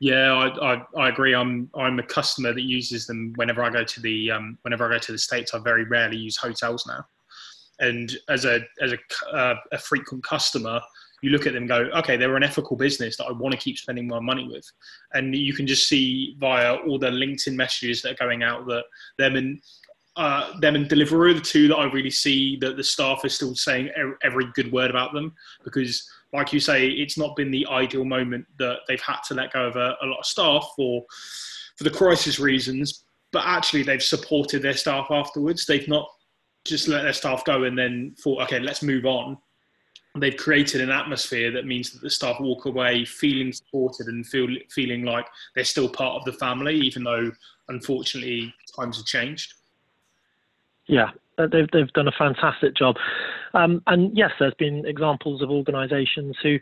Yeah, 0.00 0.32
I, 0.34 0.74
I, 0.74 0.82
I, 0.98 1.08
agree. 1.08 1.34
I'm 1.34 1.70
I'm 1.74 1.98
a 1.98 2.02
customer 2.02 2.52
that 2.52 2.62
uses 2.62 3.06
them 3.06 3.32
whenever 3.36 3.62
I 3.62 3.70
go 3.70 3.82
to 3.82 4.00
the 4.00 4.30
um, 4.30 4.58
whenever 4.62 4.86
I 4.86 4.96
go 4.96 4.98
to 4.98 5.12
the 5.12 5.18
states. 5.18 5.54
I 5.54 5.58
very 5.58 5.84
rarely 5.84 6.18
use 6.18 6.36
hotels 6.36 6.86
now, 6.86 7.04
and 7.80 8.12
as 8.28 8.44
a 8.44 8.60
as 8.82 8.92
a, 8.92 9.34
uh, 9.34 9.54
a 9.72 9.78
frequent 9.78 10.22
customer, 10.22 10.82
you 11.22 11.30
look 11.30 11.46
at 11.46 11.54
them 11.54 11.66
go, 11.66 11.88
okay, 11.96 12.18
they're 12.18 12.36
an 12.36 12.42
ethical 12.42 12.76
business 12.76 13.16
that 13.16 13.24
I 13.24 13.32
want 13.32 13.52
to 13.52 13.58
keep 13.58 13.78
spending 13.78 14.06
my 14.06 14.20
money 14.20 14.46
with, 14.46 14.70
and 15.14 15.34
you 15.34 15.54
can 15.54 15.66
just 15.66 15.88
see 15.88 16.36
via 16.38 16.74
all 16.74 16.98
the 16.98 17.08
LinkedIn 17.08 17.54
messages 17.54 18.02
that 18.02 18.12
are 18.12 18.26
going 18.26 18.42
out 18.42 18.66
that 18.66 18.84
them 19.16 19.36
and 19.36 19.62
uh, 20.16 20.58
them 20.60 20.74
and 20.74 20.88
Deliveroo 20.88 21.34
the 21.34 21.40
two 21.40 21.68
that 21.68 21.76
I 21.76 21.90
really 21.90 22.10
see 22.10 22.56
that 22.60 22.76
the 22.76 22.84
staff 22.84 23.24
are 23.24 23.28
still 23.28 23.54
saying 23.54 23.90
every 24.22 24.46
good 24.54 24.72
word 24.72 24.90
about 24.90 25.12
them 25.12 25.34
because 25.64 26.06
like 26.36 26.52
you 26.52 26.60
say, 26.60 26.88
it's 26.88 27.18
not 27.18 27.34
been 27.34 27.50
the 27.50 27.66
ideal 27.66 28.04
moment 28.04 28.46
that 28.58 28.80
they've 28.86 29.00
had 29.00 29.20
to 29.28 29.34
let 29.34 29.52
go 29.52 29.66
of 29.66 29.76
a, 29.76 29.96
a 30.02 30.06
lot 30.06 30.20
of 30.20 30.26
staff 30.26 30.70
for 30.76 31.04
for 31.76 31.84
the 31.84 31.90
crisis 31.90 32.38
reasons. 32.38 33.04
But 33.32 33.44
actually, 33.44 33.82
they've 33.82 34.02
supported 34.02 34.62
their 34.62 34.76
staff 34.76 35.08
afterwards. 35.10 35.66
They've 35.66 35.88
not 35.88 36.08
just 36.64 36.88
let 36.88 37.02
their 37.02 37.12
staff 37.12 37.44
go 37.44 37.64
and 37.64 37.78
then 37.78 38.14
thought, 38.20 38.42
okay, 38.44 38.60
let's 38.60 38.82
move 38.82 39.04
on. 39.04 39.38
They've 40.18 40.36
created 40.36 40.80
an 40.80 40.90
atmosphere 40.90 41.50
that 41.52 41.66
means 41.66 41.90
that 41.90 42.00
the 42.00 42.10
staff 42.10 42.40
walk 42.40 42.64
away 42.64 43.04
feeling 43.04 43.52
supported 43.52 44.06
and 44.06 44.26
feel 44.26 44.48
feeling 44.70 45.04
like 45.04 45.26
they're 45.54 45.64
still 45.64 45.88
part 45.88 46.16
of 46.16 46.24
the 46.24 46.32
family, 46.38 46.74
even 46.76 47.04
though 47.04 47.30
unfortunately 47.68 48.54
times 48.78 48.96
have 48.96 49.06
changed. 49.06 49.54
Yeah, 50.86 51.10
they've 51.36 51.68
they've 51.72 51.92
done 51.92 52.08
a 52.08 52.12
fantastic 52.12 52.76
job. 52.76 52.96
Um, 53.56 53.82
and 53.86 54.16
yes, 54.16 54.32
there's 54.38 54.54
been 54.54 54.84
examples 54.86 55.42
of 55.42 55.50
organisations 55.50 56.36
who 56.42 56.58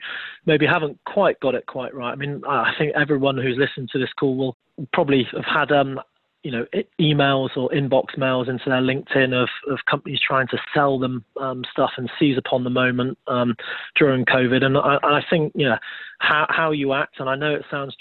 maybe 0.46 0.64
haven't 0.64 0.98
quite 1.04 1.40
got 1.40 1.56
it 1.56 1.66
quite 1.66 1.92
right. 1.92 2.12
I 2.12 2.16
mean, 2.16 2.42
I 2.48 2.72
think 2.78 2.92
everyone 2.94 3.36
who's 3.36 3.58
listened 3.58 3.90
to 3.92 3.98
this 3.98 4.12
call 4.18 4.36
will 4.36 4.56
probably 4.92 5.26
have 5.32 5.44
had 5.44 5.72
um, 5.72 6.00
you 6.44 6.52
know 6.52 6.66
emails 7.00 7.56
or 7.56 7.68
inbox 7.70 8.16
mails 8.16 8.48
into 8.48 8.64
their 8.66 8.80
LinkedIn 8.80 9.32
of, 9.34 9.48
of 9.68 9.78
companies 9.90 10.20
trying 10.24 10.46
to 10.48 10.58
sell 10.72 10.98
them 11.00 11.24
um, 11.40 11.64
stuff 11.72 11.90
and 11.96 12.08
seize 12.18 12.38
upon 12.38 12.62
the 12.62 12.70
moment 12.70 13.18
um, 13.26 13.56
during 13.96 14.24
COVID. 14.24 14.62
And 14.62 14.78
I, 14.78 14.98
I, 15.02 15.20
think 15.28 15.52
you 15.56 15.66
know 15.66 15.78
how 16.20 16.46
how 16.48 16.70
you 16.70 16.92
act, 16.92 17.18
and 17.18 17.28
I 17.28 17.34
know 17.34 17.54
it 17.54 17.64
sounds 17.70 17.96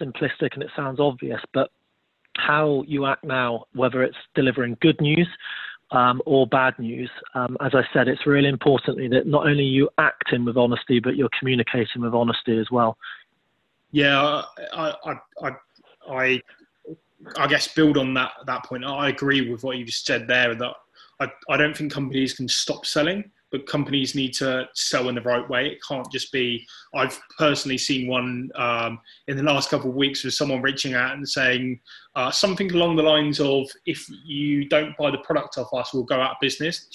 simplistic 0.00 0.54
and 0.54 0.62
it 0.62 0.70
sounds 0.76 1.00
obvious, 1.00 1.40
but 1.52 1.70
how 2.36 2.84
you 2.86 3.06
act 3.06 3.24
now, 3.24 3.64
whether 3.74 4.04
it's 4.04 4.16
delivering 4.34 4.76
good 4.80 5.00
news 5.00 5.26
um, 5.90 6.20
or 6.26 6.46
bad 6.46 6.78
news. 6.78 7.10
Um, 7.34 7.56
as 7.60 7.72
I 7.74 7.82
said, 7.92 8.08
it's 8.08 8.26
really 8.26 8.48
importantly 8.48 9.08
that 9.08 9.26
not 9.26 9.46
only 9.46 9.64
you 9.64 9.88
acting 9.98 10.44
with 10.44 10.56
honesty, 10.56 11.00
but 11.00 11.16
you're 11.16 11.30
communicating 11.38 12.02
with 12.02 12.14
honesty 12.14 12.58
as 12.58 12.70
well. 12.70 12.96
Yeah, 13.92 14.42
I, 14.72 14.94
I, 15.04 15.14
I, 15.42 15.50
I, 16.10 16.42
I 17.36 17.46
guess 17.46 17.68
build 17.68 17.96
on 17.96 18.14
that 18.14 18.32
that 18.46 18.64
point. 18.64 18.84
I 18.84 19.08
agree 19.08 19.50
with 19.50 19.62
what 19.62 19.78
you 19.78 19.84
just 19.84 20.04
said 20.04 20.26
there. 20.28 20.54
That 20.54 20.74
I, 21.20 21.28
I 21.48 21.56
don't 21.56 21.76
think 21.76 21.92
companies 21.92 22.34
can 22.34 22.48
stop 22.48 22.84
selling 22.84 23.30
but 23.56 23.66
companies 23.66 24.14
need 24.14 24.34
to 24.34 24.68
sell 24.74 25.08
in 25.08 25.14
the 25.14 25.22
right 25.22 25.48
way. 25.48 25.68
It 25.68 25.78
can't 25.86 26.10
just 26.12 26.30
be. 26.30 26.66
I've 26.94 27.18
personally 27.38 27.78
seen 27.78 28.06
one 28.06 28.50
um, 28.54 29.00
in 29.28 29.36
the 29.38 29.42
last 29.42 29.70
couple 29.70 29.88
of 29.88 29.96
weeks 29.96 30.24
with 30.24 30.34
someone 30.34 30.60
reaching 30.60 30.92
out 30.92 31.14
and 31.14 31.26
saying 31.26 31.80
uh, 32.16 32.30
something 32.30 32.70
along 32.72 32.96
the 32.96 33.02
lines 33.02 33.40
of, 33.40 33.66
"If 33.86 34.06
you 34.26 34.68
don't 34.68 34.94
buy 34.98 35.10
the 35.10 35.18
product 35.18 35.56
off 35.56 35.72
us, 35.72 35.94
we'll 35.94 36.02
go 36.02 36.20
out 36.20 36.32
of 36.32 36.36
business." 36.40 36.86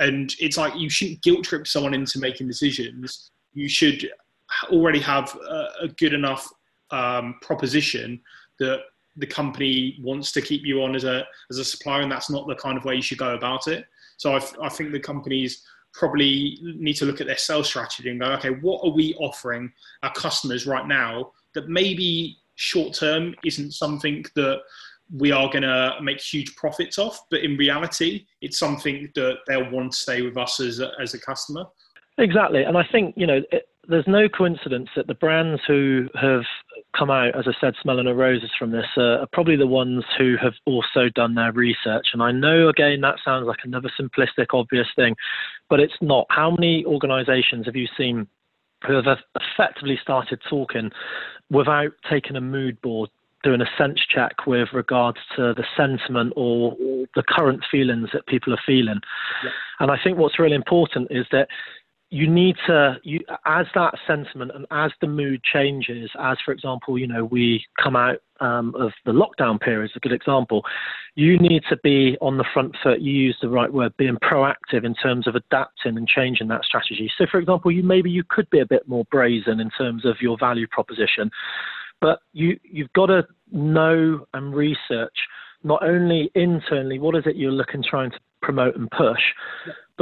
And 0.00 0.34
it's 0.40 0.56
like 0.56 0.74
you 0.74 0.90
shouldn't 0.90 1.22
guilt 1.22 1.44
trip 1.44 1.68
someone 1.68 1.94
into 1.94 2.18
making 2.18 2.48
decisions. 2.48 3.30
You 3.52 3.68
should 3.68 4.10
already 4.70 5.00
have 5.00 5.36
a, 5.36 5.68
a 5.82 5.88
good 5.98 6.14
enough 6.14 6.48
um, 6.90 7.36
proposition 7.42 8.20
that 8.58 8.80
the 9.16 9.26
company 9.26 9.98
wants 10.00 10.32
to 10.32 10.42
keep 10.42 10.64
you 10.64 10.82
on 10.82 10.96
as 10.96 11.04
a 11.04 11.24
as 11.48 11.58
a 11.58 11.64
supplier, 11.64 12.00
and 12.02 12.10
that's 12.10 12.28
not 12.28 12.48
the 12.48 12.56
kind 12.56 12.76
of 12.76 12.84
way 12.84 12.96
you 12.96 13.02
should 13.02 13.18
go 13.18 13.34
about 13.34 13.68
it. 13.68 13.86
So 14.16 14.34
I, 14.34 14.42
I 14.62 14.68
think 14.68 14.92
the 14.92 15.00
companies 15.00 15.62
probably 15.92 16.58
need 16.62 16.94
to 16.94 17.04
look 17.04 17.20
at 17.20 17.26
their 17.26 17.36
sales 17.36 17.68
strategy 17.68 18.10
and 18.10 18.20
go, 18.20 18.26
okay, 18.32 18.50
what 18.50 18.84
are 18.84 18.90
we 18.90 19.14
offering 19.14 19.72
our 20.02 20.12
customers 20.12 20.66
right 20.66 20.86
now 20.86 21.32
that 21.54 21.68
maybe 21.68 22.38
short 22.54 22.94
term 22.94 23.34
isn't 23.44 23.72
something 23.72 24.24
that 24.34 24.60
we 25.14 25.30
are 25.30 25.48
going 25.50 25.62
to 25.62 25.94
make 26.00 26.20
huge 26.20 26.54
profits 26.56 26.98
off, 26.98 27.20
but 27.30 27.40
in 27.40 27.56
reality, 27.56 28.26
it's 28.40 28.58
something 28.58 29.10
that 29.14 29.36
they'll 29.46 29.70
want 29.70 29.92
to 29.92 29.98
stay 29.98 30.22
with 30.22 30.36
us 30.38 30.58
as 30.60 30.80
a, 30.80 30.90
as 31.00 31.12
a 31.14 31.20
customer. 31.20 31.64
Exactly, 32.18 32.62
and 32.62 32.76
I 32.76 32.86
think 32.90 33.14
you 33.16 33.26
know 33.26 33.40
it, 33.50 33.64
there's 33.88 34.06
no 34.06 34.28
coincidence 34.28 34.88
that 34.94 35.06
the 35.06 35.14
brands 35.14 35.60
who 35.66 36.08
have 36.14 36.42
come 36.96 37.10
out, 37.10 37.36
as 37.36 37.46
I 37.48 37.52
said, 37.60 37.74
smelling 37.82 38.06
of 38.06 38.16
roses 38.16 38.50
from 38.58 38.70
this, 38.70 38.86
uh, 38.96 39.20
are 39.20 39.28
probably 39.32 39.56
the 39.56 39.66
ones 39.66 40.04
who 40.18 40.36
have 40.40 40.52
also 40.66 41.08
done 41.14 41.34
their 41.34 41.52
research. 41.52 42.08
And 42.12 42.22
I 42.22 42.30
know, 42.30 42.68
again, 42.68 43.00
that 43.00 43.16
sounds 43.24 43.46
like 43.46 43.58
another 43.64 43.90
simplistic, 44.00 44.46
obvious 44.52 44.86
thing, 44.94 45.16
but 45.72 45.80
it's 45.80 45.96
not. 46.02 46.26
How 46.28 46.50
many 46.50 46.84
organisations 46.84 47.64
have 47.64 47.76
you 47.76 47.86
seen 47.96 48.26
who 48.86 48.92
have 48.92 49.06
effectively 49.40 49.98
started 50.02 50.38
talking 50.50 50.90
without 51.50 51.92
taking 52.10 52.36
a 52.36 52.42
mood 52.42 52.78
board 52.82 53.08
doing 53.42 53.62
a 53.62 53.70
sense 53.78 53.98
check 54.06 54.46
with 54.46 54.68
regards 54.74 55.16
to 55.34 55.54
the 55.54 55.64
sentiment 55.74 56.34
or 56.36 56.76
the 57.14 57.22
current 57.26 57.64
feelings 57.70 58.10
that 58.12 58.26
people 58.26 58.52
are 58.52 58.60
feeling. 58.66 59.00
Yeah. 59.42 59.50
And 59.80 59.90
I 59.90 59.96
think 60.04 60.18
what's 60.18 60.38
really 60.38 60.54
important 60.54 61.08
is 61.10 61.24
that 61.32 61.48
you 62.12 62.28
need 62.28 62.56
to 62.66 62.96
you 63.04 63.20
as 63.46 63.64
that 63.74 63.94
sentiment 64.06 64.50
and 64.54 64.66
as 64.70 64.90
the 65.00 65.06
mood 65.06 65.42
changes 65.42 66.10
as 66.20 66.36
for 66.44 66.52
example 66.52 66.98
you 66.98 67.06
know 67.06 67.24
we 67.24 67.64
come 67.82 67.96
out 67.96 68.18
um, 68.40 68.74
of 68.78 68.92
the 69.06 69.12
lockdown 69.12 69.58
period 69.58 69.90
is 69.90 69.96
a 69.96 70.00
good 70.00 70.12
example 70.12 70.62
you 71.14 71.38
need 71.38 71.62
to 71.70 71.76
be 71.82 72.18
on 72.20 72.36
the 72.36 72.44
front 72.52 72.76
foot 72.82 73.00
you 73.00 73.12
use 73.12 73.38
the 73.40 73.48
right 73.48 73.72
word 73.72 73.96
being 73.96 74.16
proactive 74.16 74.84
in 74.84 74.94
terms 74.94 75.26
of 75.26 75.34
adapting 75.36 75.96
and 75.96 76.06
changing 76.06 76.48
that 76.48 76.64
strategy. 76.64 77.10
So 77.16 77.24
for 77.30 77.38
example 77.40 77.70
you 77.72 77.82
maybe 77.82 78.10
you 78.10 78.24
could 78.28 78.48
be 78.50 78.60
a 78.60 78.66
bit 78.66 78.86
more 78.86 79.06
brazen 79.10 79.58
in 79.58 79.70
terms 79.70 80.04
of 80.04 80.16
your 80.20 80.36
value 80.38 80.66
proposition 80.66 81.30
but 82.02 82.18
you 82.34 82.60
you've 82.62 82.92
got 82.92 83.06
to 83.06 83.26
know 83.52 84.26
and 84.34 84.54
research 84.54 85.16
not 85.64 85.82
only 85.82 86.30
internally 86.34 86.98
what 86.98 87.16
is 87.16 87.22
it 87.24 87.36
you're 87.36 87.50
looking 87.50 87.82
trying 87.82 88.10
to 88.10 88.18
promote 88.42 88.76
and 88.76 88.90
push 88.90 89.22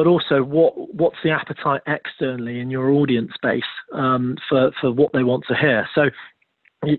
but 0.01 0.07
also 0.07 0.43
what 0.43 0.95
what's 0.95 1.19
the 1.23 1.31
appetite 1.31 1.83
externally 1.87 2.59
in 2.59 2.71
your 2.71 2.89
audience 2.89 3.33
base 3.43 3.63
um, 3.93 4.35
for 4.49 4.71
for 4.81 4.91
what 4.91 5.13
they 5.13 5.23
want 5.23 5.45
to 5.47 5.55
hear. 5.55 5.87
So, 5.95 6.05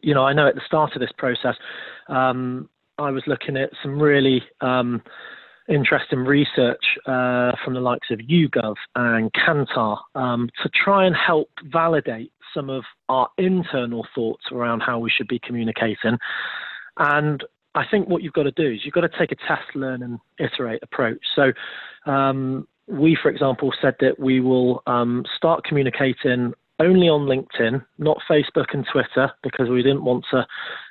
you 0.04 0.14
know, 0.14 0.24
I 0.24 0.34
know 0.34 0.48
at 0.48 0.54
the 0.54 0.62
start 0.68 0.94
of 0.94 1.00
this 1.00 1.10
process, 1.18 1.56
um, 2.10 2.70
I 3.00 3.10
was 3.10 3.24
looking 3.26 3.58
at 3.58 3.72
some 3.82 4.00
really 4.00 4.44
um, 4.62 5.02
interesting 5.68 6.20
research 6.20 6.84
uh, 7.08 7.54
from 7.66 7.74
the 7.74 7.80
likes 7.80 8.12
of 8.12 8.20
YouGov 8.20 8.76
and 8.96 9.32
Kantar 9.34 9.98
um, 10.14 10.52
to 10.62 10.70
try 10.70 11.08
and 11.08 11.16
help 11.16 11.50
validate 11.74 12.32
some 12.54 12.70
of 12.70 12.84
our 13.10 13.30
internal 13.40 14.06
thoughts 14.14 14.44
around 14.52 14.82
how 14.82 15.00
we 15.00 15.10
should 15.10 15.28
be 15.28 15.40
communicating. 15.40 16.20
And 16.98 17.44
I 17.74 17.84
think 17.90 18.10
what 18.10 18.22
you've 18.22 18.34
got 18.34 18.44
to 18.44 18.52
do 18.52 18.70
is 18.70 18.82
you've 18.84 18.94
got 18.94 19.02
to 19.02 19.18
take 19.18 19.32
a 19.32 19.48
test, 19.48 19.74
learn, 19.74 20.04
and 20.04 20.20
iterate 20.38 20.84
approach. 20.84 21.22
So, 21.36 21.52
um, 22.06 22.68
we, 22.88 23.17
for 23.22 23.30
example, 23.30 23.72
said 23.82 23.96
that 24.00 24.20
we 24.20 24.39
will 24.39 24.84
um, 24.88 25.26
start 25.38 25.63
communicating 25.63 26.54
only 26.82 27.08
on 27.08 27.28
LinkedIn, 27.28 27.86
not 28.00 28.17
Facebook 28.30 28.74
and 28.74 28.86
Twitter, 28.91 29.32
because 29.44 29.70
we 29.70 29.84
didn't 29.84 30.04
want 30.04 30.26
to 30.32 30.46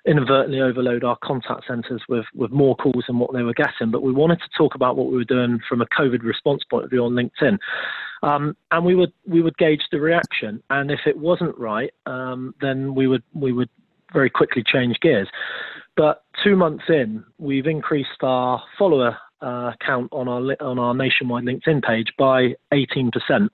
inadvertently 0.06 0.60
overload 0.60 1.02
our 1.02 1.18
contact 1.22 1.66
centres 1.66 2.00
with, 2.08 2.24
with 2.34 2.52
more 2.52 2.76
calls 2.76 3.04
than 3.08 3.18
what 3.18 3.32
they 3.32 3.42
were 3.42 3.54
getting. 3.54 3.90
But 3.90 4.02
we 4.02 4.12
wanted 4.12 4.38
to 4.38 4.48
talk 4.56 4.74
about 4.74 4.96
what 4.96 5.08
we 5.08 5.16
were 5.16 5.24
doing 5.24 5.58
from 5.68 5.82
a 5.82 5.86
COVID 5.86 6.22
response 6.22 6.62
point 6.70 6.84
of 6.84 6.90
view 6.90 7.04
on 7.04 7.12
LinkedIn. 7.12 7.58
Um, 8.22 8.56
and 8.70 8.84
we 8.84 8.94
would 8.94 9.12
we 9.26 9.40
would 9.40 9.56
gauge 9.56 9.82
the 9.90 9.98
reaction, 9.98 10.62
and 10.68 10.90
if 10.90 11.00
it 11.06 11.16
wasn't 11.16 11.56
right, 11.58 11.90
um, 12.04 12.54
then 12.60 12.94
we 12.94 13.06
would 13.06 13.22
we 13.34 13.52
would 13.52 13.70
very 14.12 14.28
quickly 14.28 14.62
change 14.62 15.00
gears. 15.00 15.28
But 15.96 16.24
two 16.44 16.54
months 16.54 16.84
in, 16.88 17.24
we've 17.38 17.66
increased 17.66 18.22
our 18.22 18.62
follower 18.78 19.16
uh, 19.42 19.72
count 19.84 20.08
on 20.12 20.28
our 20.28 20.40
on 20.60 20.78
our 20.78 20.94
nationwide 20.94 21.44
LinkedIn 21.44 21.82
page 21.82 22.08
by 22.18 22.54
18%. 22.72 23.48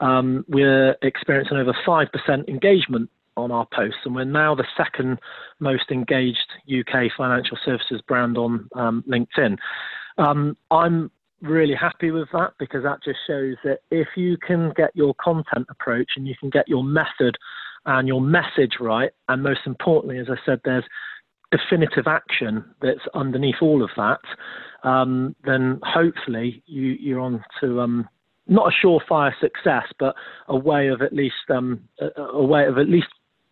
Um, 0.00 0.44
we're 0.48 0.96
experiencing 1.02 1.56
over 1.56 1.74
5% 1.86 2.48
engagement 2.48 3.10
on 3.36 3.50
our 3.50 3.66
posts, 3.72 4.00
and 4.04 4.14
we're 4.14 4.24
now 4.24 4.54
the 4.54 4.66
second 4.76 5.18
most 5.60 5.90
engaged 5.90 6.46
UK 6.68 7.10
financial 7.16 7.58
services 7.64 8.00
brand 8.06 8.36
on 8.36 8.68
um, 8.74 9.04
LinkedIn. 9.08 9.56
Um, 10.18 10.56
I'm 10.70 11.10
really 11.42 11.74
happy 11.74 12.10
with 12.10 12.28
that 12.32 12.52
because 12.58 12.82
that 12.82 13.02
just 13.04 13.18
shows 13.26 13.56
that 13.64 13.80
if 13.90 14.08
you 14.16 14.36
can 14.36 14.72
get 14.76 14.90
your 14.94 15.14
content 15.22 15.66
approach 15.68 16.12
and 16.16 16.26
you 16.26 16.34
can 16.38 16.50
get 16.50 16.68
your 16.68 16.84
method 16.84 17.36
and 17.86 18.08
your 18.08 18.20
message 18.20 18.74
right, 18.80 19.10
and 19.28 19.42
most 19.42 19.60
importantly, 19.66 20.18
as 20.18 20.28
I 20.30 20.36
said, 20.46 20.60
there's 20.64 20.84
definitive 21.50 22.06
action 22.06 22.64
that's 22.80 23.00
underneath 23.14 23.56
all 23.60 23.82
of 23.82 23.90
that, 23.96 24.20
um, 24.84 25.34
then 25.44 25.80
hopefully 25.82 26.62
you, 26.66 26.96
you're 27.00 27.20
on 27.20 27.42
to 27.60 27.80
um, 27.80 28.08
not 28.46 28.72
a 28.72 28.86
surefire 28.86 29.32
success, 29.40 29.84
but 29.98 30.14
a 30.48 30.56
way 30.56 30.88
of 30.88 31.00
at 31.00 31.12
least 31.12 31.34
um, 31.50 31.80
a, 32.00 32.20
a, 32.20 32.44
way 32.44 32.66
of 32.66 32.76
at 32.78 32.88
least, 32.88 33.08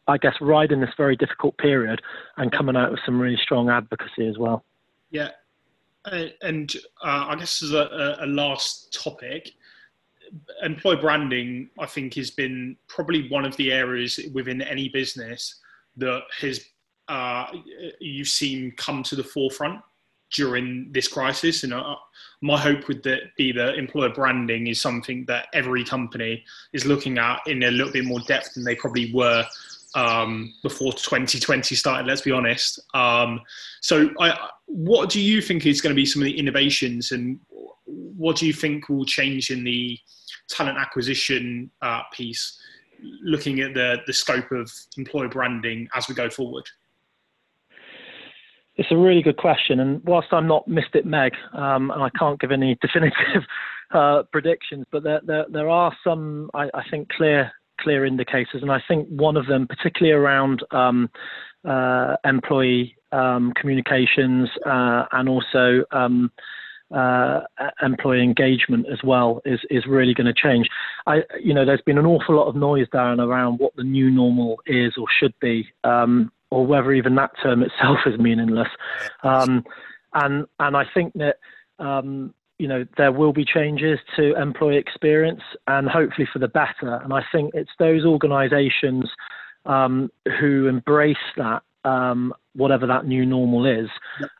I 0.07 0.19
guess, 0.19 0.35
riding 0.41 0.81
this 0.81 0.91
very 0.97 1.17
difficult 1.17 1.57
period 1.57 2.03
and 2.37 2.53
coming 2.53 2.77
out 2.77 2.91
with 2.91 3.01
some 3.05 3.19
really 3.19 3.39
strong 3.43 3.71
advocacy 3.71 4.29
as 4.29 4.37
well. 4.39 4.63
Yeah, 5.11 5.31
and 6.05 6.73
uh, 7.03 7.27
I 7.29 7.37
guess 7.37 7.63
as 7.63 7.73
a, 7.73 8.19
a 8.21 8.27
last 8.27 8.93
topic, 8.93 9.53
employer 10.63 11.01
branding, 11.01 11.71
I 11.79 11.87
think, 11.87 12.15
has 12.15 12.31
been 12.31 12.77
probably 12.89 13.29
one 13.31 13.47
of 13.47 13.57
the 13.57 13.73
areas 13.73 14.21
within 14.35 14.61
any 14.61 14.91
business 14.91 15.61
that 15.97 16.23
has 16.41 16.65
uh, 17.09 17.47
you've 18.01 18.29
seen 18.29 18.73
come 18.77 19.03
to 19.03 19.17
the 19.17 19.25
forefront 19.25 19.81
during 20.33 20.89
this 20.91 21.09
crisis. 21.09 21.65
And 21.65 21.73
uh, 21.73 21.97
my 22.41 22.59
hope 22.59 22.89
would 22.89 23.03
that 23.05 23.35
be 23.37 23.53
that 23.53 23.77
employer 23.77 24.11
branding 24.11 24.67
is 24.67 24.81
something 24.81 25.25
that 25.27 25.47
every 25.53 25.85
company 25.85 26.45
is 26.73 26.85
looking 26.85 27.19
at 27.19 27.41
in 27.47 27.63
a 27.63 27.71
little 27.71 27.93
bit 27.93 28.05
more 28.05 28.21
depth 28.21 28.55
than 28.55 28.65
they 28.65 28.75
probably 28.75 29.13
were 29.13 29.45
um, 29.95 30.55
before 30.63 30.93
2020 30.93 31.75
started. 31.75 32.07
Let's 32.07 32.23
be 32.23 32.33
honest. 32.33 32.81
Um, 32.95 33.41
so, 33.81 34.11
I, 34.21 34.49
what 34.67 35.11
do 35.11 35.21
you 35.21 35.43
think 35.43 35.67
is 35.67 35.81
going 35.81 35.95
to 35.95 36.01
be 36.01 36.07
some 36.07 36.23
of 36.23 36.27
the 36.27 36.39
innovations, 36.39 37.13
and 37.13 37.39
what 37.85 38.37
do 38.37 38.47
you 38.47 38.53
think 38.53 38.89
will 38.89 39.05
change 39.05 39.51
in 39.51 39.65
the 39.65 39.99
talent 40.49 40.79
acquisition 40.79 41.71
uh, 41.83 42.03
piece? 42.13 42.59
Looking 43.23 43.61
at 43.61 43.75
the 43.75 43.99
the 44.07 44.13
scope 44.13 44.51
of 44.53 44.73
employer 44.97 45.29
branding 45.29 45.89
as 45.95 46.09
we 46.09 46.15
go 46.15 46.31
forward. 46.31 46.65
It's 48.77 48.91
a 48.91 48.97
really 48.97 49.23
good 49.23 49.37
question, 49.37 49.81
and 49.81 50.03
whilst 50.05 50.29
I'm 50.33 50.47
not 50.47 50.67
Mystic 50.67 51.05
Meg, 51.05 51.33
um, 51.53 51.91
and 51.91 52.03
I 52.03 52.09
can't 52.19 52.41
give 52.41 52.53
any 52.53 52.79
definitive 52.81 53.43
uh, 53.93 54.23
predictions, 54.33 54.87
but 54.91 55.03
there, 55.03 55.21
there, 55.25 55.45
there 55.51 55.69
are 55.69 55.95
some, 56.03 56.51
I, 56.55 56.71
I, 56.73 56.83
think, 56.91 57.11
clear 57.11 57.53
clear 57.81 58.07
indicators, 58.07 58.63
and 58.63 58.71
I 58.71 58.81
think 58.87 59.09
one 59.09 59.37
of 59.37 59.47
them, 59.47 59.67
particularly 59.67 60.13
around 60.13 60.63
um, 60.71 61.11
uh, 61.65 62.17
employee 62.25 62.97
um, 63.13 63.53
communications 63.57 64.49
uh, 64.65 65.05
and 65.13 65.29
also 65.29 65.85
um, 65.91 66.31
uh, 66.95 67.41
employee 67.83 68.23
engagement 68.23 68.87
as 68.91 68.99
well 69.03 69.41
is 69.45 69.61
is 69.71 69.87
really 69.87 70.15
going 70.15 70.27
to 70.27 70.35
change. 70.35 70.69
I, 71.07 71.23
you 71.43 71.55
know, 71.55 71.65
there's 71.65 71.83
been 71.83 71.99
an 71.99 72.07
awful 72.07 72.37
lot 72.37 72.49
of 72.49 72.57
noise 72.57 72.87
down 72.93 73.21
around 73.21 73.59
what 73.59 73.75
the 73.77 73.85
new 73.85 74.11
normal 74.11 74.61
is 74.67 74.95
or 74.99 75.07
should 75.21 75.35
be, 75.41 75.69
um, 75.85 76.31
or 76.53 76.67
whether 76.67 76.93
even 76.93 77.15
that 77.15 77.31
term 77.43 77.63
itself 77.63 78.01
is 78.05 78.19
meaningless. 78.19 78.69
Um, 79.23 79.65
and 80.13 80.47
and 80.61 80.77
I 80.77 80.85
think 80.93 81.15
that 81.15 81.37
um, 81.79 82.35
you 82.59 82.69
know 82.69 82.85
there 82.99 83.11
will 83.11 83.33
be 83.33 83.45
changes 83.45 83.99
to 84.17 84.35
employee 84.41 84.77
experience, 84.77 85.41
and 85.67 85.89
hopefully 85.89 86.29
for 86.31 86.39
the 86.39 86.49
better. 86.49 87.01
And 87.03 87.13
I 87.15 87.25
think 87.33 87.53
it's 87.55 87.71
those 87.79 88.05
organisations 88.05 89.11
um, 89.65 90.11
who 90.39 90.69
embrace 90.69 91.17
that, 91.39 91.63
um, 91.85 92.35
whatever 92.55 92.87
that 92.87 93.07
new 93.07 93.25
normal 93.25 93.65
is, 93.65 93.89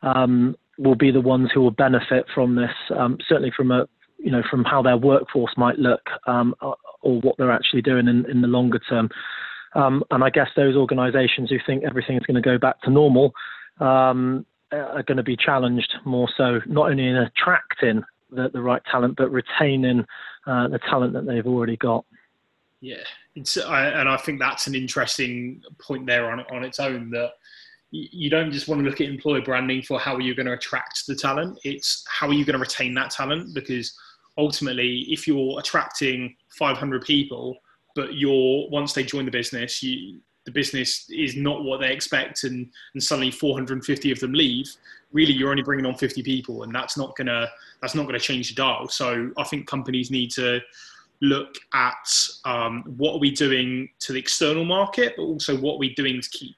um, 0.03 0.55
will 0.77 0.95
be 0.95 1.09
the 1.09 1.21
ones 1.21 1.49
who 1.51 1.61
will 1.61 1.71
benefit 1.71 2.25
from 2.35 2.55
this. 2.55 2.75
Um, 2.95 3.17
certainly 3.27 3.51
from 3.57 3.71
a 3.71 3.87
you 4.19 4.31
know 4.31 4.43
from 4.51 4.63
how 4.65 4.83
their 4.83 4.97
workforce 4.97 5.53
might 5.57 5.79
look 5.79 6.07
um, 6.27 6.53
or 6.61 7.19
what 7.21 7.37
they're 7.37 7.51
actually 7.51 7.81
doing 7.81 8.07
in, 8.07 8.29
in 8.29 8.41
the 8.41 8.47
longer 8.47 8.79
term. 8.87 9.09
Um, 9.75 10.03
and 10.11 10.23
I 10.23 10.29
guess 10.29 10.49
those 10.55 10.75
organisations 10.75 11.49
who 11.49 11.57
think 11.65 11.83
everything's 11.83 12.25
going 12.25 12.35
to 12.35 12.41
go 12.41 12.57
back 12.57 12.81
to 12.81 12.89
normal 12.89 13.33
um, 13.79 14.45
are 14.71 15.03
going 15.03 15.17
to 15.17 15.23
be 15.23 15.37
challenged 15.37 15.93
more 16.05 16.29
so, 16.35 16.59
not 16.65 16.89
only 16.89 17.07
in 17.07 17.15
attracting 17.15 18.03
the, 18.31 18.49
the 18.49 18.61
right 18.61 18.81
talent, 18.91 19.15
but 19.17 19.31
retaining 19.31 20.05
uh, 20.47 20.67
the 20.67 20.79
talent 20.79 21.13
that 21.13 21.25
they've 21.25 21.47
already 21.47 21.77
got. 21.77 22.05
Yeah, 22.81 23.03
I, 23.65 23.85
and 23.85 24.09
I 24.09 24.17
think 24.17 24.39
that's 24.39 24.67
an 24.67 24.75
interesting 24.75 25.61
point 25.79 26.05
there 26.05 26.29
on 26.29 26.41
on 26.51 26.65
its 26.65 26.79
own. 26.81 27.11
That 27.11 27.31
you 27.91 28.29
don't 28.29 28.51
just 28.51 28.67
want 28.67 28.83
to 28.83 28.89
look 28.89 28.99
at 28.99 29.07
employer 29.07 29.41
branding 29.41 29.83
for 29.83 29.99
how 29.99 30.15
are 30.15 30.21
you 30.21 30.35
going 30.35 30.47
to 30.47 30.53
attract 30.53 31.07
the 31.07 31.15
talent. 31.15 31.59
It's 31.63 32.03
how 32.09 32.27
are 32.27 32.33
you 32.33 32.43
going 32.43 32.55
to 32.55 32.59
retain 32.59 32.93
that 32.95 33.11
talent 33.11 33.53
because 33.53 33.97
ultimately, 34.37 35.05
if 35.09 35.27
you're 35.27 35.59
attracting 35.59 36.35
500 36.57 37.03
people, 37.03 37.57
but 37.95 38.15
you're 38.15 38.69
once 38.69 38.93
they 38.93 39.03
join 39.03 39.25
the 39.25 39.31
business, 39.31 39.81
you 39.83 40.19
the 40.45 40.51
business 40.51 41.09
is 41.09 41.37
not 41.37 41.63
what 41.63 41.79
they 41.79 41.93
expect 41.93 42.43
and, 42.43 42.69
and 42.93 43.01
suddenly 43.01 43.31
450 43.31 44.11
of 44.11 44.19
them 44.19 44.33
leave 44.33 44.69
really 45.13 45.31
you're 45.31 45.51
only 45.51 45.63
bringing 45.63 45.85
on 45.85 45.95
50 45.95 46.21
people 46.21 46.63
and 46.63 46.75
that's 46.75 46.97
not 46.97 47.15
gonna 47.15 47.47
that's 47.81 47.95
not 47.95 48.07
gonna 48.07 48.19
change 48.19 48.49
the 48.49 48.55
dial 48.55 48.89
so 48.89 49.31
i 49.37 49.43
think 49.45 49.67
companies 49.67 50.11
need 50.11 50.29
to 50.31 50.59
look 51.23 51.55
at 51.73 52.05
um, 52.43 52.83
what 52.97 53.15
are 53.15 53.19
we 53.19 53.31
doing 53.31 53.89
to 53.99 54.13
the 54.13 54.19
external 54.19 54.65
market, 54.65 55.13
but 55.15 55.23
also 55.23 55.57
what 55.57 55.75
are 55.75 55.79
we 55.79 55.95
doing 55.95 56.21
to 56.21 56.29
keep 56.29 56.57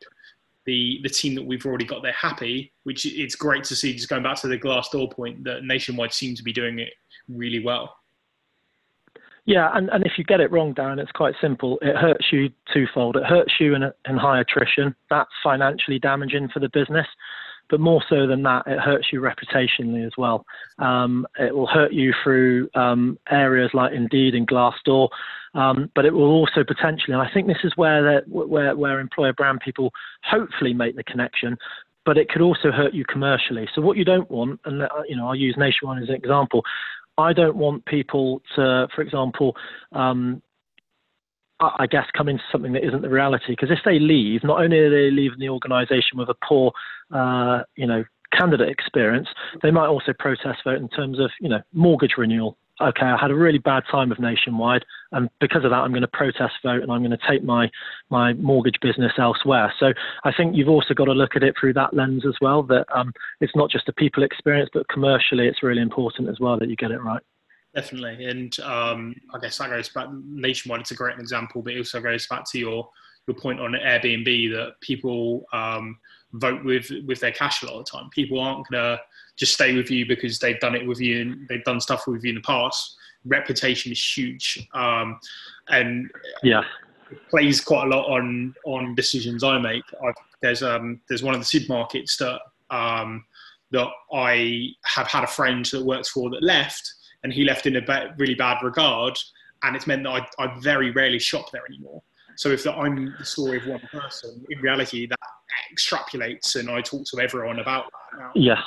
the 0.66 1.00
the 1.04 1.10
team 1.10 1.36
that 1.36 1.46
we've 1.46 1.66
already 1.66 1.86
got 1.86 2.02
there 2.02 2.14
happy. 2.14 2.74
Which 2.84 3.06
it's 3.06 3.36
great 3.36 3.64
to 3.66 3.76
see. 3.76 3.94
Just 3.94 4.10
going 4.10 4.24
back 4.24 4.38
to 4.42 4.48
the 4.48 4.58
Glassdoor 4.58 5.12
point, 5.12 5.44
that 5.44 5.64
Nationwide 5.64 6.14
seem 6.14 6.36
to 6.36 6.44
be 6.44 6.52
doing 6.52 6.80
it 6.80 6.94
really 7.30 7.64
well. 7.64 7.96
Yeah, 9.46 9.70
and, 9.76 9.90
and 9.90 10.04
if 10.06 10.14
you 10.18 10.24
get 10.24 10.40
it 10.40 10.52
wrong, 10.52 10.74
Darren, 10.74 11.00
it's 11.00 11.12
quite 11.12 11.36
simple. 11.40 11.78
It 11.82 11.96
hurts 11.96 12.26
you 12.32 12.50
twofold. 12.74 13.16
It 13.16 13.26
hurts 13.26 13.54
you 13.60 13.76
in, 13.76 13.84
in 14.10 14.18
high 14.18 14.42
attrition. 14.42 14.96
That's 15.10 15.30
financially 15.44 16.00
damaging 16.00 16.50
for 16.50 16.60
the 16.60 16.70
business. 16.70 17.06
But 17.70 17.80
more 17.80 18.04
so 18.10 18.28
than 18.28 18.44
that, 18.44 18.64
it 18.68 18.80
hurts 18.80 19.08
you 19.12 19.22
reputationally 19.22 20.06
as 20.06 20.12
well. 20.18 20.46
Um, 20.80 21.26
it 21.40 21.56
will 21.56 21.68
hurt 21.68 21.94
you 21.94 22.14
through 22.24 22.70
um, 22.76 23.18
areas 23.30 23.72
like 23.74 23.94
Indeed 23.94 24.36
and 24.36 24.48
Glassdoor, 24.48 25.10
um, 25.56 25.90
but 25.96 26.06
it 26.06 26.14
will 26.14 26.32
also 26.32 26.64
potentially, 26.64 27.14
and 27.14 27.22
I 27.22 27.32
think 27.34 27.48
this 27.48 27.64
is 27.64 27.74
where, 27.76 28.22
where, 28.28 28.76
where 28.76 29.00
employer 29.00 29.34
brand 29.34 29.62
people 29.62 29.92
hopefully 30.24 30.74
make 30.74 30.96
the 30.96 31.04
connection, 31.04 31.58
but 32.06 32.18
it 32.18 32.30
could 32.30 32.42
also 32.44 32.72
hurt 32.72 32.94
you 32.94 33.04
commercially. 33.06 33.68
So 33.74 33.82
what 33.82 33.98
you 33.98 34.06
don't 34.06 34.30
want, 34.30 34.60
and 34.66 34.84
uh, 34.84 34.88
you 35.10 35.16
know, 35.16 35.28
I'll 35.28 35.36
use 35.36 35.56
Nationwide 35.58 36.04
as 36.04 36.10
an 36.10 36.16
example. 36.16 36.62
I 37.18 37.34
don't 37.34 37.56
want 37.56 37.86
people 37.86 38.42
to, 38.56 38.88
for 38.94 39.02
example, 39.02 39.56
um, 39.94 40.42
I 41.60 41.88
guess, 41.88 42.06
come 42.18 42.28
into 42.28 42.44
something 42.52 42.74
that 42.74 42.86
isn't 42.86 43.02
the 43.02 43.10
reality. 43.10 43.54
Because 43.54 43.72
if 43.72 43.80
they 43.86 43.98
leave, 43.98 44.44
not 44.44 44.62
only 44.62 44.78
are 44.80 44.90
they 44.90 45.10
leaving 45.10 45.40
the 45.40 45.50
organisation 45.50 46.18
with 46.18 46.30
a 46.30 46.36
poor, 46.46 46.74
uh, 47.12 47.64
you 47.76 47.88
know, 47.88 48.04
candidate 48.34 48.70
experience, 48.70 49.30
they 49.64 49.72
might 49.72 49.88
also 49.88 50.12
protest 50.18 50.60
vote 50.66 50.82
in 50.82 50.90
terms 50.90 51.20
of, 51.20 51.32
you 51.40 51.48
know, 51.48 51.62
mortgage 51.72 52.16
renewal. 52.18 52.58
Okay, 52.82 53.06
I 53.06 53.18
had 53.18 53.32
a 53.32 53.36
really 53.36 53.58
bad 53.58 53.84
time 53.90 54.10
with 54.10 54.20
Nationwide, 54.20 54.84
and 55.14 55.30
because 55.40 55.64
of 55.64 55.72
that, 55.72 55.78
I'm 55.78 55.92
going 55.92 56.02
to 56.02 56.10
protest 56.10 56.56
vote 56.62 56.84
and 56.84 56.92
I'm 56.92 57.00
going 57.00 57.18
to 57.18 57.28
take 57.30 57.42
my 57.42 57.70
my 58.10 58.34
mortgage 58.34 58.76
business 58.82 59.14
elsewhere. 59.18 59.74
So 59.80 59.94
I 60.26 60.34
think 60.36 60.58
you've 60.58 60.68
also 60.68 60.94
got 60.94 61.06
to 61.06 61.14
look 61.14 61.38
at 61.38 61.44
it 61.44 61.56
through 61.58 61.74
that 61.74 61.94
lens 61.94 62.26
as 62.26 62.36
well. 62.42 62.64
That 62.64 62.86
um, 62.94 63.14
it's 63.40 63.56
not 63.56 63.72
just 63.72 63.88
a 63.88 63.94
people 63.94 64.24
experience, 64.24 64.70
but 64.74 64.90
commercially, 64.90 65.48
it's 65.48 65.64
really 65.64 65.82
important 65.82 66.28
as 66.28 66.40
well 66.42 66.60
that 66.60 66.68
you 66.68 66.76
get 66.76 66.92
it 66.92 67.02
right. 67.02 67.22
Definitely, 67.74 68.26
and 68.26 68.60
um, 68.60 69.16
I 69.34 69.40
guess 69.40 69.58
that 69.58 69.70
goes 69.70 69.88
back 69.88 70.10
nationwide. 70.12 70.82
It's 70.82 70.92
a 70.92 70.96
great 70.96 71.18
example, 71.18 71.62
but 71.62 71.74
it 71.74 71.78
also 71.78 72.02
goes 72.02 72.28
back 72.28 72.44
to 72.52 72.60
your 72.60 72.90
your 73.28 73.36
point 73.36 73.60
on 73.60 73.74
Airbnb 73.74 74.52
that 74.54 74.80
people 74.82 75.46
um, 75.54 75.98
vote 76.34 76.64
with 76.64 76.92
with 77.06 77.20
their 77.20 77.32
cash 77.32 77.64
a 77.64 77.66
lot 77.66 77.80
of 77.80 77.86
the 77.86 77.92
time. 77.92 78.10
People 78.12 78.40
aren't 78.40 78.68
gonna 78.68 79.00
just 79.36 79.54
stay 79.54 79.76
with 79.76 79.90
you 79.90 80.06
because 80.06 80.40
they've 80.40 80.60
done 80.60 80.76
it 80.76 80.86
with 80.86 81.00
you 81.00 81.22
and 81.22 81.48
they've 81.48 81.64
done 81.64 81.82
stuff 81.82 82.08
with 82.08 82.24
you 82.24 82.30
in 82.30 82.36
the 82.36 82.42
past. 82.42 82.98
Reputation 83.26 83.92
is 83.92 84.18
huge, 84.18 84.68
um, 84.74 85.20
and 85.70 86.12
yeah, 86.44 86.64
it 87.12 87.18
plays 87.30 87.60
quite 87.62 87.86
a 87.86 87.90
lot 87.90 88.06
on 88.08 88.54
on 88.66 88.96
decisions 88.96 89.44
I 89.44 89.58
make. 89.58 89.84
I've, 90.04 90.14
there's 90.42 90.62
um 90.62 91.02
there's 91.10 91.24
one 91.24 91.34
of 91.34 91.40
the 91.40 91.46
supermarkets 91.46 92.18
that 92.18 92.40
um 92.76 93.26
that 93.72 93.88
I 94.14 94.70
have 94.84 95.08
had 95.08 95.24
a 95.24 95.28
friend 95.28 95.66
that 95.66 95.84
works 95.84 96.10
for 96.10 96.30
that 96.30 96.44
left 96.44 96.94
and 97.24 97.34
he 97.34 97.44
left 97.44 97.66
in 97.66 97.76
a 97.76 98.14
really 98.20 98.36
bad 98.36 98.62
regard, 98.62 99.18
and 99.64 99.76
it's 99.76 99.88
meant 99.88 100.04
that 100.04 100.28
I, 100.38 100.44
I 100.44 100.60
very 100.60 100.92
rarely 100.92 101.18
shop 101.18 101.52
there 101.52 101.66
anymore. 101.68 102.04
So 102.38 102.50
if 102.50 102.66
I'm 102.68 103.14
the 103.18 103.26
story 103.26 103.58
of 103.58 103.68
one 103.68 103.82
person, 103.92 104.46
in 104.50 104.60
reality 104.60 105.08
that 105.08 105.20
extrapolates, 105.74 106.56
and 106.56 106.70
I 106.70 106.82
talk 106.82 107.06
to 107.06 107.20
everyone 107.20 107.60
about 107.60 107.86
that 107.92 108.20
now. 108.20 108.32
Yes. 108.36 108.60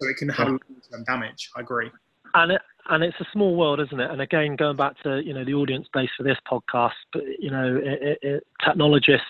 So 0.00 0.08
it 0.08 0.16
can 0.16 0.28
have 0.30 0.48
long-term 0.48 1.04
damage. 1.06 1.50
I 1.56 1.60
agree. 1.60 1.90
And 2.34 2.52
it, 2.52 2.62
and 2.88 3.04
it's 3.04 3.20
a 3.20 3.26
small 3.32 3.56
world, 3.56 3.80
isn't 3.80 4.00
it? 4.00 4.10
And 4.10 4.20
again, 4.20 4.56
going 4.56 4.76
back 4.76 5.00
to 5.02 5.20
you 5.24 5.34
know 5.34 5.44
the 5.44 5.54
audience 5.54 5.86
base 5.92 6.08
for 6.16 6.22
this 6.22 6.38
podcast, 6.50 6.92
but 7.12 7.22
you 7.38 7.50
know, 7.50 7.78
it, 7.82 8.18
it, 8.22 8.46
technologists, 8.64 9.26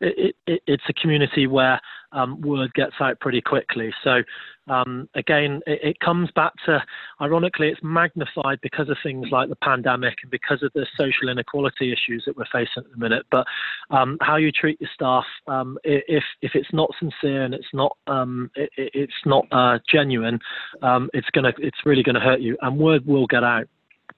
it's 0.00 0.82
a 0.88 0.92
community 0.94 1.46
where 1.46 1.80
um, 2.12 2.40
word 2.40 2.72
gets 2.74 2.94
out 3.00 3.18
pretty 3.20 3.40
quickly. 3.40 3.92
So 4.04 4.22
um, 4.70 5.08
again, 5.14 5.60
it, 5.66 5.80
it, 5.82 6.00
comes 6.00 6.30
back 6.36 6.52
to, 6.66 6.80
ironically, 7.20 7.68
it's 7.68 7.80
magnified 7.82 8.60
because 8.62 8.88
of 8.88 8.96
things 9.02 9.26
like 9.32 9.48
the 9.48 9.56
pandemic 9.56 10.14
and 10.22 10.30
because 10.30 10.62
of 10.62 10.72
the 10.74 10.86
social 10.96 11.28
inequality 11.28 11.92
issues 11.92 12.22
that 12.26 12.36
we're 12.36 12.44
facing 12.52 12.84
at 12.84 12.90
the 12.90 12.96
minute. 12.96 13.26
But 13.32 13.46
um, 13.90 14.16
how 14.20 14.36
you 14.36 14.52
treat 14.52 14.80
your 14.80 14.90
staff, 14.94 15.24
um, 15.48 15.76
if 15.82 16.22
if 16.40 16.52
it's 16.54 16.72
not 16.72 16.90
sincere 17.00 17.42
and 17.42 17.52
it's 17.52 17.66
not 17.72 17.96
um, 18.06 18.50
it, 18.54 18.70
it's 18.76 19.12
not 19.26 19.44
uh, 19.50 19.80
genuine, 19.90 20.38
um, 20.82 21.10
it's 21.14 21.28
gonna 21.30 21.52
it's 21.58 21.78
really 21.84 22.04
gonna 22.04 22.20
hurt 22.20 22.40
you, 22.40 22.56
and 22.62 22.78
word 22.78 23.04
will 23.06 23.26
get 23.26 23.42
out. 23.42 23.66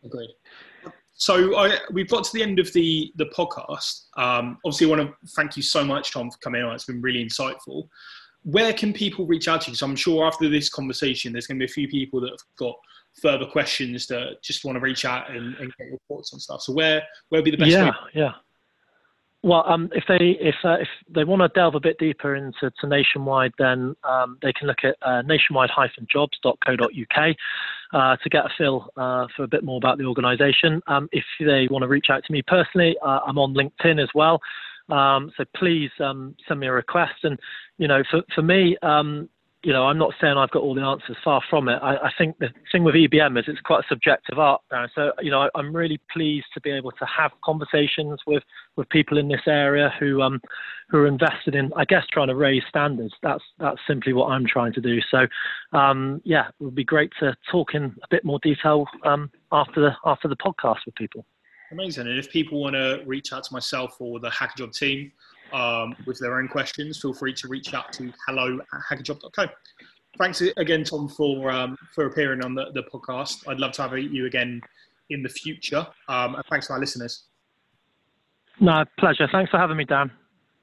Agreed. 0.05 0.34
So 1.14 1.57
I, 1.57 1.78
we've 1.92 2.09
got 2.09 2.24
to 2.24 2.32
the 2.32 2.42
end 2.42 2.59
of 2.59 2.70
the 2.74 3.11
the 3.16 3.26
podcast. 3.26 4.03
Um, 4.18 4.59
obviously, 4.66 4.86
I 4.86 4.96
want 4.96 5.11
to 5.11 5.28
thank 5.34 5.57
you 5.57 5.62
so 5.62 5.82
much, 5.82 6.12
Tom, 6.12 6.30
for 6.30 6.38
coming 6.38 6.62
on. 6.62 6.74
It's 6.74 6.84
been 6.84 7.00
really 7.00 7.24
insightful 7.24 7.88
where 8.45 8.72
can 8.72 8.93
people 8.93 9.26
reach 9.26 9.49
out 9.49 9.62
to 9.62 9.70
you? 9.70 9.76
So 9.76 9.86
I'm 9.86 9.97
sure 9.97 10.26
after 10.26 10.49
this 10.49 10.68
conversation, 10.68 11.32
there's 11.32 11.47
going 11.47 11.59
to 11.59 11.66
be 11.66 11.70
a 11.70 11.74
few 11.74 11.88
people 11.88 12.20
that 12.20 12.30
have 12.30 12.40
got 12.57 12.74
further 13.20 13.47
questions 13.47 14.07
that 14.07 14.43
just 14.43 14.64
want 14.64 14.76
to 14.76 14.80
reach 14.80 15.05
out 15.05 15.30
and, 15.30 15.55
and 15.57 15.72
get 15.78 15.88
your 15.88 15.99
thoughts 16.09 16.32
on 16.32 16.40
stuff. 16.40 16.62
So 16.62 16.72
where 16.72 17.03
where 17.28 17.40
would 17.40 17.45
be 17.45 17.51
the 17.51 17.57
best? 17.57 17.70
Yeah, 17.70 17.90
way? 17.90 17.97
yeah. 18.14 18.32
Well, 19.45 19.64
um, 19.66 19.90
if 19.93 20.05
they 20.07 20.38
if 20.40 20.55
uh, 20.62 20.74
if 20.74 20.86
they 21.12 21.24
want 21.24 21.43
to 21.43 21.49
delve 21.49 21.74
a 21.74 21.80
bit 21.80 21.99
deeper 21.99 22.36
into 22.36 22.70
to 22.80 22.86
Nationwide, 22.86 23.53
then 23.59 23.97
um, 24.05 24.38
they 24.40 24.53
can 24.53 24.68
look 24.68 24.84
at 24.84 24.95
uh, 25.03 25.22
nationwide-jobs.co.uk 25.22 27.36
uh, 27.93 28.16
to 28.16 28.30
get 28.30 28.45
a 28.45 28.51
feel 28.57 28.88
uh, 28.97 29.26
for 29.36 29.43
a 29.43 29.49
bit 29.49 29.64
more 29.64 29.78
about 29.78 29.99
the 29.99 30.05
organisation. 30.05 30.80
Um, 30.86 31.09
if 31.11 31.24
they 31.40 31.66
want 31.68 31.82
to 31.82 31.88
reach 31.88 32.07
out 32.09 32.22
to 32.24 32.32
me 32.32 32.43
personally, 32.43 32.97
uh, 33.03 33.18
I'm 33.26 33.36
on 33.36 33.53
LinkedIn 33.53 34.01
as 34.01 34.11
well. 34.14 34.40
Um, 34.93 35.32
so 35.36 35.45
please 35.57 35.90
um, 36.01 36.36
send 36.47 36.61
me 36.61 36.66
a 36.66 36.72
request. 36.72 37.24
And 37.24 37.38
you 37.78 37.88
know, 37.88 38.03
for 38.11 38.22
for 38.34 38.43
me, 38.43 38.76
um, 38.82 39.28
you 39.64 39.72
know, 39.72 39.84
I'm 39.84 39.99
not 39.99 40.12
saying 40.20 40.36
I've 40.36 40.51
got 40.51 40.62
all 40.62 40.74
the 40.74 40.82
answers. 40.82 41.16
Far 41.24 41.40
from 41.49 41.68
it. 41.68 41.76
I, 41.76 41.95
I 41.95 42.11
think 42.18 42.36
the 42.38 42.49
thing 42.72 42.82
with 42.82 42.97
EBM 42.97 43.38
is 43.38 43.45
it's 43.47 43.61
quite 43.61 43.80
a 43.80 43.88
subjective 43.88 44.38
art 44.38 44.61
now. 44.70 44.86
So 44.95 45.12
you 45.20 45.30
know, 45.30 45.49
I, 45.55 45.59
am 45.59 45.74
really 45.74 46.01
pleased 46.12 46.47
to 46.55 46.61
be 46.61 46.70
able 46.70 46.90
to 46.93 47.07
have 47.07 47.30
conversations 47.45 48.20
with 48.26 48.43
with 48.76 48.88
people 48.90 49.18
in 49.18 49.28
this 49.28 49.47
area 49.47 49.93
who 49.99 50.20
um 50.20 50.40
who 50.90 50.99
are 50.99 51.07
invested 51.07 51.55
in, 51.55 51.72
I 51.74 51.86
guess, 51.86 52.05
trying 52.12 52.28
to 52.28 52.34
raise 52.34 52.64
standards. 52.68 53.14
That's 53.22 53.43
that's 53.59 53.80
simply 53.86 54.12
what 54.12 54.26
I'm 54.26 54.47
trying 54.47 54.74
to 54.74 54.80
do. 54.80 54.99
So 55.11 55.26
um, 55.76 56.20
yeah, 56.24 56.49
it 56.49 56.64
would 56.64 56.74
be 56.74 56.84
great 56.84 57.12
to 57.20 57.34
talk 57.51 57.74
in 57.74 57.84
a 57.84 58.09
bit 58.11 58.24
more 58.24 58.40
detail 58.43 58.86
um, 59.05 59.30
after 59.53 59.80
the 59.80 59.93
after 60.05 60.28
the 60.28 60.36
podcast 60.36 60.80
with 60.84 60.97
people. 60.97 61.24
Amazing. 61.72 62.06
And 62.06 62.18
if 62.18 62.30
people 62.30 62.60
want 62.60 62.74
to 62.74 63.02
reach 63.06 63.32
out 63.32 63.44
to 63.44 63.52
myself 63.52 63.96
or 63.98 64.20
the 64.20 64.28
hackajob 64.28 64.76
team, 64.76 65.10
um, 65.52 65.94
with 66.06 66.18
their 66.18 66.38
own 66.38 66.48
questions, 66.48 67.00
feel 67.00 67.12
free 67.12 67.34
to 67.34 67.48
reach 67.48 67.74
out 67.74 67.92
to 67.94 68.12
hello 68.26 68.58
at 68.72 68.80
hackajob.co. 68.98 69.46
Thanks 70.18 70.42
again, 70.56 70.84
Tom, 70.84 71.08
for 71.08 71.50
um, 71.50 71.76
for 71.94 72.06
appearing 72.06 72.44
on 72.44 72.54
the, 72.54 72.66
the 72.74 72.82
podcast. 72.82 73.48
I'd 73.48 73.58
love 73.58 73.72
to 73.72 73.82
have 73.82 73.96
you 73.96 74.26
again 74.26 74.60
in 75.10 75.22
the 75.22 75.28
future. 75.28 75.86
Um, 76.08 76.34
and 76.34 76.44
thanks 76.50 76.66
to 76.66 76.74
our 76.74 76.80
listeners. 76.80 77.24
No, 78.60 78.84
pleasure. 78.98 79.28
Thanks 79.32 79.50
for 79.50 79.58
having 79.58 79.76
me, 79.76 79.84
Dan. 79.84 80.10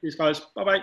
Cheers, 0.02 0.16
guys. 0.16 0.40
Bye 0.56 0.64
bye. 0.64 0.78